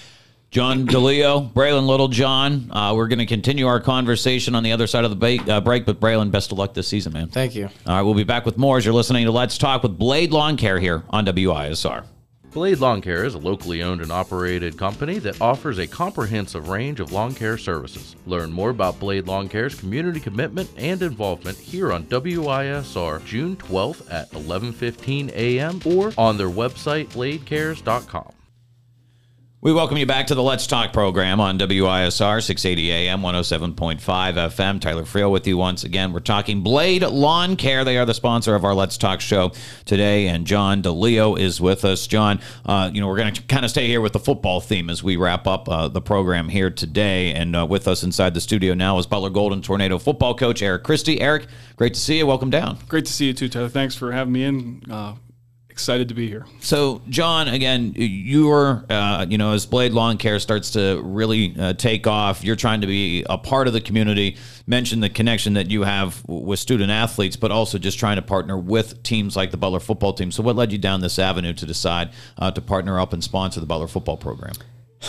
John 0.51 0.85
DiLeo, 0.85 1.53
Braylon 1.53 1.87
Littlejohn. 1.87 2.73
Uh, 2.73 2.93
we're 2.97 3.07
going 3.07 3.21
to 3.21 3.27
continue 3.27 3.69
our 3.69 3.79
conversation 3.79 4.57
on 4.57 4.65
the 4.65 4.73
other 4.73 4.89
side 4.89 5.05
of 5.05 5.11
the 5.11 5.17
ba- 5.39 5.53
uh, 5.53 5.61
break, 5.61 5.87
but 5.87 6.01
Braylon, 6.01 6.33
best 6.33 6.51
of 6.51 6.59
luck 6.59 6.75
this 6.75 6.89
season, 6.89 7.13
man. 7.13 7.29
Thank 7.29 7.55
you. 7.55 7.69
All 7.87 7.95
right, 7.95 8.03
we'll 8.03 8.15
be 8.15 8.25
back 8.25 8.45
with 8.47 8.59
more 8.59 8.77
as 8.77 8.85
you're 8.85 8.95
listening 8.95 9.27
to 9.27 9.31
Let's 9.31 9.57
Talk 9.59 9.85
with 9.85 9.97
Blade 9.97 10.33
Lawn 10.33 10.57
Care 10.57 10.81
here 10.81 11.05
on 11.11 11.25
WISR. 11.25 12.05
Blade 12.53 12.81
Lawn 12.81 13.01
Care 13.01 13.25
is 13.25 13.35
a 13.35 13.39
locally 13.39 13.81
owned 13.81 14.01
and 14.01 14.11
operated 14.11 14.77
company 14.77 15.21
that 15.21 15.41
offers 15.41 15.79
a 15.79 15.87
comprehensive 15.87 16.69
range 16.69 16.99
of 16.99 17.13
lawn 17.13 17.33
care 17.33 17.57
services. 17.57 18.17
Learn 18.27 18.51
more 18.51 18.71
about 18.71 18.99
Blade 18.99 19.29
Lawn 19.29 19.49
Care's 19.49 19.77
community 19.79 20.19
commitment 20.19 20.69
and 20.77 21.01
involvement 21.01 21.59
here 21.59 21.93
on 21.93 22.07
WISR 22.07 23.25
June 23.25 23.55
12th 23.55 24.13
at 24.13 24.29
11:15 24.33 25.31
a.m. 25.33 25.81
or 25.85 26.13
on 26.19 26.37
their 26.37 26.51
website 26.51 27.07
bladecares.com. 27.11 28.33
We 29.63 29.75
welcome 29.75 29.99
you 29.99 30.07
back 30.07 30.29
to 30.29 30.35
the 30.35 30.43
Let's 30.43 30.67
Talk 30.67 30.91
program 30.91 31.39
on 31.39 31.59
WISR 31.59 32.43
680 32.43 32.93
AM 32.93 33.21
107.5 33.21 34.01
FM. 34.01 34.81
Tyler 34.81 35.03
Friel 35.03 35.31
with 35.31 35.47
you 35.47 35.59
once 35.59 35.85
again. 35.85 36.15
We're 36.15 36.21
talking 36.21 36.63
Blade 36.63 37.03
Lawn 37.03 37.57
Care. 37.57 37.85
They 37.85 37.99
are 37.99 38.07
the 38.07 38.15
sponsor 38.15 38.55
of 38.55 38.65
our 38.65 38.73
Let's 38.73 38.97
Talk 38.97 39.21
show 39.21 39.53
today, 39.85 40.29
and 40.29 40.47
John 40.47 40.81
DiLeo 40.83 41.39
is 41.39 41.61
with 41.61 41.85
us. 41.85 42.07
John, 42.07 42.41
uh, 42.65 42.91
you 42.91 43.03
know, 43.03 43.07
we're 43.07 43.19
going 43.19 43.35
to 43.35 43.43
kind 43.43 43.67
of 43.67 43.71
stay 43.71 43.87
here 43.87 44.01
with 44.01 44.15
the 44.15 44.19
football 44.19 44.63
theme 44.63 44.89
as 44.89 45.03
we 45.03 45.17
wrap 45.17 45.47
up 45.47 45.69
uh, 45.69 45.89
the 45.89 46.01
program 46.01 46.49
here 46.49 46.71
today. 46.71 47.35
And 47.35 47.55
uh, 47.55 47.67
with 47.67 47.87
us 47.87 48.03
inside 48.03 48.33
the 48.33 48.41
studio 48.41 48.73
now 48.73 48.97
is 48.97 49.05
Butler 49.05 49.29
Golden 49.29 49.61
Tornado 49.61 49.99
football 49.99 50.35
coach 50.35 50.63
Eric 50.63 50.85
Christy. 50.85 51.21
Eric, 51.21 51.49
great 51.77 51.93
to 51.93 52.01
see 52.01 52.17
you. 52.17 52.27
Welcome 52.27 52.49
down. 52.49 52.79
Great 52.89 53.05
to 53.05 53.13
see 53.13 53.27
you 53.27 53.35
too, 53.35 53.51
Tyler. 53.51 53.69
Thanks 53.69 53.95
for 53.95 54.11
having 54.13 54.33
me 54.33 54.43
in. 54.43 55.21
Excited 55.81 56.09
to 56.09 56.15
be 56.15 56.29
here. 56.29 56.45
So, 56.61 57.01
John, 57.09 57.49
again, 57.49 57.95
you're, 57.97 58.85
uh, 58.91 59.25
you 59.27 59.39
know, 59.39 59.55
as 59.55 59.65
Blade 59.65 59.93
Lawn 59.93 60.19
Care 60.19 60.39
starts 60.39 60.73
to 60.73 61.01
really 61.03 61.55
uh, 61.59 61.73
take 61.73 62.07
off, 62.07 62.45
you're 62.45 62.55
trying 62.55 62.83
to 62.83 62.87
be 62.87 63.25
a 63.31 63.39
part 63.39 63.67
of 63.67 63.73
the 63.73 63.81
community. 63.81 64.37
Mention 64.67 65.01
the 65.01 65.09
connection 65.09 65.55
that 65.55 65.71
you 65.71 65.85
have 65.85 66.23
with 66.29 66.59
student 66.59 66.91
athletes, 66.91 67.37
but 67.37 67.51
also 67.51 67.79
just 67.79 67.99
trying 67.99 68.17
to 68.17 68.23
partner 68.23 68.59
with 68.59 69.03
teams 69.03 69.37
like 69.37 69.53
the 69.53 69.57
Butler 69.57 69.81
football 69.81 70.13
team. 70.13 70.31
So, 70.31 70.43
what 70.43 70.55
led 70.55 70.71
you 70.71 70.77
down 70.77 71.01
this 71.01 71.19
avenue 71.19 71.55
to 71.55 71.65
decide 71.65 72.11
uh, 72.37 72.51
to 72.51 72.61
partner 72.61 73.01
up 73.01 73.15
and 73.15 73.25
sponsor 73.25 73.59
the 73.61 73.67
Butler 73.67 73.89
football 73.89 74.19
program? 74.19 74.53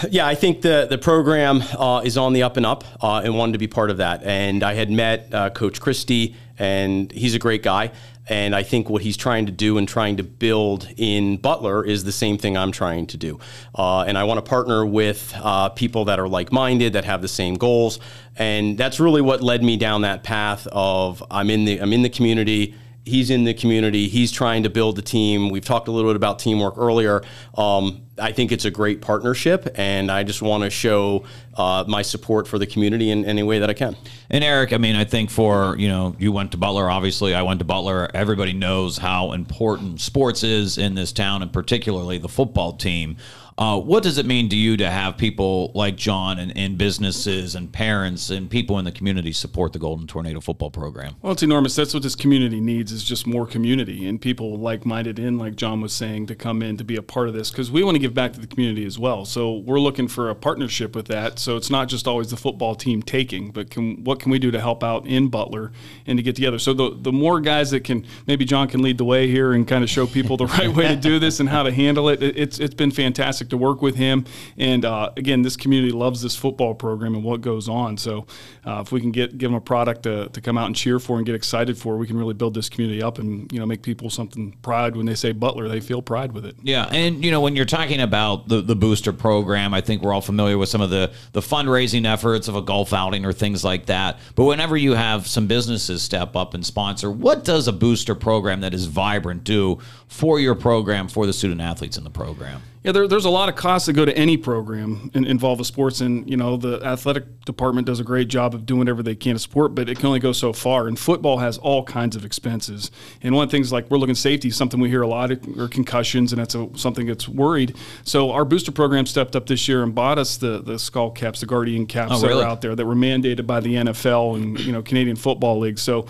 Yeah, 0.09 0.25
I 0.25 0.35
think 0.35 0.61
the 0.61 0.87
the 0.89 0.97
program 0.97 1.61
uh, 1.77 2.01
is 2.05 2.17
on 2.17 2.31
the 2.31 2.43
up 2.43 2.55
and 2.55 2.65
up, 2.65 2.85
uh, 3.03 3.21
and 3.25 3.37
wanted 3.37 3.53
to 3.53 3.57
be 3.57 3.67
part 3.67 3.91
of 3.91 3.97
that. 3.97 4.23
And 4.23 4.63
I 4.63 4.73
had 4.73 4.89
met 4.89 5.33
uh, 5.33 5.49
Coach 5.49 5.81
Christy, 5.81 6.35
and 6.57 7.11
he's 7.11 7.35
a 7.35 7.39
great 7.39 7.61
guy. 7.61 7.91
And 8.31 8.55
I 8.55 8.63
think 8.63 8.89
what 8.89 9.01
he's 9.01 9.17
trying 9.17 9.45
to 9.47 9.51
do 9.51 9.77
and 9.77 9.85
trying 9.85 10.15
to 10.15 10.23
build 10.23 10.87
in 10.95 11.35
Butler 11.35 11.83
is 11.83 12.05
the 12.05 12.13
same 12.13 12.37
thing 12.37 12.55
I'm 12.55 12.71
trying 12.71 13.05
to 13.07 13.17
do. 13.17 13.39
Uh, 13.75 14.03
and 14.03 14.17
I 14.17 14.23
want 14.23 14.37
to 14.37 14.49
partner 14.49 14.85
with 14.85 15.33
uh, 15.35 15.67
people 15.67 16.05
that 16.05 16.17
are 16.17 16.29
like 16.29 16.49
minded, 16.49 16.93
that 16.93 17.03
have 17.03 17.21
the 17.21 17.27
same 17.27 17.55
goals. 17.55 17.99
And 18.37 18.77
that's 18.77 19.01
really 19.01 19.21
what 19.21 19.41
led 19.41 19.61
me 19.65 19.75
down 19.75 20.03
that 20.03 20.23
path 20.23 20.65
of 20.71 21.21
I'm 21.29 21.49
in 21.49 21.65
the 21.65 21.81
I'm 21.81 21.91
in 21.91 22.03
the 22.03 22.09
community 22.09 22.73
he's 23.05 23.29
in 23.29 23.43
the 23.43 23.53
community. 23.53 24.07
He's 24.07 24.31
trying 24.31 24.63
to 24.63 24.69
build 24.69 24.95
the 24.95 25.01
team. 25.01 25.49
We've 25.49 25.65
talked 25.65 25.87
a 25.87 25.91
little 25.91 26.09
bit 26.09 26.15
about 26.15 26.39
teamwork 26.39 26.77
earlier. 26.77 27.21
Um, 27.55 28.03
I 28.19 28.31
think 28.31 28.51
it's 28.51 28.65
a 28.65 28.71
great 28.71 29.01
partnership, 29.01 29.67
and 29.75 30.11
I 30.11 30.23
just 30.23 30.41
want 30.41 30.63
to 30.63 30.69
show 30.69 31.23
uh, 31.55 31.83
my 31.87 32.03
support 32.03 32.47
for 32.47 32.59
the 32.59 32.67
community 32.67 33.09
in 33.09 33.25
any 33.25 33.41
way 33.41 33.59
that 33.59 33.69
I 33.69 33.73
can. 33.73 33.95
And 34.29 34.43
Eric, 34.43 34.73
I 34.73 34.77
mean, 34.77 34.95
I 34.95 35.05
think 35.05 35.31
for 35.31 35.75
you 35.77 35.87
know, 35.87 36.15
you 36.19 36.31
went 36.31 36.51
to 36.51 36.57
Butler. 36.57 36.89
Obviously, 36.89 37.33
I 37.33 37.41
went 37.41 37.59
to 37.59 37.65
Butler. 37.65 38.09
Everybody 38.13 38.53
knows 38.53 38.97
how 38.97 39.31
important 39.31 40.01
sports 40.01 40.43
is 40.43 40.77
in 40.77 40.93
this 40.93 41.11
town, 41.11 41.41
and 41.41 41.51
particularly 41.51 42.17
the 42.19 42.29
football 42.29 42.73
team. 42.73 43.17
Uh, 43.57 43.79
what 43.79 44.03
does 44.03 44.17
it 44.17 44.25
mean 44.25 44.49
to 44.49 44.55
you 44.55 44.77
to 44.77 44.89
have 44.89 45.17
people 45.17 45.71
like 45.75 45.95
John 45.95 46.39
and, 46.39 46.55
and, 46.57 46.77
businesses 46.77 47.53
and 47.53 47.71
parents 47.71 48.29
and 48.29 48.49
people 48.49 48.79
in 48.79 48.85
the 48.85 48.91
community 48.91 49.31
support 49.31 49.73
the 49.73 49.79
Golden 49.79 50.07
Tornado 50.07 50.39
football 50.39 50.71
program? 50.71 51.15
Well, 51.21 51.33
it's 51.33 51.43
enormous. 51.43 51.75
That's 51.75 51.93
what 51.93 52.01
this 52.01 52.15
community 52.15 52.59
needs 52.59 52.91
is 52.91 53.03
just 53.03 53.27
more 53.27 53.45
community 53.45 54.07
and 54.07 54.19
people 54.21 54.57
like-minded 54.57 55.19
in, 55.19 55.37
like 55.37 55.55
John 55.55 55.81
was 55.81 55.93
saying, 55.93 56.27
to 56.27 56.35
come 56.35 56.61
in 56.61 56.77
to 56.77 56.83
be 56.83 56.95
a 56.95 57.03
part 57.03 57.27
of 57.27 57.33
this 57.33 57.51
because 57.51 57.69
we 57.69 57.83
want 57.83 57.95
to 57.95 57.99
give 57.99 58.13
back 58.13 58.33
to 58.33 58.39
the 58.39 58.47
community 58.47 58.85
as 58.85 58.97
well. 58.97 59.25
So 59.25 59.57
we're 59.57 59.79
looking 59.79 60.07
for 60.07 60.29
a 60.29 60.35
partnership 60.35 60.95
with 60.95 61.07
that. 61.07 61.37
So 61.37 61.57
it's 61.57 61.69
not 61.69 61.89
just 61.89 62.07
always 62.07 62.29
the 62.29 62.37
football 62.37 62.73
team 62.73 63.03
taking, 63.03 63.51
but 63.51 63.69
can, 63.69 64.03
what 64.03 64.19
can 64.19 64.31
we 64.31 64.39
do 64.39 64.49
to 64.51 64.59
help 64.59 64.83
out 64.83 65.05
in 65.05 65.27
Butler 65.27 65.71
and 66.07 66.17
to 66.17 66.23
get 66.23 66.35
together? 66.35 66.57
So 66.57 66.73
the 66.73 66.91
the 67.01 67.11
more 67.11 67.41
guys 67.41 67.71
that 67.71 67.83
can, 67.83 68.05
maybe 68.27 68.45
John 68.45 68.67
can 68.67 68.81
lead 68.81 68.97
the 68.97 69.05
way 69.05 69.27
here 69.27 69.53
and 69.53 69.67
kind 69.67 69.83
of 69.83 69.89
show 69.89 70.07
people 70.07 70.37
the 70.37 70.45
right 70.57 70.73
way 70.73 70.87
to 70.87 70.95
do 70.95 71.19
this 71.19 71.39
and 71.39 71.49
how 71.49 71.63
to 71.63 71.71
handle 71.71 72.09
it. 72.09 72.21
It's 72.23 72.59
it's 72.59 72.75
been 72.75 72.91
fantastic 72.91 73.40
to 73.49 73.57
work 73.57 73.81
with 73.81 73.95
him. 73.95 74.25
And 74.57 74.85
uh, 74.85 75.11
again, 75.17 75.41
this 75.41 75.57
community 75.57 75.91
loves 75.91 76.21
this 76.21 76.35
football 76.35 76.73
program 76.73 77.15
and 77.15 77.23
what 77.23 77.41
goes 77.41 77.67
on. 77.67 77.97
So 77.97 78.25
uh, 78.65 78.81
if 78.81 78.91
we 78.91 79.01
can 79.01 79.11
get 79.11 79.37
give 79.37 79.49
them 79.49 79.55
a 79.55 79.61
product 79.61 80.03
to, 80.03 80.29
to 80.29 80.41
come 80.41 80.57
out 80.57 80.67
and 80.67 80.75
cheer 80.75 80.99
for 80.99 81.17
and 81.17 81.25
get 81.25 81.35
excited 81.35 81.77
for, 81.77 81.97
we 81.97 82.07
can 82.07 82.17
really 82.17 82.33
build 82.33 82.53
this 82.53 82.69
community 82.69 83.01
up 83.01 83.17
and 83.19 83.51
you 83.51 83.59
know 83.59 83.65
make 83.65 83.81
people 83.81 84.09
something 84.09 84.55
pride 84.61 84.95
when 84.95 85.05
they 85.05 85.15
say 85.15 85.31
Butler, 85.31 85.67
they 85.67 85.79
feel 85.79 86.01
pride 86.01 86.31
with 86.31 86.45
it. 86.45 86.55
Yeah, 86.61 86.85
and 86.85 87.23
you 87.23 87.31
know 87.31 87.41
when 87.41 87.55
you're 87.55 87.65
talking 87.65 88.01
about 88.01 88.47
the 88.47 88.61
the 88.61 88.75
booster 88.75 89.13
program, 89.13 89.73
I 89.73 89.81
think 89.81 90.01
we're 90.01 90.13
all 90.13 90.21
familiar 90.21 90.57
with 90.57 90.69
some 90.69 90.81
of 90.81 90.89
the 90.89 91.11
the 91.33 91.41
fundraising 91.41 92.05
efforts 92.05 92.47
of 92.47 92.55
a 92.55 92.61
golf 92.61 92.93
outing 92.93 93.25
or 93.25 93.33
things 93.33 93.63
like 93.63 93.87
that. 93.87 94.19
But 94.35 94.45
whenever 94.45 94.77
you 94.77 94.93
have 94.93 95.27
some 95.27 95.47
businesses 95.47 96.01
step 96.01 96.35
up 96.35 96.53
and 96.53 96.65
sponsor, 96.65 97.11
what 97.11 97.43
does 97.43 97.67
a 97.67 97.73
booster 97.73 98.15
program 98.15 98.61
that 98.61 98.73
is 98.73 98.85
vibrant 98.85 99.43
do 99.43 99.79
for 100.07 100.39
your 100.39 100.55
program 100.55 101.07
for 101.07 101.25
the 101.25 101.33
student 101.33 101.61
athletes 101.61 101.97
in 101.97 102.03
the 102.03 102.09
program? 102.09 102.61
Yeah, 102.83 102.93
there, 102.93 103.07
there's 103.07 103.25
a 103.25 103.29
lot 103.29 103.47
of 103.47 103.55
costs 103.55 103.85
that 103.85 103.93
go 103.93 104.05
to 104.05 104.17
any 104.17 104.37
program 104.37 105.11
in, 105.13 105.23
involved 105.23 105.59
with 105.59 105.67
sports, 105.67 106.01
and 106.01 106.27
you 106.27 106.35
know 106.35 106.57
the 106.57 106.83
athletic 106.83 107.45
department 107.45 107.85
does 107.85 107.99
a 107.99 108.03
great 108.03 108.27
job 108.27 108.55
of 108.55 108.65
doing 108.65 108.79
whatever 108.79 109.03
they 109.03 109.13
can 109.13 109.33
to 109.33 109.39
support, 109.39 109.75
but 109.75 109.87
it 109.87 109.97
can 109.97 110.07
only 110.07 110.19
go 110.19 110.31
so 110.31 110.51
far. 110.51 110.87
And 110.87 110.97
football 110.97 111.37
has 111.37 111.59
all 111.59 111.83
kinds 111.83 112.15
of 112.15 112.25
expenses. 112.25 112.89
And 113.21 113.35
one 113.35 113.43
of 113.43 113.51
the 113.51 113.57
things 113.57 113.71
like 113.71 113.91
we're 113.91 113.99
looking 113.99 114.15
safety, 114.15 114.49
something 114.49 114.79
we 114.79 114.89
hear 114.89 115.03
a 115.03 115.07
lot, 115.07 115.31
or 115.31 115.67
concussions, 115.67 116.33
and 116.33 116.41
that's 116.41 116.55
a, 116.55 116.69
something 116.75 117.05
that's 117.05 117.29
worried. 117.29 117.75
So 118.03 118.31
our 118.31 118.45
booster 118.45 118.71
program 118.71 119.05
stepped 119.05 119.35
up 119.35 119.45
this 119.45 119.67
year 119.67 119.83
and 119.83 119.93
bought 119.93 120.17
us 120.17 120.37
the 120.37 120.63
the 120.63 120.79
skull 120.79 121.11
caps, 121.11 121.41
the 121.41 121.45
Guardian 121.45 121.85
caps 121.85 122.13
oh, 122.15 122.19
that 122.19 122.27
really? 122.29 122.43
are 122.43 122.47
out 122.47 122.61
there 122.61 122.75
that 122.75 122.85
were 122.85 122.95
mandated 122.95 123.45
by 123.45 123.59
the 123.59 123.75
NFL 123.75 124.37
and 124.37 124.59
you 124.59 124.71
know 124.71 124.81
Canadian 124.81 125.17
Football 125.17 125.59
League. 125.59 125.77
So 125.77 126.07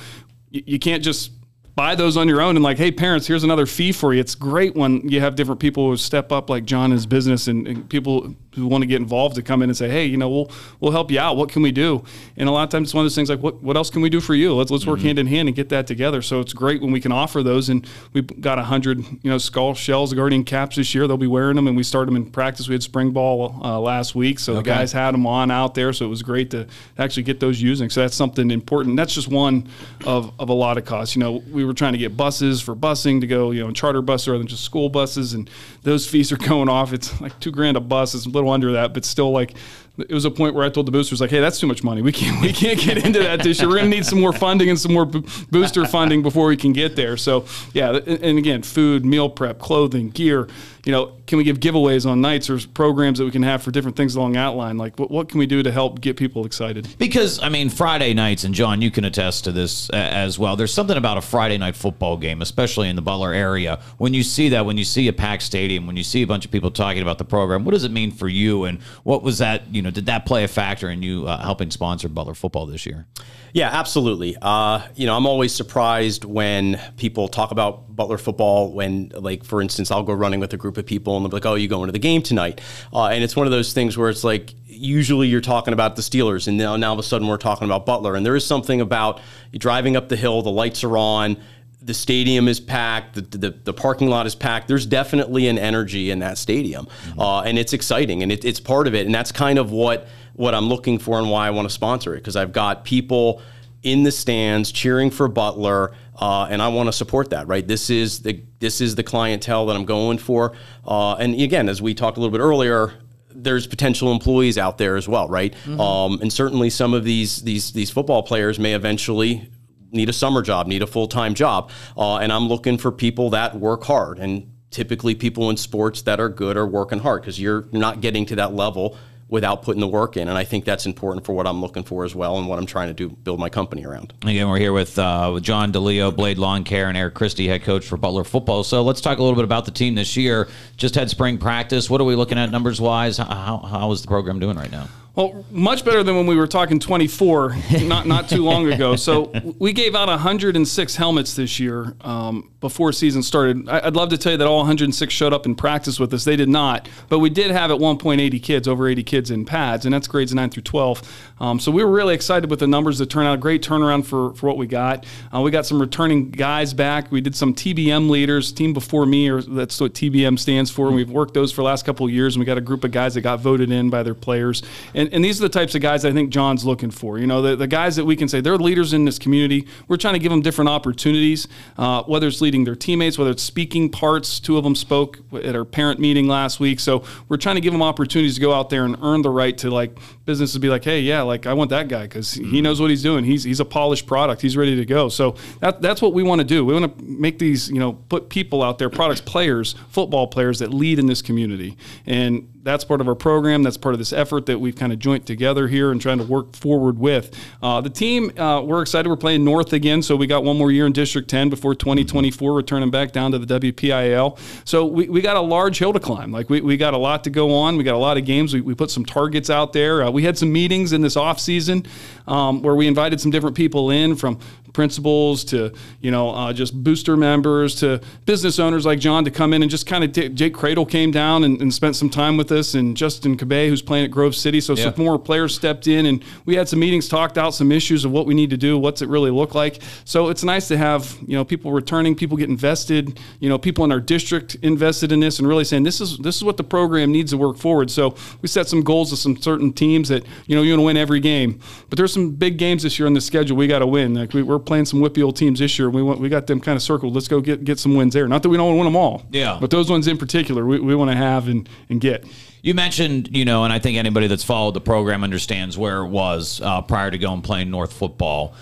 you, 0.50 0.64
you 0.66 0.80
can't 0.80 1.04
just 1.04 1.32
buy 1.76 1.96
those 1.96 2.18
on 2.18 2.28
your 2.28 2.42
own 2.42 2.56
and 2.56 2.64
like, 2.64 2.78
hey, 2.78 2.92
parents, 2.92 3.28
here's 3.28 3.44
another 3.44 3.66
fee 3.66 3.92
for 3.92 4.14
you. 4.14 4.20
It's 4.20 4.36
great 4.36 4.76
when 4.76 5.08
you 5.08 5.22
have 5.22 5.36
different 5.36 5.60
people 5.60 5.90
who 5.90 5.98
step 5.98 6.32
up, 6.32 6.50
like 6.50 6.66
John 6.66 6.92
his 6.92 7.06
business, 7.06 7.48
and, 7.48 7.68
and, 7.68 7.90
people 7.90 8.36
who 8.56 8.68
want 8.68 8.82
to 8.82 8.86
get 8.86 8.98
involved 8.98 9.36
to 9.36 9.42
come 9.42 9.62
in 9.62 9.70
and 9.70 9.78
say, 9.78 9.90
hey, 9.90 10.06
you 10.06 10.18
know, 10.18 10.30
we'll 10.30 10.52
we'll 10.80 10.92
help 10.92 11.12
you 11.12 11.20
out. 11.20 11.38
What 11.38 11.50
can 11.50 11.62
we 11.62 11.72
do? 11.72 12.04
And 12.38 12.50
a 12.50 12.52
lot 12.52 12.64
of 12.64 12.70
times 12.70 12.90
it's 12.90 12.94
one 12.94 13.04
of 13.04 13.06
those 13.06 13.16
things 13.16 13.30
like, 13.30 13.40
what 13.40 13.62
what 13.64 13.78
else 13.78 13.90
can 13.90 14.02
we 14.02 14.10
do 14.10 14.20
for 14.20 14.36
you? 14.36 14.54
Let's 14.54 14.72
let's 14.72 14.86
work 14.86 15.00
mm-hmm. 15.00 15.08
hand 15.08 15.20
in 15.20 15.28
hand 15.28 15.50
and 15.50 15.56
get 15.56 15.70
that 15.70 15.88
together. 15.88 16.22
So 16.22 16.40
it's 16.40 16.54
great 16.54 16.82
when 16.82 16.92
we 16.92 17.00
can 17.00 17.12
offer 17.12 17.44
those. 17.44 17.70
And 17.70 17.88
we've 18.14 18.42
got 18.42 18.60
a 18.60 18.64
hundred, 18.64 19.00
you 19.00 19.30
know, 19.30 19.38
skull 19.38 19.74
shells, 19.74 20.14
guardian 20.14 20.44
caps 20.44 20.76
this 20.76 20.94
year. 20.94 21.08
They'll 21.08 21.18
be 21.18 21.28
wearing 21.28 21.56
them, 21.56 21.68
and 21.68 21.78
we 21.78 21.84
started 21.84 22.08
them 22.08 22.18
in 22.18 22.32
practice. 22.32 22.68
We 22.68 22.76
had 22.76 22.84
spring 22.84 23.12
ball 23.12 23.60
uh, 23.64 23.80
last 23.80 24.16
week, 24.16 24.40
so 24.40 24.54
okay. 24.54 24.62
the 24.62 24.76
guys 24.76 24.92
had 24.92 25.14
them 25.14 25.26
on 25.26 25.52
out 25.52 25.74
there. 25.74 25.94
So 25.94 26.06
it 26.06 26.10
was 26.10 26.24
great 26.24 26.52
to 26.52 26.68
actually 26.98 27.24
get 27.24 27.40
those 27.40 27.62
using. 27.62 27.90
So 27.90 28.02
that's 28.02 28.16
something 28.16 28.52
important. 28.52 28.98
That's 28.98 29.14
just 29.14 29.28
one 29.28 29.68
of 30.06 30.34
of 30.40 30.50
a 30.50 30.54
lot 30.54 30.78
of 30.78 30.86
costs. 30.86 31.16
You 31.16 31.22
know, 31.22 31.44
we 31.52 31.66
were 31.66 31.74
trying 31.74 31.94
to 31.94 32.00
get 32.00 32.18
buses 32.18 32.62
for 32.62 32.76
busing 32.76 33.22
to 33.22 33.28
go, 33.28 33.52
you 33.52 33.64
know, 33.66 33.72
charter 33.72 34.02
buses 34.02 34.28
rather 34.28 34.40
than 34.40 34.48
just 34.48 34.64
school 34.64 34.90
buses, 34.90 35.34
and 35.34 35.50
those 35.84 36.08
fees 36.08 36.32
are 36.32 36.38
going 36.50 36.70
off. 36.70 36.94
It's 36.94 37.20
like 37.22 37.40
two 37.40 37.52
grand 37.52 37.78
a 37.78 37.80
bus. 37.80 38.14
It's 38.14 38.26
a 38.26 38.30
little 38.42 38.54
under 38.54 38.74
that, 38.74 38.94
but 38.94 39.06
still 39.06 39.32
like 39.32 39.54
it 39.98 40.12
was 40.12 40.26
a 40.26 40.32
point 40.32 40.56
where 40.56 40.66
I 40.66 40.70
told 40.70 40.88
the 40.88 40.92
boosters 40.92 41.20
like, 41.20 41.30
"Hey, 41.30 41.40
that's 41.40 41.60
too 41.60 41.68
much 41.68 41.84
money. 41.84 42.02
We 42.02 42.12
can't 42.12 42.42
we 42.42 42.54
can't 42.54 42.80
get 42.80 43.06
into 43.06 43.20
that 43.20 43.44
this 43.44 43.60
year. 43.60 43.68
We're 43.68 43.78
going 43.78 43.92
to 43.92 43.96
need 43.96 44.06
some 44.06 44.20
more 44.20 44.34
funding 44.34 44.70
and 44.70 44.80
some 44.80 44.94
more 44.94 45.06
booster 45.06 45.86
funding 45.86 46.22
before 46.22 46.48
we 46.48 46.58
can 46.58 46.74
get 46.74 46.96
there." 46.96 47.18
So, 47.18 47.46
yeah, 47.74 47.92
and 47.92 48.38
again, 48.38 48.64
food, 48.64 49.06
meal 49.06 49.30
prep, 49.30 49.60
clothing, 49.60 50.10
gear. 50.10 50.48
You 50.84 50.92
know, 50.92 51.12
can 51.28 51.38
we 51.38 51.44
give 51.44 51.60
giveaways 51.60 52.10
on 52.10 52.22
nights 52.22 52.50
or 52.50 52.58
programs 52.74 53.20
that 53.20 53.26
we 53.26 53.32
can 53.32 53.44
have 53.44 53.62
for 53.62 53.70
different 53.70 53.96
things 53.96 54.16
along 54.16 54.32
that 54.34 54.56
line? 54.56 54.78
Like, 54.78 54.98
what, 54.98 55.12
what 55.12 55.30
can 55.30 55.38
we 55.38 55.46
do 55.46 55.62
to 55.62 55.72
help 55.72 56.02
get 56.02 56.18
people 56.18 56.44
excited? 56.46 56.88
Because 56.98 57.42
I 57.42 57.50
mean, 57.50 57.70
Friday 57.70 58.16
nights, 58.16 58.46
and 58.46 58.56
John, 58.56 58.82
you 58.82 58.90
can 58.90 59.06
attest 59.06 59.44
to 59.44 59.52
this 59.52 59.90
as 59.92 60.40
well. 60.40 60.56
There's 60.56 60.74
something 60.74 60.98
about 60.98 61.18
a 61.18 61.22
Friday 61.22 61.58
night 61.60 61.76
football 61.76 62.18
game, 62.18 62.42
especially 62.42 62.90
in 62.90 62.96
the 62.96 63.02
Butler 63.02 63.34
area. 63.34 63.80
When 63.98 64.14
you 64.14 64.24
see 64.24 64.50
that, 64.50 64.66
when 64.66 64.78
you 64.78 64.84
see 64.84 65.08
a 65.08 65.14
packed 65.14 65.44
stadium, 65.44 65.86
when 65.86 65.98
you 65.98 66.04
see 66.04 66.24
a 66.24 66.28
bunch 66.28 66.46
of 66.46 66.52
people 66.52 66.72
talking 66.72 67.02
about 67.04 67.20
the 67.20 67.26
program, 67.26 67.64
what 67.64 67.74
does 67.74 67.84
it 67.84 67.92
mean 67.92 68.12
for 68.12 68.28
you? 68.28 68.64
And 68.64 68.82
what 69.04 69.22
was 69.22 69.38
that? 69.38 69.74
You 69.74 69.81
you 69.82 69.84
know, 69.84 69.90
did 69.90 70.06
that 70.06 70.28
play 70.28 70.44
a 70.44 70.48
factor 70.48 70.92
in 70.92 71.02
you 71.02 71.26
uh, 71.26 71.42
helping 71.42 71.72
sponsor 71.72 72.08
Butler 72.08 72.36
football 72.36 72.68
this 72.68 72.86
year? 72.86 73.08
Yeah, 73.52 73.68
absolutely. 73.72 74.38
Uh, 74.40 74.84
you 74.94 75.08
know, 75.08 75.18
I'm 75.18 75.26
always 75.26 75.56
surprised 75.56 76.24
when 76.24 76.80
people 76.98 77.28
talk 77.28 77.50
about 77.50 77.96
Butler 77.96 78.20
football. 78.20 78.72
When, 78.74 79.12
like, 79.16 79.44
for 79.44 79.60
instance, 79.60 79.90
I'll 79.90 80.04
go 80.04 80.14
running 80.14 80.40
with 80.40 80.54
a 80.54 80.58
group 80.58 80.78
of 80.78 80.86
people 80.86 81.18
and 81.18 81.26
they'll 81.26 81.32
be 81.32 81.38
like, 81.38 81.48
"Oh, 81.48 81.56
you 81.56 81.68
going 81.68 81.88
to 81.88 81.92
the 81.92 81.98
game 81.98 82.22
tonight?" 82.22 82.62
Uh, 82.94 83.08
and 83.08 83.24
it's 83.24 83.36
one 83.36 83.48
of 83.48 83.52
those 83.52 83.74
things 83.74 83.98
where 83.98 84.12
it's 84.12 84.24
like, 84.24 84.54
usually 84.68 85.28
you're 85.28 85.42
talking 85.42 85.74
about 85.74 85.96
the 85.96 86.04
Steelers, 86.04 86.48
and 86.48 86.60
now, 86.60 86.76
now 86.76 86.90
all 86.90 86.94
of 86.94 87.00
a 87.00 87.04
sudden 87.04 87.28
we're 87.28 87.38
talking 87.38 87.66
about 87.66 87.88
Butler. 87.88 88.16
And 88.16 88.24
there 88.24 88.36
is 88.36 88.46
something 88.46 88.82
about 88.82 89.20
driving 89.52 89.96
up 89.96 90.10
the 90.10 90.16
hill, 90.16 90.44
the 90.44 90.52
lights 90.52 90.84
are 90.84 90.96
on, 90.96 91.38
the 91.82 91.94
stadium 91.94 92.48
is 92.48 92.60
packed, 92.60 93.16
the, 93.16 93.22
the, 93.22 93.50
the, 93.64 93.74
parking 93.74 94.08
lot 94.08 94.28
is 94.28 94.36
packed. 94.36 94.68
There's 94.68 94.86
definitely 94.86 95.48
an 95.48 95.58
energy 95.58 96.12
in 96.12 96.20
that 96.20 96.38
stadium, 96.38 96.86
mm-hmm. 96.86 97.20
uh, 97.20 97.42
and 97.42 97.58
it's 97.58 97.74
exciting, 97.74 98.22
and 98.22 98.32
it, 98.32 98.46
it's 98.46 98.60
part 98.60 98.88
of 98.88 98.94
it. 98.94 99.06
And 99.06 99.16
that's 99.16 99.32
kind 99.32 99.58
of 99.58 99.72
what 99.72 100.08
what 100.34 100.54
I'm 100.54 100.66
looking 100.66 100.98
for 101.00 101.20
and 101.20 101.30
why 101.30 101.48
I 101.48 101.50
want 101.50 101.68
to 101.68 101.74
sponsor 101.74 102.14
it 102.14 102.20
because 102.20 102.36
I've 102.36 102.54
got 102.54 102.86
people 102.86 103.42
in 103.84 104.04
the 104.04 104.12
stands 104.12 104.72
cheering 104.72 105.10
for 105.10 105.28
Butler, 105.28 105.94
uh, 106.20 106.48
and 106.50 106.62
I 106.62 106.68
want 106.68 106.88
to 106.88 106.94
support 106.94 107.32
that. 107.32 107.48
Right, 107.48 107.68
this 107.68 107.90
is 107.90 108.20
the 108.20 108.44
this 108.60 108.80
is 108.80 108.94
the 108.96 109.04
clientele 109.04 109.66
that 109.66 109.76
I'm 109.76 109.86
going 109.86 110.20
for. 110.20 110.54
Uh, 110.86 111.16
and 111.16 111.34
again, 111.40 111.68
as 111.68 111.82
we 111.82 111.96
talked 111.96 112.18
a 112.18 112.20
little 112.20 112.32
bit 112.32 112.44
earlier, 112.44 112.94
there's 113.34 113.66
potential 113.66 114.12
employees 114.12 114.60
out 114.60 114.78
there 114.78 114.98
as 114.98 115.08
well, 115.08 115.28
right? 115.28 115.54
Mm-hmm. 115.66 115.82
Um, 115.82 116.22
and 116.22 116.32
certainly 116.32 116.70
some 116.70 116.94
of 116.94 117.04
these 117.04 117.42
these 117.42 117.72
these 117.72 117.90
football 117.90 118.22
players 118.22 118.60
may 118.60 118.76
eventually 118.76 119.50
need 119.92 120.10
a 120.10 120.14
summer 120.14 120.42
job, 120.42 120.68
need 120.68 120.84
a 120.84 120.88
full 120.88 121.08
time 121.08 121.34
job, 121.34 121.72
uh, 121.98 122.18
and 122.18 122.32
I'm 122.32 122.48
looking 122.48 122.78
for 122.78 122.92
people 122.92 123.32
that 123.32 123.56
work 123.56 123.84
hard 123.84 124.20
and. 124.20 124.48
Typically, 124.72 125.16
people 125.16 125.50
in 125.50 125.58
sports 125.58 126.04
that 126.04 126.22
are 126.22 126.30
good 126.30 126.56
are 126.56 126.66
working 126.66 127.00
hard 127.00 127.22
because 127.22 127.38
you're 127.38 127.68
not 127.74 128.00
getting 128.00 128.26
to 128.28 128.38
that 128.38 128.54
level 128.54 128.96
without 129.32 129.64
putting 129.64 129.80
the 129.80 129.88
work 129.88 130.18
in. 130.18 130.28
And 130.28 130.38
I 130.38 130.44
think 130.44 130.66
that's 130.66 130.86
important 130.86 131.26
for 131.26 131.34
what 131.34 131.48
I'm 131.48 131.62
looking 131.62 131.84
for 131.84 132.04
as 132.04 132.14
well 132.14 132.38
and 132.38 132.48
what 132.48 132.60
I'm 132.60 132.66
trying 132.66 132.90
to 132.90 132.94
do, 132.94 133.10
build 133.10 133.40
my 133.40 133.50
company 133.50 133.86
around. 133.86 134.14
Again, 134.24 134.48
we're 134.50 134.60
here 134.60 134.74
with, 134.74 135.00
uh, 135.00 135.32
with 135.34 135.42
John 135.42 135.72
DiLeo, 135.72 136.14
Blade 136.14 136.38
Lawn 136.38 136.66
Care, 136.66 136.90
and 136.90 136.98
Eric 136.98 137.14
Christy, 137.14 137.48
head 137.48 137.64
coach 137.64 137.86
for 137.86 137.96
Butler 137.96 138.26
football. 138.26 138.66
So 138.66 138.84
let's 138.84 139.00
talk 139.00 139.18
a 139.18 139.24
little 139.24 139.38
bit 139.38 139.46
about 139.46 139.64
the 139.64 139.72
team 139.72 139.96
this 139.96 140.18
year. 140.18 140.50
Just 140.76 140.96
had 140.96 141.10
spring 141.10 141.38
practice. 141.38 141.90
What 141.90 142.02
are 142.02 142.04
we 142.04 142.16
looking 142.16 142.38
at 142.38 142.52
numbers 142.52 142.82
wise? 142.82 143.18
How, 143.18 143.58
how 143.58 143.92
is 143.94 144.02
the 144.02 144.10
program 144.10 144.40
doing 144.40 144.58
right 144.58 144.72
now? 144.72 144.90
Well, 145.14 145.46
much 145.52 145.84
better 145.84 146.04
than 146.04 146.16
when 146.16 146.26
we 146.26 146.38
were 146.38 146.48
talking 146.48 146.80
24 146.80 147.58
not 147.84 148.08
not 148.08 148.30
too 148.30 148.44
long 148.44 148.72
ago. 148.72 148.96
So 149.02 149.32
we 149.58 149.74
gave 149.74 149.96
out 149.96 150.10
106 150.10 150.96
helmets 150.96 151.36
this 151.36 151.60
year 151.60 151.96
um, 152.02 152.52
before 152.60 152.92
season 152.92 153.24
started. 153.24 153.68
I'd 153.68 153.96
love 153.96 154.10
to 154.10 154.18
tell 154.18 154.34
you 154.34 154.38
that 154.38 154.48
all 154.48 154.60
106 154.60 155.12
showed 155.12 155.34
up 155.34 155.46
in 155.48 155.56
practice 155.56 156.00
with 156.00 156.14
us. 156.14 156.24
They 156.24 156.36
did 156.36 156.50
not, 156.50 156.88
but 157.10 157.20
we 157.20 157.32
did 157.32 157.50
have 157.52 157.72
at 157.72 157.80
one 157.80 157.98
point 157.98 158.22
80 158.22 158.40
kids, 158.40 158.68
over 158.68 158.88
80 158.88 159.04
kids 159.04 159.32
in 159.32 159.44
pads, 159.44 159.86
and 159.86 159.94
that's 159.94 160.08
grades 160.08 160.36
9 160.36 160.50
through 160.52 160.64
12. 160.64 161.34
Um, 161.40 161.60
so 161.60 161.72
we 161.72 161.84
were 161.84 161.90
really 161.90 162.14
excited 162.14 162.50
with 162.50 162.60
the 162.60 162.68
numbers 162.68 163.00
that 163.00 163.10
turned 163.10 163.28
out. 163.28 163.34
A 163.34 163.38
great 163.38 163.64
turnaround 163.64 164.06
for 164.06 164.34
for 164.36 164.48
what 164.48 164.58
we 164.58 164.68
got. 164.68 165.06
Uh, 165.34 165.42
we 165.42 165.50
got 165.50 165.66
some 165.66 165.82
returning 165.82 166.30
guys 166.30 166.74
back. 166.74 167.12
We 167.12 167.22
did 167.22 167.36
some 167.36 167.56
TBM 167.56 168.10
leaders, 168.10 168.52
team 168.52 168.74
before 168.74 169.06
me, 169.06 169.30
or 169.30 169.42
that's 169.42 169.82
what 169.82 169.94
TBM 169.94 170.38
stands 170.38 170.70
for. 170.70 170.88
And 170.88 170.96
we've 170.96 171.10
worked 171.10 171.34
those 171.34 171.52
for 171.52 171.62
the 171.62 171.66
last 171.66 171.86
couple 171.86 172.06
of 172.06 172.12
years, 172.12 172.36
and 172.36 172.40
we 172.40 172.46
got 172.46 172.60
a 172.60 172.62
group 172.62 172.84
of 172.84 172.92
guys 172.92 173.16
that 173.16 173.22
got 173.22 173.40
voted 173.40 173.72
in 173.72 173.90
by 173.90 174.04
their 174.04 174.14
players. 174.14 174.62
And 174.94 175.01
and, 175.02 175.14
and 175.16 175.26
these 175.26 175.42
are 175.42 175.48
the 175.48 175.50
types 175.50 175.74
of 175.74 175.82
guys 175.82 176.06
I 176.06 176.12
think 176.12 176.30
John's 176.30 176.64
looking 176.64 176.92
for. 176.92 177.18
You 177.18 177.26
know, 177.26 177.42
the, 177.42 177.56
the 177.56 177.66
guys 177.66 177.96
that 177.96 178.06
we 178.06 178.16
can 178.16 178.28
say 178.28 178.40
they're 178.40 178.58
leaders 178.58 178.94
in 178.94 179.04
this 179.04 179.18
community. 179.18 179.68
We're 179.88 179.98
trying 179.98 180.14
to 180.14 180.20
give 180.20 180.30
them 180.30 180.42
different 180.42 180.70
opportunities, 180.70 181.48
uh, 181.78 182.04
whether 182.04 182.28
it's 182.28 182.40
leading 182.40 182.66
their 182.66 182.76
teammates, 182.76 183.18
whether 183.18 183.32
it's 183.32 183.42
speaking 183.42 183.90
parts. 183.90 184.40
Two 184.40 184.58
of 184.58 184.64
them 184.64 184.76
spoke 184.76 185.18
at 185.34 185.56
our 185.56 185.66
parent 185.66 186.00
meeting 186.00 186.28
last 186.28 186.60
week. 186.60 186.80
So 186.80 187.04
we're 187.30 187.38
trying 187.38 187.56
to 187.56 187.62
give 187.62 187.74
them 187.74 187.82
opportunities 187.82 188.36
to 188.36 188.42
go 188.42 188.54
out 188.54 188.70
there 188.70 188.86
and 188.86 188.96
earn 189.02 189.24
the 189.24 189.32
right 189.32 189.58
to 189.58 189.72
like 189.72 189.98
businesses 190.26 190.60
be 190.60 190.70
like, 190.70 190.84
hey, 190.84 191.00
yeah, 191.00 191.24
like 191.24 191.48
I 191.48 191.54
want 191.54 191.72
that 191.72 191.88
guy 191.88 192.04
because 192.04 192.34
he 192.34 192.44
mm-hmm. 192.44 192.62
knows 192.62 192.80
what 192.80 192.92
he's 192.92 193.02
doing. 193.02 193.26
He's 193.26 193.44
he's 193.44 193.60
a 193.60 193.66
polished 193.66 194.06
product. 194.06 194.42
He's 194.42 194.56
ready 194.56 194.76
to 194.76 194.86
go. 194.86 195.10
So 195.10 195.36
that 195.62 195.82
that's 195.82 196.02
what 196.02 196.14
we 196.14 196.22
want 196.22 196.40
to 196.42 196.46
do. 196.46 196.64
We 196.64 196.74
want 196.74 196.96
to 196.96 197.04
make 197.04 197.40
these, 197.40 197.70
you 197.70 197.80
know, 197.80 197.94
put 197.94 198.30
people 198.30 198.62
out 198.62 198.78
there, 198.78 198.92
products, 198.92 199.22
players, 199.22 199.74
football 199.90 200.28
players 200.28 200.60
that 200.60 200.72
lead 200.72 201.00
in 201.00 201.08
this 201.08 201.24
community. 201.24 201.76
And 202.06 202.48
that's 202.64 202.84
part 202.84 203.02
of 203.02 203.08
our 203.08 203.16
program. 203.16 203.64
That's 203.64 203.78
part 203.78 203.94
of 203.94 204.00
this 204.00 204.14
effort 204.14 204.46
that 204.46 204.60
we've 204.60 204.76
kind 204.76 204.94
of 204.94 205.00
joint 205.00 205.26
together 205.26 205.68
here 205.68 205.92
and 205.92 206.02
trying 206.02 206.20
to 206.20 206.24
work 206.24 206.56
forward 206.56 207.00
with. 207.00 207.36
Uh, 207.62 207.82
the 207.82 207.90
team, 207.90 208.38
uh, 208.38 208.62
we're 208.62 208.82
excited. 208.82 209.10
We're 209.10 209.16
playing 209.16 209.44
North 209.44 209.74
again, 209.74 210.02
so 210.02 210.16
we 210.16 210.28
got 210.28 210.44
one 210.44 210.58
more 210.58 210.72
year 210.72 210.86
in 210.86 210.94
District 210.94 211.30
10 211.30 211.50
before 211.50 211.74
2024, 211.76 212.54
returning 212.54 212.92
back 212.92 213.12
down 213.12 213.32
to 213.32 213.40
the 213.40 213.60
WPIAL. 213.60 214.38
So 214.66 214.86
we, 214.86 215.10
we 215.10 215.22
got 215.22 215.38
a 215.38 215.42
large 215.42 215.80
hill 215.80 215.94
to 215.94 216.00
climb. 216.00 216.32
Like 216.32 216.50
we, 216.50 216.62
we 216.62 216.78
got 216.78 216.94
a 216.94 216.98
lot 216.98 217.24
to 217.24 217.30
go 217.30 217.54
on. 217.54 217.78
We 217.78 217.84
got 217.84 217.96
a 217.96 217.98
lot 217.98 218.18
of 218.18 218.26
games. 218.26 218.54
We, 218.54 218.62
we 218.62 218.76
put 218.76 218.92
some 218.92 219.06
targets 219.06 219.50
out 219.50 219.74
there. 219.74 220.04
Uh, 220.04 220.12
we 220.12 220.24
had 220.24 220.38
some 220.38 220.52
meetings 220.52 220.94
in 220.94 221.02
this 221.02 221.18
off 221.18 221.40
season 221.40 221.86
um, 222.28 222.62
where 222.62 222.76
we 222.76 222.88
invited 222.88 223.20
some 223.20 223.32
different 223.32 223.56
people 223.56 223.90
in 223.90 224.16
from 224.16 224.40
principals 224.74 225.44
to 225.46 225.74
you 226.02 226.12
know 226.12 226.30
uh, 226.30 226.54
just 226.54 226.84
booster 226.84 227.18
members 227.18 227.76
to 227.76 228.02
business 228.26 228.60
owners 228.60 228.86
like 228.86 229.00
John 229.00 229.26
to 229.26 229.32
come 229.32 229.54
in 229.54 229.62
and 229.62 229.72
just 229.72 229.86
kind 229.86 230.04
of 230.04 230.12
t- 230.12 230.30
Jake 230.30 230.54
Cradle 230.54 230.86
came 230.86 231.12
down 231.12 231.44
and, 231.44 231.62
and, 231.62 231.72
spent 231.74 231.96
some 231.96 232.10
time 232.10 232.38
with 232.38 232.52
us 232.52 232.74
and 232.74 232.98
Justin 232.98 233.38
Cabay 233.38 233.70
who's 233.70 233.82
playing 233.82 234.06
at 234.06 234.12
Grove 234.12 234.36
City. 234.36 234.60
So 234.60 234.74
yeah. 234.74 234.92
some 234.92 234.94
more 234.98 235.18
players 235.18 235.56
stepped 235.56 235.88
in 235.88 236.06
and 236.06 236.24
we 236.46 236.56
had 236.56 236.68
some 236.68 236.80
meetings 236.80 237.08
talked 237.08 237.38
out 237.38 237.54
some 237.54 237.72
issues 237.72 238.04
of 238.04 238.12
what 238.12 238.26
we 238.26 238.34
need 238.34 238.50
to 238.50 238.58
do 238.58 238.78
what's 238.78 239.02
it 239.02 239.10
really 239.10 239.32
look 239.32 239.56
like. 239.56 239.82
So 240.06 240.30
it's 240.30 240.44
nice 240.44 240.68
to 240.68 240.78
have 240.78 241.18
you 241.26 241.36
know 241.36 241.46
people 241.46 241.72
returning 241.72 242.16
people 242.16 242.38
get 242.38 242.50
invested 242.50 243.20
you 243.40 243.50
know 243.50 243.58
people 243.58 243.86
in 243.86 243.92
our 243.92 244.00
district 244.00 244.56
invested 244.62 245.12
in 245.12 245.20
this 245.20 245.40
and 245.40 245.48
really 245.48 245.64
saying 245.64 245.84
this 245.84 246.02
is 246.02 246.18
this 246.18 246.36
is 246.36 246.44
what 246.44 246.58
the 246.58 246.64
program 246.64 247.12
needs 247.12 247.32
to 247.32 247.38
work 247.38 247.58
forward. 247.58 247.90
So 247.90 248.16
we 248.42 248.48
set 248.48 248.68
some 248.68 248.84
goals 248.84 249.12
with 249.12 249.20
some 249.20 249.38
certain 249.38 249.74
teams 249.74 250.10
that 250.10 250.26
you 250.48 250.56
know 250.56 250.62
you 250.62 250.72
want 250.72 250.82
to 250.82 250.86
win 250.86 250.98
every 250.98 251.20
game. 251.20 251.60
But 251.90 251.98
there's 251.98 252.14
some 252.14 252.32
big 252.32 252.58
games 252.58 252.84
this 252.84 253.00
year 253.00 253.08
on 253.08 253.14
the 253.14 253.22
schedule 253.22 253.58
we 253.58 253.68
got 253.68 253.80
to 253.80 253.88
win. 253.88 254.14
Like 254.14 254.34
we, 254.34 254.44
we're 254.44 254.60
playing 254.66 254.86
some 254.86 255.00
WPIAL 255.02 255.36
teams 255.36 255.60
this 255.60 255.78
year. 255.78 255.90
We 255.90 256.02
want 256.02 256.20
we 256.20 256.30
got 256.30 256.48
them 256.48 256.60
kind 256.60 256.76
of 256.76 256.82
circled. 256.82 257.14
Let's 257.14 257.28
go 257.28 257.42
get 257.42 257.64
get 257.64 257.80
some 257.80 257.96
wins 257.96 258.14
there. 258.14 258.28
Not 258.28 258.44
that 258.44 258.50
we 258.50 258.58
don't 258.58 258.68
want 258.68 258.76
to 258.76 258.80
win 258.80 258.86
them 258.86 258.96
all. 258.96 259.24
Yeah. 259.32 259.58
But 259.60 259.72
those 259.72 259.90
ones 259.90 260.08
in 260.08 260.18
particular, 260.18 260.66
we, 260.66 260.80
we 260.80 260.96
want 260.96 261.12
to 261.12 261.18
have 261.18 261.48
and 261.48 261.68
and 261.90 262.00
get. 262.00 262.26
You 262.62 262.74
mentioned, 262.74 263.36
you 263.36 263.44
know, 263.44 263.64
and 263.64 263.74
I 263.74 263.80
think 263.80 263.98
anybody 263.98 264.28
that's 264.28 264.44
followed 264.44 264.76
the 264.76 264.82
program 264.82 265.24
understands 265.24 265.78
where 265.78 266.04
it 266.04 266.10
was 266.10 266.62
uh, 266.64 266.82
prior 266.82 267.10
to 267.10 267.18
going 267.18 267.42
playing 267.42 267.72
North 267.72 267.92
football. 267.92 268.56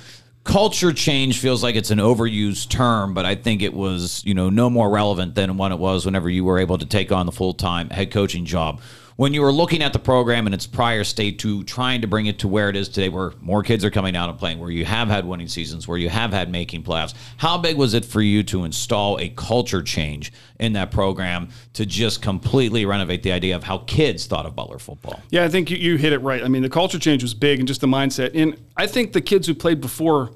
Culture 0.46 0.94
change 0.94 1.40
feels 1.40 1.62
like 1.62 1.76
it's 1.76 1.92
an 1.92 2.00
overused 2.00 2.70
term, 2.70 3.14
but 3.14 3.26
I 3.26 3.36
think 3.36 3.62
it 3.62 3.74
was, 3.74 4.24
you 4.26 4.34
know, 4.34 4.50
no 4.50 4.70
more 4.70 4.90
relevant 4.90 5.36
than 5.36 5.58
when 5.58 5.72
it 5.72 5.78
was 5.78 6.06
whenever 6.06 6.30
you 6.30 6.46
were 6.46 6.60
able 6.60 6.78
to 6.78 6.86
take 6.86 7.12
on 7.12 7.26
the 7.26 7.32
full 7.32 7.54
time 7.54 7.90
head 7.90 8.10
coaching 8.12 8.46
job 8.46 8.82
when 9.20 9.34
you 9.34 9.42
were 9.42 9.52
looking 9.52 9.84
at 9.84 9.92
the 9.92 10.00
program 10.00 10.48
in 10.48 10.54
its 10.54 10.66
prior 10.66 11.04
state 11.04 11.40
to 11.40 11.62
trying 11.66 12.00
to 12.00 12.08
bring 12.08 12.28
it 12.28 12.40
to 12.40 12.48
where 12.48 12.70
it 12.70 12.78
is 12.78 12.88
today, 12.88 13.10
where 13.10 13.34
more 13.42 13.62
kids 13.62 13.84
are 13.84 13.92
coming 13.92 14.16
out 14.16 14.30
and 14.30 14.40
playing, 14.40 14.58
where 14.60 14.72
you 14.72 14.86
have 14.86 15.10
had 15.10 15.26
winning 15.26 15.50
seasons, 15.50 15.86
where 15.86 15.98
you 15.98 16.08
have 16.08 16.32
had 16.32 16.50
making 16.50 16.82
playoffs, 16.84 17.14
how 17.36 17.58
big 17.58 17.76
was 17.76 17.94
it 17.94 18.06
for 18.06 18.22
you 18.22 18.44
to 18.44 18.64
install 18.64 19.20
a 19.20 19.28
culture 19.28 19.84
change 19.84 20.32
in 20.58 20.72
that 20.72 20.90
program 20.90 21.50
to 21.74 21.86
just 21.86 22.22
completely 22.22 22.86
renovate 22.86 23.22
the 23.22 23.34
idea 23.34 23.58
of 23.58 23.64
how 23.66 23.80
kids 23.80 24.26
thought 24.26 24.46
of 24.46 24.56
Butler 24.56 24.80
football? 24.80 25.22
Yeah, 25.32 25.44
I 25.44 25.50
think 25.50 25.70
you, 25.70 25.76
you 25.76 25.98
hit 25.98 26.14
it 26.14 26.20
right. 26.20 26.42
I 26.42 26.48
mean, 26.48 26.62
the 26.62 26.70
culture 26.70 26.98
change 26.98 27.22
was 27.22 27.34
big 27.34 27.60
and 27.60 27.68
just 27.68 27.82
the 27.82 27.88
mindset. 27.88 28.32
And 28.34 28.58
I 28.78 28.88
think 28.88 29.12
the 29.12 29.20
kids 29.20 29.48
who 29.48 29.54
played 29.54 29.82
before 29.82 30.32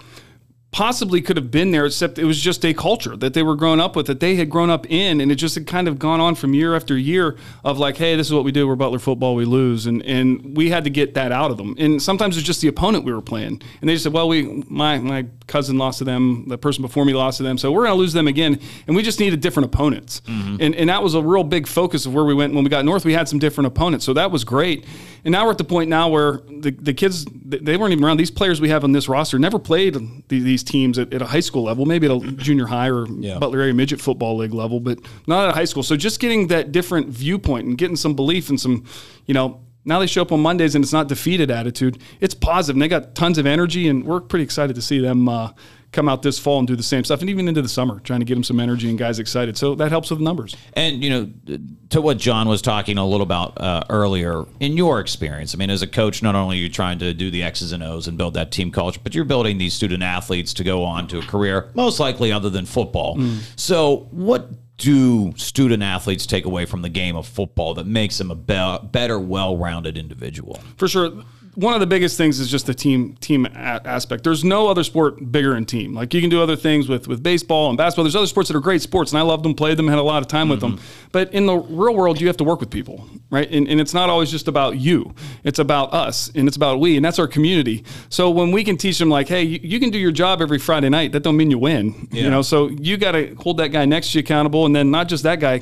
possibly 0.73 1.21
could 1.21 1.38
have 1.38 1.51
been 1.51 1.71
there, 1.71 1.86
except 1.86 2.17
it 2.17 2.25
was 2.25 2.41
just 2.41 2.65
a 2.65 2.73
culture 2.73 3.15
that 3.15 3.33
they 3.36 3.43
were 3.43 3.55
growing 3.55 3.79
up 3.79 3.95
with, 3.95 4.07
that 4.07 4.19
they 4.19 4.36
had 4.36 4.49
grown 4.49 4.71
up 4.71 4.89
in, 4.89 5.21
and 5.21 5.31
it 5.31 5.36
just 5.36 5.53
had 5.55 5.67
kind 5.67 5.88
of 5.88 5.99
gone 5.99 6.19
on 6.19 6.33
from 6.33 6.53
year 6.53 6.75
after 6.75 6.97
year 6.97 7.38
of 7.63 7.77
like, 7.77 7.95
hey, 7.95 8.15
this 8.15 8.27
is 8.27 8.33
what 8.33 8.43
we 8.43 8.51
do. 8.51 8.67
We're 8.67 8.75
Butler 8.75 8.99
football, 8.99 9.36
we 9.36 9.45
lose, 9.45 9.86
and 9.86 10.01
and 10.03 10.57
we 10.57 10.71
had 10.71 10.83
to 10.83 10.89
get 10.89 11.13
that 11.13 11.31
out 11.31 11.51
of 11.51 11.57
them. 11.57 11.75
And 11.77 12.01
sometimes 12.01 12.36
it's 12.38 12.45
just 12.45 12.59
the 12.62 12.67
opponent 12.67 13.05
we 13.05 13.13
were 13.13 13.21
playing, 13.21 13.62
and 13.79 13.89
they 13.89 13.93
just 13.93 14.03
said, 14.03 14.13
well, 14.13 14.27
we 14.27 14.63
my 14.67 14.97
my 14.97 15.27
cousin 15.45 15.77
lost 15.77 15.99
to 15.99 16.03
them, 16.03 16.47
the 16.47 16.57
person 16.57 16.81
before 16.81 17.05
me 17.05 17.13
lost 17.13 17.38
to 17.38 17.43
them, 17.43 17.57
so 17.57 17.71
we're 17.71 17.86
going 17.86 17.95
to 17.95 17.99
lose 17.99 18.13
them 18.13 18.27
again, 18.27 18.59
and 18.88 18.95
we 18.95 19.03
just 19.03 19.19
needed 19.19 19.39
different 19.41 19.65
opponents, 19.65 20.21
mm-hmm. 20.21 20.57
and 20.59 20.73
and 20.75 20.89
that 20.89 21.03
was 21.03 21.13
a 21.13 21.21
real 21.21 21.43
big 21.43 21.67
focus 21.67 22.07
of 22.07 22.13
where 22.15 22.25
we 22.25 22.33
went 22.33 22.53
when 22.53 22.63
we 22.63 22.69
got 22.69 22.83
north. 22.83 23.05
We 23.05 23.13
had 23.13 23.29
some 23.29 23.38
different 23.39 23.67
opponents, 23.67 24.05
so 24.05 24.13
that 24.13 24.31
was 24.31 24.43
great. 24.43 24.86
And 25.25 25.31
now 25.31 25.45
we're 25.45 25.51
at 25.51 25.57
the 25.57 25.63
point 25.63 25.89
now 25.89 26.09
where 26.09 26.41
the 26.62 26.71
the 26.71 26.93
kids 26.93 27.25
they 27.45 27.77
weren't 27.77 27.93
even 27.93 28.03
around. 28.03 28.17
These 28.17 28.31
players 28.31 28.59
we 28.59 28.69
have 28.69 28.83
on 28.83 28.91
this 28.91 29.07
roster 29.07 29.38
never 29.38 29.59
played 29.59 29.95
these 30.27 30.62
these 30.63 30.71
teams 30.71 30.97
at, 30.97 31.13
at, 31.13 31.21
a 31.21 31.26
high 31.26 31.39
school 31.39 31.63
level, 31.63 31.86
maybe 31.86 32.08
at 32.08 32.12
a 32.12 32.32
junior 32.34 32.65
high 32.65 32.89
or 32.89 33.08
yeah. 33.08 33.38
Butler 33.38 33.62
area 33.62 33.73
midget 33.73 34.02
football 34.02 34.38
league 34.38 34.54
level, 34.54 34.80
but 34.80 34.99
not 35.28 35.45
at 35.45 35.49
a 35.52 35.54
high 35.54 35.65
school. 35.65 35.84
So 35.84 35.95
just 35.95 36.19
getting 36.19 36.47
that 36.47 36.71
different 36.71 37.08
viewpoint 37.08 37.67
and 37.67 37.78
getting 37.78 37.95
some 37.95 38.15
belief 38.15 38.49
and 38.49 38.60
some, 38.60 38.86
you 39.26 39.34
know, 39.34 39.62
now 39.86 39.99
they 39.99 40.08
show 40.08 40.21
up 40.21 40.32
on 40.32 40.39
Mondays 40.39 40.76
and 40.76 40.84
it's 40.84 40.93
not 40.93 41.08
defeated 41.08 41.52
attitude. 41.52 41.99
It's 42.21 42.34
positive. 42.34 42.76
And 42.76 42.82
they 42.82 42.88
got 42.88 43.15
tons 43.15 43.38
of 43.38 43.45
energy, 43.45 43.89
and 43.89 44.06
we're 44.06 44.21
pretty 44.21 44.43
excited 44.43 44.76
to 44.76 44.82
see 44.82 44.99
them 44.99 45.28
uh, 45.28 45.52
come 45.93 46.10
out 46.10 46.21
this 46.21 46.38
fall 46.38 46.60
and 46.60 46.67
do 46.67 46.75
the 46.75 46.84
same 46.84 47.03
stuff, 47.03 47.21
and 47.21 47.29
even 47.29 47.47
into 47.47 47.62
the 47.62 47.69
summer, 47.69 47.99
trying 48.01 48.19
to 48.19 48.25
get 48.25 48.34
them 48.34 48.43
some 48.43 48.60
energy 48.60 48.89
and 48.89 48.97
guys 48.97 49.19
excited. 49.19 49.58
So 49.58 49.75
that 49.75 49.91
helps 49.91 50.10
with 50.10 50.19
the 50.19 50.25
numbers. 50.25 50.56
And 50.73 51.03
you 51.03 51.10
know, 51.10 51.58
to 51.91 52.01
what 52.01 52.17
John 52.17 52.49
was 52.49 52.62
talking 52.62 52.97
a 52.97 53.06
little 53.06 53.23
about 53.23 53.60
uh, 53.62 53.84
earlier, 53.89 54.43
in 54.60 54.75
your 54.75 54.99
experience, 54.99 55.56
I 55.56 55.58
mean, 55.58 55.69
as 55.69 55.82
a 55.82 55.88
coach, 55.88 56.21
not 56.21 56.36
only 56.36 56.58
are 56.58 56.62
you 56.62 56.69
trying 56.69 56.99
to 56.99 57.13
do 57.13 57.32
the 57.32 57.43
X's 57.43 57.71
and 57.71 57.84
O's 57.84 58.08
and 58.08 58.17
build 58.17 58.34
that 58.34 58.51
team 58.51 58.71
culture, 58.71 58.99
but 59.03 59.15
you're 59.15 59.25
building 59.25 59.58
these 59.58 59.73
student 59.73 60.03
athletes 60.03 60.53
to 60.56 60.63
go 60.63 60.84
on 60.84 61.08
to 61.08 61.19
a 61.19 61.21
career, 61.21 61.69
most 61.73 61.99
likely 61.99 62.32
other 62.32 62.49
than 62.49 62.65
football. 62.65 63.15
Mm. 63.15 63.39
So 63.56 64.08
what 64.12 64.49
do 64.77 65.34
student 65.38 65.84
athletes 65.84 66.25
take 66.25 66.45
away 66.45 66.65
from 66.65 66.82
the 66.82 66.89
game 66.89 67.15
of 67.15 67.27
football 67.27 67.75
that 67.75 67.86
makes 67.86 68.17
them 68.17 68.32
a 68.32 68.36
be- 68.36 68.88
better, 68.88 69.19
well-rounded 69.19 69.97
individual? 69.97 70.60
For 70.77 70.88
sure. 70.88 71.12
One 71.55 71.75
of 71.75 71.79
the 71.79 71.87
biggest 71.87 72.17
things 72.17 72.39
is 72.39 72.49
just 72.49 72.65
the 72.65 72.73
team 72.73 73.15
team 73.21 73.45
a- 73.45 73.49
aspect. 73.85 74.23
There's 74.23 74.43
no 74.43 74.67
other 74.67 74.83
sport 74.83 75.31
bigger 75.31 75.55
in 75.55 75.65
team. 75.65 75.93
Like 75.93 76.13
you 76.13 76.21
can 76.21 76.29
do 76.29 76.41
other 76.41 76.55
things 76.55 76.89
with 76.89 77.07
with 77.07 77.21
baseball 77.21 77.69
and 77.69 77.77
basketball. 77.77 78.05
There's 78.05 78.15
other 78.15 78.27
sports 78.27 78.49
that 78.49 78.57
are 78.57 78.61
great 78.61 78.81
sports, 78.81 79.11
and 79.11 79.19
I 79.19 79.21
loved 79.21 79.45
them, 79.45 79.53
played 79.53 79.77
them, 79.77 79.87
had 79.87 79.99
a 79.99 80.03
lot 80.03 80.23
of 80.23 80.27
time 80.27 80.49
with 80.49 80.61
them. 80.61 80.77
Mm-hmm. 80.77 81.07
But 81.11 81.33
in 81.33 81.45
the 81.45 81.55
real 81.55 81.95
world, 81.95 82.19
you 82.19 82.27
have 82.27 82.37
to 82.37 82.43
work 82.43 82.59
with 82.59 82.71
people, 82.71 83.07
right? 83.29 83.49
And, 83.51 83.67
and 83.67 83.79
it's 83.79 83.93
not 83.93 84.09
always 84.09 84.31
just 84.31 84.47
about 84.47 84.77
you. 84.77 85.13
It's 85.43 85.59
about 85.59 85.93
us, 85.93 86.31
and 86.33 86.47
it's 86.47 86.57
about 86.57 86.79
we, 86.79 86.95
and 86.95 87.05
that's 87.05 87.19
our 87.19 87.27
community. 87.27 87.83
So 88.09 88.31
when 88.31 88.51
we 88.51 88.63
can 88.63 88.77
teach 88.77 88.97
them, 88.97 89.09
like, 89.09 89.27
hey, 89.27 89.43
you, 89.43 89.59
you 89.61 89.79
can 89.79 89.91
do 89.91 89.99
your 89.99 90.11
job 90.11 90.41
every 90.41 90.59
Friday 90.59 90.89
night. 90.89 91.11
That 91.11 91.21
don't 91.21 91.37
mean 91.37 91.51
you 91.51 91.59
win. 91.59 92.07
Yeah. 92.11 92.23
You 92.23 92.29
know, 92.31 92.41
so 92.41 92.69
you 92.69 92.97
got 92.97 93.11
to 93.11 93.35
hold 93.35 93.57
that 93.57 93.69
guy 93.69 93.85
next 93.85 94.11
to 94.11 94.17
you 94.17 94.23
accountable, 94.23 94.65
and 94.65 94.75
then 94.75 94.89
not 94.89 95.07
just 95.07 95.23
that 95.23 95.39
guy. 95.39 95.61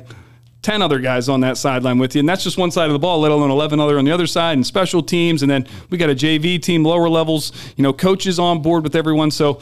10 0.62 0.82
other 0.82 1.00
guys 1.00 1.28
on 1.28 1.40
that 1.42 1.58
sideline 1.58 1.98
with 1.98 2.16
you. 2.16 2.20
And 2.20 2.30
that's 2.30 2.44
just 2.44 2.58
one 2.58 2.70
side 2.70 2.86
of 2.86 2.94
the 2.94 3.00
ball, 3.00 3.20
let 3.22 3.32
alone 3.32 3.50
11 3.50 3.80
other 3.80 3.98
on 3.98 4.06
the 4.06 4.12
other 4.12 4.28
side 4.28 4.54
and 4.54 4.66
special 4.66 5.02
teams. 5.02 5.42
And 5.42 5.50
then 5.50 5.68
we 5.90 5.98
got 5.98 6.10
a 6.10 6.16
JV 6.16 6.62
team, 6.62 6.84
lower 6.84 7.10
levels, 7.10 7.52
you 7.76 7.84
know, 7.84 7.94
coaches 7.94 8.38
on 8.38 8.62
board 8.62 8.84
with 8.84 8.96
everyone. 8.96 9.32
So 9.32 9.60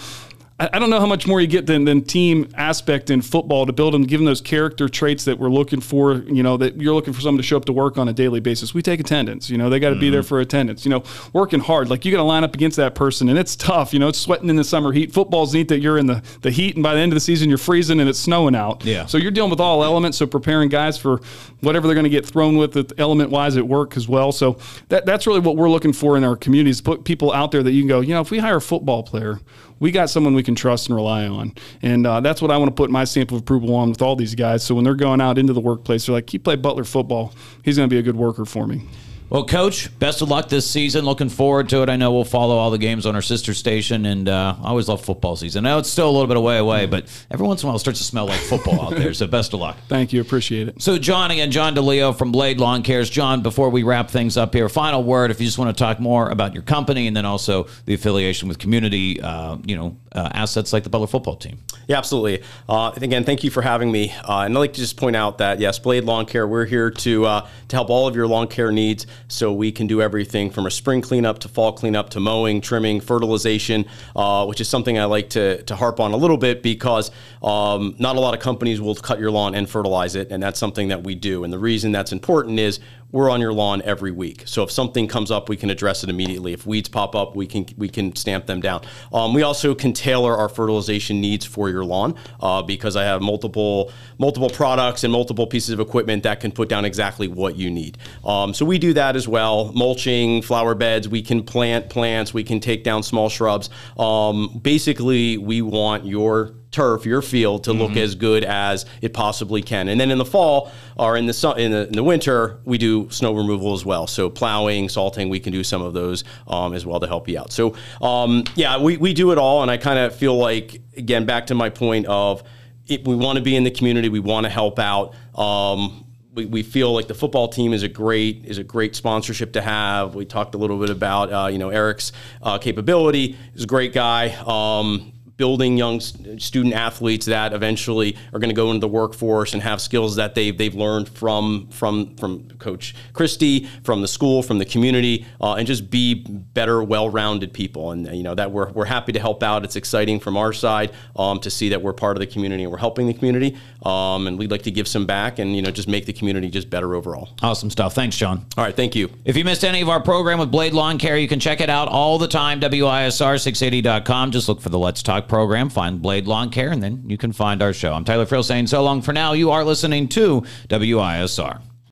I 0.62 0.78
don't 0.78 0.90
know 0.90 1.00
how 1.00 1.06
much 1.06 1.26
more 1.26 1.40
you 1.40 1.48
get 1.48 1.68
than, 1.68 1.86
than 1.86 2.02
team 2.02 2.50
aspect 2.56 3.10
in 3.10 3.22
football 3.22 3.66
to 3.66 3.72
build 3.72 3.94
them, 3.94 4.04
give 4.04 4.20
them 4.20 4.26
those 4.26 4.42
character 4.42 4.90
traits 4.90 5.24
that 5.24 5.40
we're 5.40 5.50
looking 5.50 5.80
for, 5.80 6.16
you 6.24 6.44
know, 6.44 6.58
that 6.58 6.82
you're 6.82 6.94
looking 6.94 7.14
for 7.14 7.22
someone 7.22 7.38
to 7.38 7.48
show 7.48 7.56
up 7.56 7.64
to 7.66 7.72
work 7.72 7.98
on 7.98 8.10
a 8.10 8.14
daily 8.14 8.42
basis. 8.42 8.74
We 8.74 8.82
take 8.82 9.00
attendance, 9.00 9.50
you 9.50 9.58
know, 9.58 9.70
they 9.70 9.80
got 9.80 9.92
to 9.92 9.96
be 9.96 10.10
there 10.10 10.20
mm-hmm. 10.20 10.28
for 10.28 10.42
attendance, 10.42 10.84
you 10.84 10.92
know, 10.92 11.04
working 11.32 11.62
hard. 11.62 11.90
Like 11.90 12.04
you 12.04 12.12
got 12.12 12.18
to 12.18 12.24
line 12.24 12.44
up 12.44 12.56
against 12.56 12.76
that 12.76 12.94
person 12.94 13.30
and 13.30 13.40
it's 13.40 13.56
tough, 13.56 13.94
you 13.94 14.00
know, 14.00 14.10
it's 14.10 14.20
sweating 14.20 14.50
in 14.50 14.58
the 14.58 14.66
summer 14.66 14.92
heat. 14.92 15.14
Football's 15.14 15.54
neat 15.54 15.70
that 15.70 15.80
you're 15.80 15.98
in 15.98 16.08
the, 16.08 16.22
the 16.42 16.52
heat 16.52 16.76
and 16.76 16.84
by 16.84 16.94
the 16.94 17.00
end 17.00 17.14
of 17.14 17.16
the 17.16 17.22
season 17.22 17.48
you're 17.48 17.58
freezing 17.58 18.02
and 18.02 18.10
it's 18.10 18.20
snowing 18.20 18.54
out. 18.54 18.84
Yeah. 18.84 19.06
So 19.06 19.18
you're 19.18 19.32
dealing 19.32 19.52
with 19.52 19.62
all 19.62 19.82
elements. 19.82 20.18
So 20.18 20.28
preparing 20.28 20.68
guys 20.68 20.98
for 20.98 21.22
whatever 21.62 21.88
they're 21.88 21.96
going 21.96 22.04
to 22.04 22.10
get 22.10 22.26
thrown 22.26 22.58
with 22.58 23.00
element 23.00 23.30
wise 23.30 23.56
at 23.56 23.66
work 23.66 23.96
as 23.96 24.10
well. 24.10 24.34
So 24.34 24.58
that, 24.90 25.06
that's 25.06 25.26
really 25.26 25.40
what 25.40 25.56
we're 25.56 25.70
looking 25.70 25.94
for 25.94 26.18
in 26.18 26.26
our 26.26 26.36
communities. 26.36 26.82
Put 26.82 27.06
people 27.06 27.32
out 27.32 27.52
there 27.52 27.64
that 27.64 27.72
you 27.72 27.82
can 27.82 27.88
go, 27.88 28.02
you 28.02 28.14
know, 28.14 28.20
if 28.20 28.30
we 28.30 28.40
hire 28.40 28.58
a 28.58 28.62
football 28.62 29.04
player, 29.04 29.40
we 29.80 29.92
got 29.92 30.10
someone 30.10 30.34
we 30.34 30.44
can 30.44 30.56
trust 30.56 30.88
and 30.88 30.96
rely 30.96 31.28
on. 31.28 31.54
And 31.82 32.06
uh, 32.06 32.20
that's 32.22 32.42
what 32.42 32.52
I 32.52 32.58
want 32.58 32.70
to 32.70 32.76
put 32.76 32.90
my 32.90 33.04
stamp 33.04 33.32
of 33.32 33.40
approval 33.40 33.76
on 33.76 33.90
with 33.90 34.02
all 34.02 34.16
these 34.16 34.36
guys. 34.36 34.64
So 34.64 34.76
when 34.76 34.84
they're 34.84 34.96
going 34.96 35.22
out 35.22 35.38
into 35.38 35.54
the 35.54 35.62
workplace, 35.62 36.06
they're 36.06 36.14
like, 36.14 36.30
he 36.30 36.40
played 36.40 36.62
Butler 36.62 36.84
football. 36.84 37.34
He's 37.64 37.78
going 37.78 37.90
to 37.90 37.94
be 37.94 38.00
a 38.00 38.04
good 38.04 38.16
worker 38.18 38.46
for 38.46 38.68
me. 38.68 38.84
Well, 39.30 39.46
Coach, 39.46 39.98
best 40.00 40.24
of 40.24 40.30
luck 40.30 40.50
this 40.50 40.68
season. 40.68 41.06
Looking 41.06 41.30
forward 41.30 41.70
to 41.70 41.84
it. 41.84 41.90
I 41.90 41.98
know 41.98 42.12
we'll 42.12 42.24
follow 42.24 42.58
all 42.58 42.72
the 42.72 42.80
games 42.80 43.06
on 43.06 43.14
our 43.14 43.22
sister 43.22 43.54
station, 43.54 44.08
and 44.08 44.28
uh, 44.28 44.56
I 44.60 44.70
always 44.70 44.88
love 44.88 45.06
football 45.06 45.36
season. 45.36 45.68
I 45.68 45.70
know 45.70 45.78
it's 45.78 45.90
still 45.90 46.10
a 46.10 46.12
little 46.12 46.26
bit 46.26 46.36
away 46.38 46.58
away, 46.58 46.88
but 46.88 47.06
every 47.30 47.46
once 47.46 47.62
in 47.62 47.68
a 47.68 47.70
while 47.70 47.76
it 47.76 47.80
starts 47.80 48.00
to 48.00 48.06
smell 48.06 48.26
like 48.26 48.40
football 48.40 48.82
out 48.82 48.96
there. 48.96 49.14
So 49.14 49.28
best 49.28 49.54
of 49.54 49.60
luck. 49.60 49.78
Thank 49.88 50.14
you. 50.14 50.22
Appreciate 50.22 50.70
it. 50.70 50.82
So, 50.82 50.98
John, 50.98 51.30
again, 51.30 51.52
John 51.52 51.76
DiLeo 51.76 52.18
from 52.18 52.32
Blade 52.32 52.60
Lawn 52.60 52.82
Cares. 52.82 53.08
John, 53.08 53.44
before 53.44 53.70
we 53.70 53.84
wrap 53.84 54.10
things 54.10 54.36
up 54.36 54.54
here, 54.56 54.68
final 54.68 55.04
word 55.04 55.30
if 55.30 55.40
you 55.40 55.46
just 55.46 55.60
want 55.60 55.76
to 55.76 55.80
talk 55.80 56.00
more 56.00 56.32
about 56.32 56.56
your 56.56 56.64
company 56.64 57.06
and 57.06 57.16
then 57.16 57.26
also 57.26 57.68
the 57.86 57.94
affiliation 57.94 58.48
with 58.48 58.58
community, 58.58 59.22
uh, 59.22 59.58
you 59.64 59.76
know, 59.76 59.96
uh, 60.14 60.30
assets 60.34 60.74
like 60.74 60.84
the 60.84 60.90
Butler 60.90 61.08
football 61.08 61.36
team. 61.36 61.60
Yeah, 61.88 61.98
absolutely. 61.98 62.44
Uh, 62.68 62.92
again, 62.96 63.24
thank 63.24 63.44
you 63.44 63.52
for 63.52 63.62
having 63.62 63.92
me. 63.92 64.12
Uh, 64.12 64.42
and 64.42 64.58
I'd 64.58 64.60
like 64.60 64.74
to 64.74 64.80
just 64.80 64.98
point 64.98 65.16
out 65.16 65.38
that 65.38 65.60
yes, 65.60 65.80
Blade 65.80 66.04
Lawn 66.04 66.26
Care, 66.26 66.48
we're 66.48 66.66
here 66.66 66.90
to 66.92 67.26
uh, 67.26 67.48
to 67.68 67.76
help 67.76 67.90
all 67.90 68.08
of 68.08 68.16
your 68.16 68.28
lawn 68.28 68.48
care 68.48 68.72
needs. 68.72 69.06
So 69.28 69.54
we 69.54 69.72
can 69.72 69.88
do 69.88 70.02
everything 70.02 70.50
from 70.50 70.66
a 70.66 70.72
spring 70.72 71.02
cleanup 71.02 71.40
to 71.40 71.48
fall 71.48 71.72
cleanup 71.74 72.10
to 72.12 72.20
mowing, 72.20 72.62
trimming, 72.62 73.02
fertilization, 73.02 73.86
uh, 74.16 74.46
which 74.46 74.62
is 74.62 74.68
something 74.68 74.98
I 74.98 75.06
like 75.06 75.30
to 75.32 75.62
to 75.64 75.76
harp 75.76 76.00
on 76.00 76.14
a 76.14 76.18
little 76.18 76.38
bit 76.38 76.64
because 76.64 77.12
um, 77.44 77.96
not 78.00 78.16
a 78.16 78.20
lot 78.20 78.34
of 78.34 78.40
companies 78.40 78.82
will 78.82 78.96
cut 78.96 79.20
your 79.20 79.32
lawn 79.32 79.56
and 79.56 79.70
fertilize 79.70 80.16
it, 80.16 80.32
and 80.32 80.42
that's 80.42 80.60
something 80.60 80.88
that 80.90 81.04
we 81.04 81.16
do. 81.16 81.44
And 81.44 81.52
the 81.52 81.60
reason 81.60 81.92
that's 81.92 82.12
important 82.12 82.60
is 82.60 82.80
we're 83.12 83.30
on 83.30 83.42
your 83.42 83.54
lawn 83.54 83.82
every 83.84 84.12
week. 84.12 84.44
So 84.46 84.64
if 84.64 84.72
something 84.72 85.08
comes 85.08 85.32
up, 85.32 85.50
we 85.50 85.58
can 85.58 85.70
address 85.70 86.04
it 86.04 86.10
immediately. 86.10 86.54
If 86.54 86.66
weeds 86.66 86.90
pop 86.90 87.16
up, 87.16 87.36
we 87.36 87.48
can 87.48 87.66
we 87.78 87.90
can 87.90 88.16
stamp 88.16 88.46
them 88.46 88.62
down. 88.62 88.82
Um, 89.12 89.34
we 89.34 89.42
also 89.42 89.74
can 89.74 89.94
tailor 89.94 90.36
our 90.36 90.50
fertilization 90.50 91.20
needs 91.20 91.46
for 91.46 91.70
your 91.70 91.84
lawn 91.84 92.16
uh, 92.40 92.62
because 92.62 92.96
I 92.96 93.04
have 93.04 93.22
multiple 93.22 93.92
multiple 94.18 94.50
products 94.50 95.04
and 95.04 95.12
multiple 95.12 95.48
pieces 95.48 95.72
of 95.72 95.80
equipment 95.80 96.24
that 96.24 96.40
can 96.40 96.52
put 96.52 96.70
down 96.70 96.86
exactly 96.86 97.28
what 97.28 97.56
you 97.56 97.72
need. 97.72 97.98
Um, 98.24 98.54
so 98.54 98.66
we 98.66 98.78
do 98.78 98.94
that 98.94 99.16
as 99.16 99.28
well. 99.28 99.72
Mulching, 99.74 100.42
flower 100.42 100.76
beds. 100.76 101.08
We 101.10 101.22
can 101.22 101.44
plant 101.44 101.90
plants. 101.90 102.34
We 102.34 102.44
can 102.44 102.60
take 102.60 102.84
down 102.84 103.04
small 103.04 103.30
shrubs. 103.30 103.70
Um, 103.98 104.60
basically, 104.62 105.38
we 105.38 105.62
want 105.62 106.06
your 106.06 106.54
turf, 106.72 107.06
your 107.06 107.22
field, 107.22 107.64
to 107.64 107.74
look 107.74 107.96
as 107.98 108.16
good 108.16 108.44
as 108.44 108.86
it 109.02 109.14
possibly 109.14 109.62
can. 109.62 109.88
And 109.88 110.00
then 110.00 110.12
in 110.12 110.18
the 110.18 110.26
fall 110.26 110.72
or 110.98 111.18
in 111.18 111.26
the 111.26 111.34
su- 111.34 111.54
in 111.54 111.72
the, 111.72 111.88
in 111.88 111.94
the 111.94 112.04
winter, 112.04 112.60
we 112.64 112.78
do 112.78 113.10
snow 113.10 113.34
removal 113.34 113.74
as 113.74 113.84
well. 113.84 114.06
So 114.06 114.30
plowing, 114.30 114.88
salting, 114.90 115.30
we 115.30 115.40
can 115.40 115.52
do 115.52 115.64
some 115.64 115.82
of 115.82 115.94
those 115.94 116.24
um, 116.48 116.74
as 116.74 116.86
well 116.86 117.00
to 117.00 117.08
help 117.08 117.28
you 117.28 117.40
out. 117.40 117.52
So 117.52 117.76
um, 118.02 118.44
yeah, 118.56 118.80
we, 118.80 118.98
we 118.98 119.14
do 119.14 119.32
it 119.32 119.38
all, 119.38 119.62
and 119.62 119.72
I 119.72 119.78
kind 119.78 119.98
of 119.98 120.16
feel 120.16 120.38
like 120.38 120.82
again 120.96 121.26
back 121.26 121.48
to 121.48 121.56
my 121.56 121.70
point 121.70 122.06
of 122.06 122.44
it, 122.88 123.08
we 123.08 123.16
want 123.16 123.38
to 123.38 123.44
be 123.44 123.56
in 123.56 123.64
the 123.64 123.72
community, 123.72 124.10
we 124.10 124.20
want 124.20 124.46
to 124.46 124.50
help 124.50 124.80
out. 124.80 125.14
Um, 125.36 126.06
we, 126.34 126.46
we 126.46 126.64
feel 126.64 126.94
like 126.94 127.08
the 127.08 127.14
football 127.14 127.48
team 127.48 127.74
is 127.74 127.84
a 127.84 127.88
great 127.88 128.46
is 128.46 128.60
a 128.60 128.64
great 128.64 128.96
sponsorship 128.96 129.54
to 129.54 129.62
have. 129.62 130.16
We 130.16 130.26
talked 130.26 130.56
a 130.56 130.58
little 130.58 130.80
bit 130.80 130.90
about 130.90 131.32
uh, 131.32 131.48
you 131.48 131.58
know 131.58 131.70
Eric's 131.70 132.12
uh, 132.42 132.58
capability. 132.58 133.38
He's 133.54 133.64
a 133.64 133.68
great 133.68 133.94
guy. 133.94 134.30
Um, 134.46 135.14
building 135.40 135.78
young 135.78 136.02
student 136.02 136.76
athletes 136.76 137.26
that 137.26 137.54
eventually 137.54 138.16
are 138.34 138.40
going 138.40 138.50
to 138.50 138.56
go 138.56 138.68
into 138.70 138.82
the 138.82 138.88
workforce 138.90 139.54
and 139.54 139.64
have 139.64 139.80
skills 139.80 140.18
that 140.18 140.36
they've, 140.36 140.58
they've 140.58 140.76
learned 140.76 141.08
from 141.08 141.68
from 141.70 142.14
from 142.18 142.48
coach 142.60 142.94
Christy 143.14 143.68
from 143.84 144.02
the 144.02 144.08
school 144.08 144.44
from 144.44 144.58
the 144.60 144.66
community 144.66 145.26
uh, 145.40 145.54
and 145.54 145.66
just 145.66 145.90
be 145.90 146.14
better 146.14 146.84
well-rounded 146.84 147.54
people 147.54 147.92
and 147.92 148.06
you 148.16 148.22
know 148.22 148.36
that 148.36 148.52
we're, 148.52 148.70
we're 148.72 148.86
happy 148.86 149.14
to 149.14 149.20
help 149.20 149.42
out 149.42 149.64
it's 149.64 149.78
exciting 149.78 150.20
from 150.20 150.36
our 150.36 150.52
side 150.52 150.92
um, 151.16 151.40
to 151.40 151.50
see 151.50 151.70
that 151.70 151.82
we're 151.82 151.94
part 151.94 152.18
of 152.18 152.20
the 152.20 152.28
community 152.28 152.64
and 152.64 152.72
we're 152.72 152.78
helping 152.78 153.08
the 153.08 153.14
community 153.14 153.58
um, 153.86 154.28
and 154.28 154.38
we'd 154.38 154.52
like 154.52 154.64
to 154.64 154.72
give 154.72 154.88
some 154.90 155.06
back 155.06 155.40
and 155.40 155.56
you 155.56 155.62
know 155.62 155.72
just 155.72 155.88
make 155.88 156.06
the 156.06 156.14
community 156.14 156.50
just 156.50 156.70
better 156.70 156.94
overall 156.96 157.30
Awesome 157.42 157.70
stuff. 157.70 157.96
Thanks, 157.96 158.18
John. 158.18 158.46
all 158.58 158.66
right 158.66 158.76
thank 158.76 158.94
you 158.94 159.10
If 159.24 159.38
you 159.38 159.46
missed 159.46 159.64
any 159.64 159.80
of 159.80 159.88
our 159.88 160.02
program 160.02 160.38
with 160.38 160.52
Blade 160.52 160.74
Lawn 160.74 160.98
Care, 160.98 161.18
you 161.18 161.30
can 161.30 161.40
check 161.40 161.62
it 161.62 161.70
out 161.70 161.88
all 161.88 162.18
the 162.18 162.28
time. 162.28 162.60
WISR680.com. 162.60 164.32
Just 164.32 164.50
look 164.50 164.60
for 164.60 164.68
the 164.70 164.80
Let's 164.80 165.02
Talk 165.02 165.29
program, 165.30 165.70
find 165.70 166.02
Blade 166.02 166.28
Lawn 166.28 166.50
Care, 166.50 166.72
and 166.72 166.84
then 166.84 167.04
you 167.08 167.18
can 167.18 167.32
find 167.32 167.62
our 167.62 167.72
show. 167.72 167.94
I'm 167.94 168.04
Tyler 168.04 168.26
Friel 168.26 168.44
saying 168.44 168.68
so 168.68 168.84
long 168.84 169.02
for 169.02 169.14
now. 169.14 169.34
You 169.34 169.52
are 169.52 169.64
listening 169.64 170.10
to 170.10 170.44
WISR. 170.68 171.69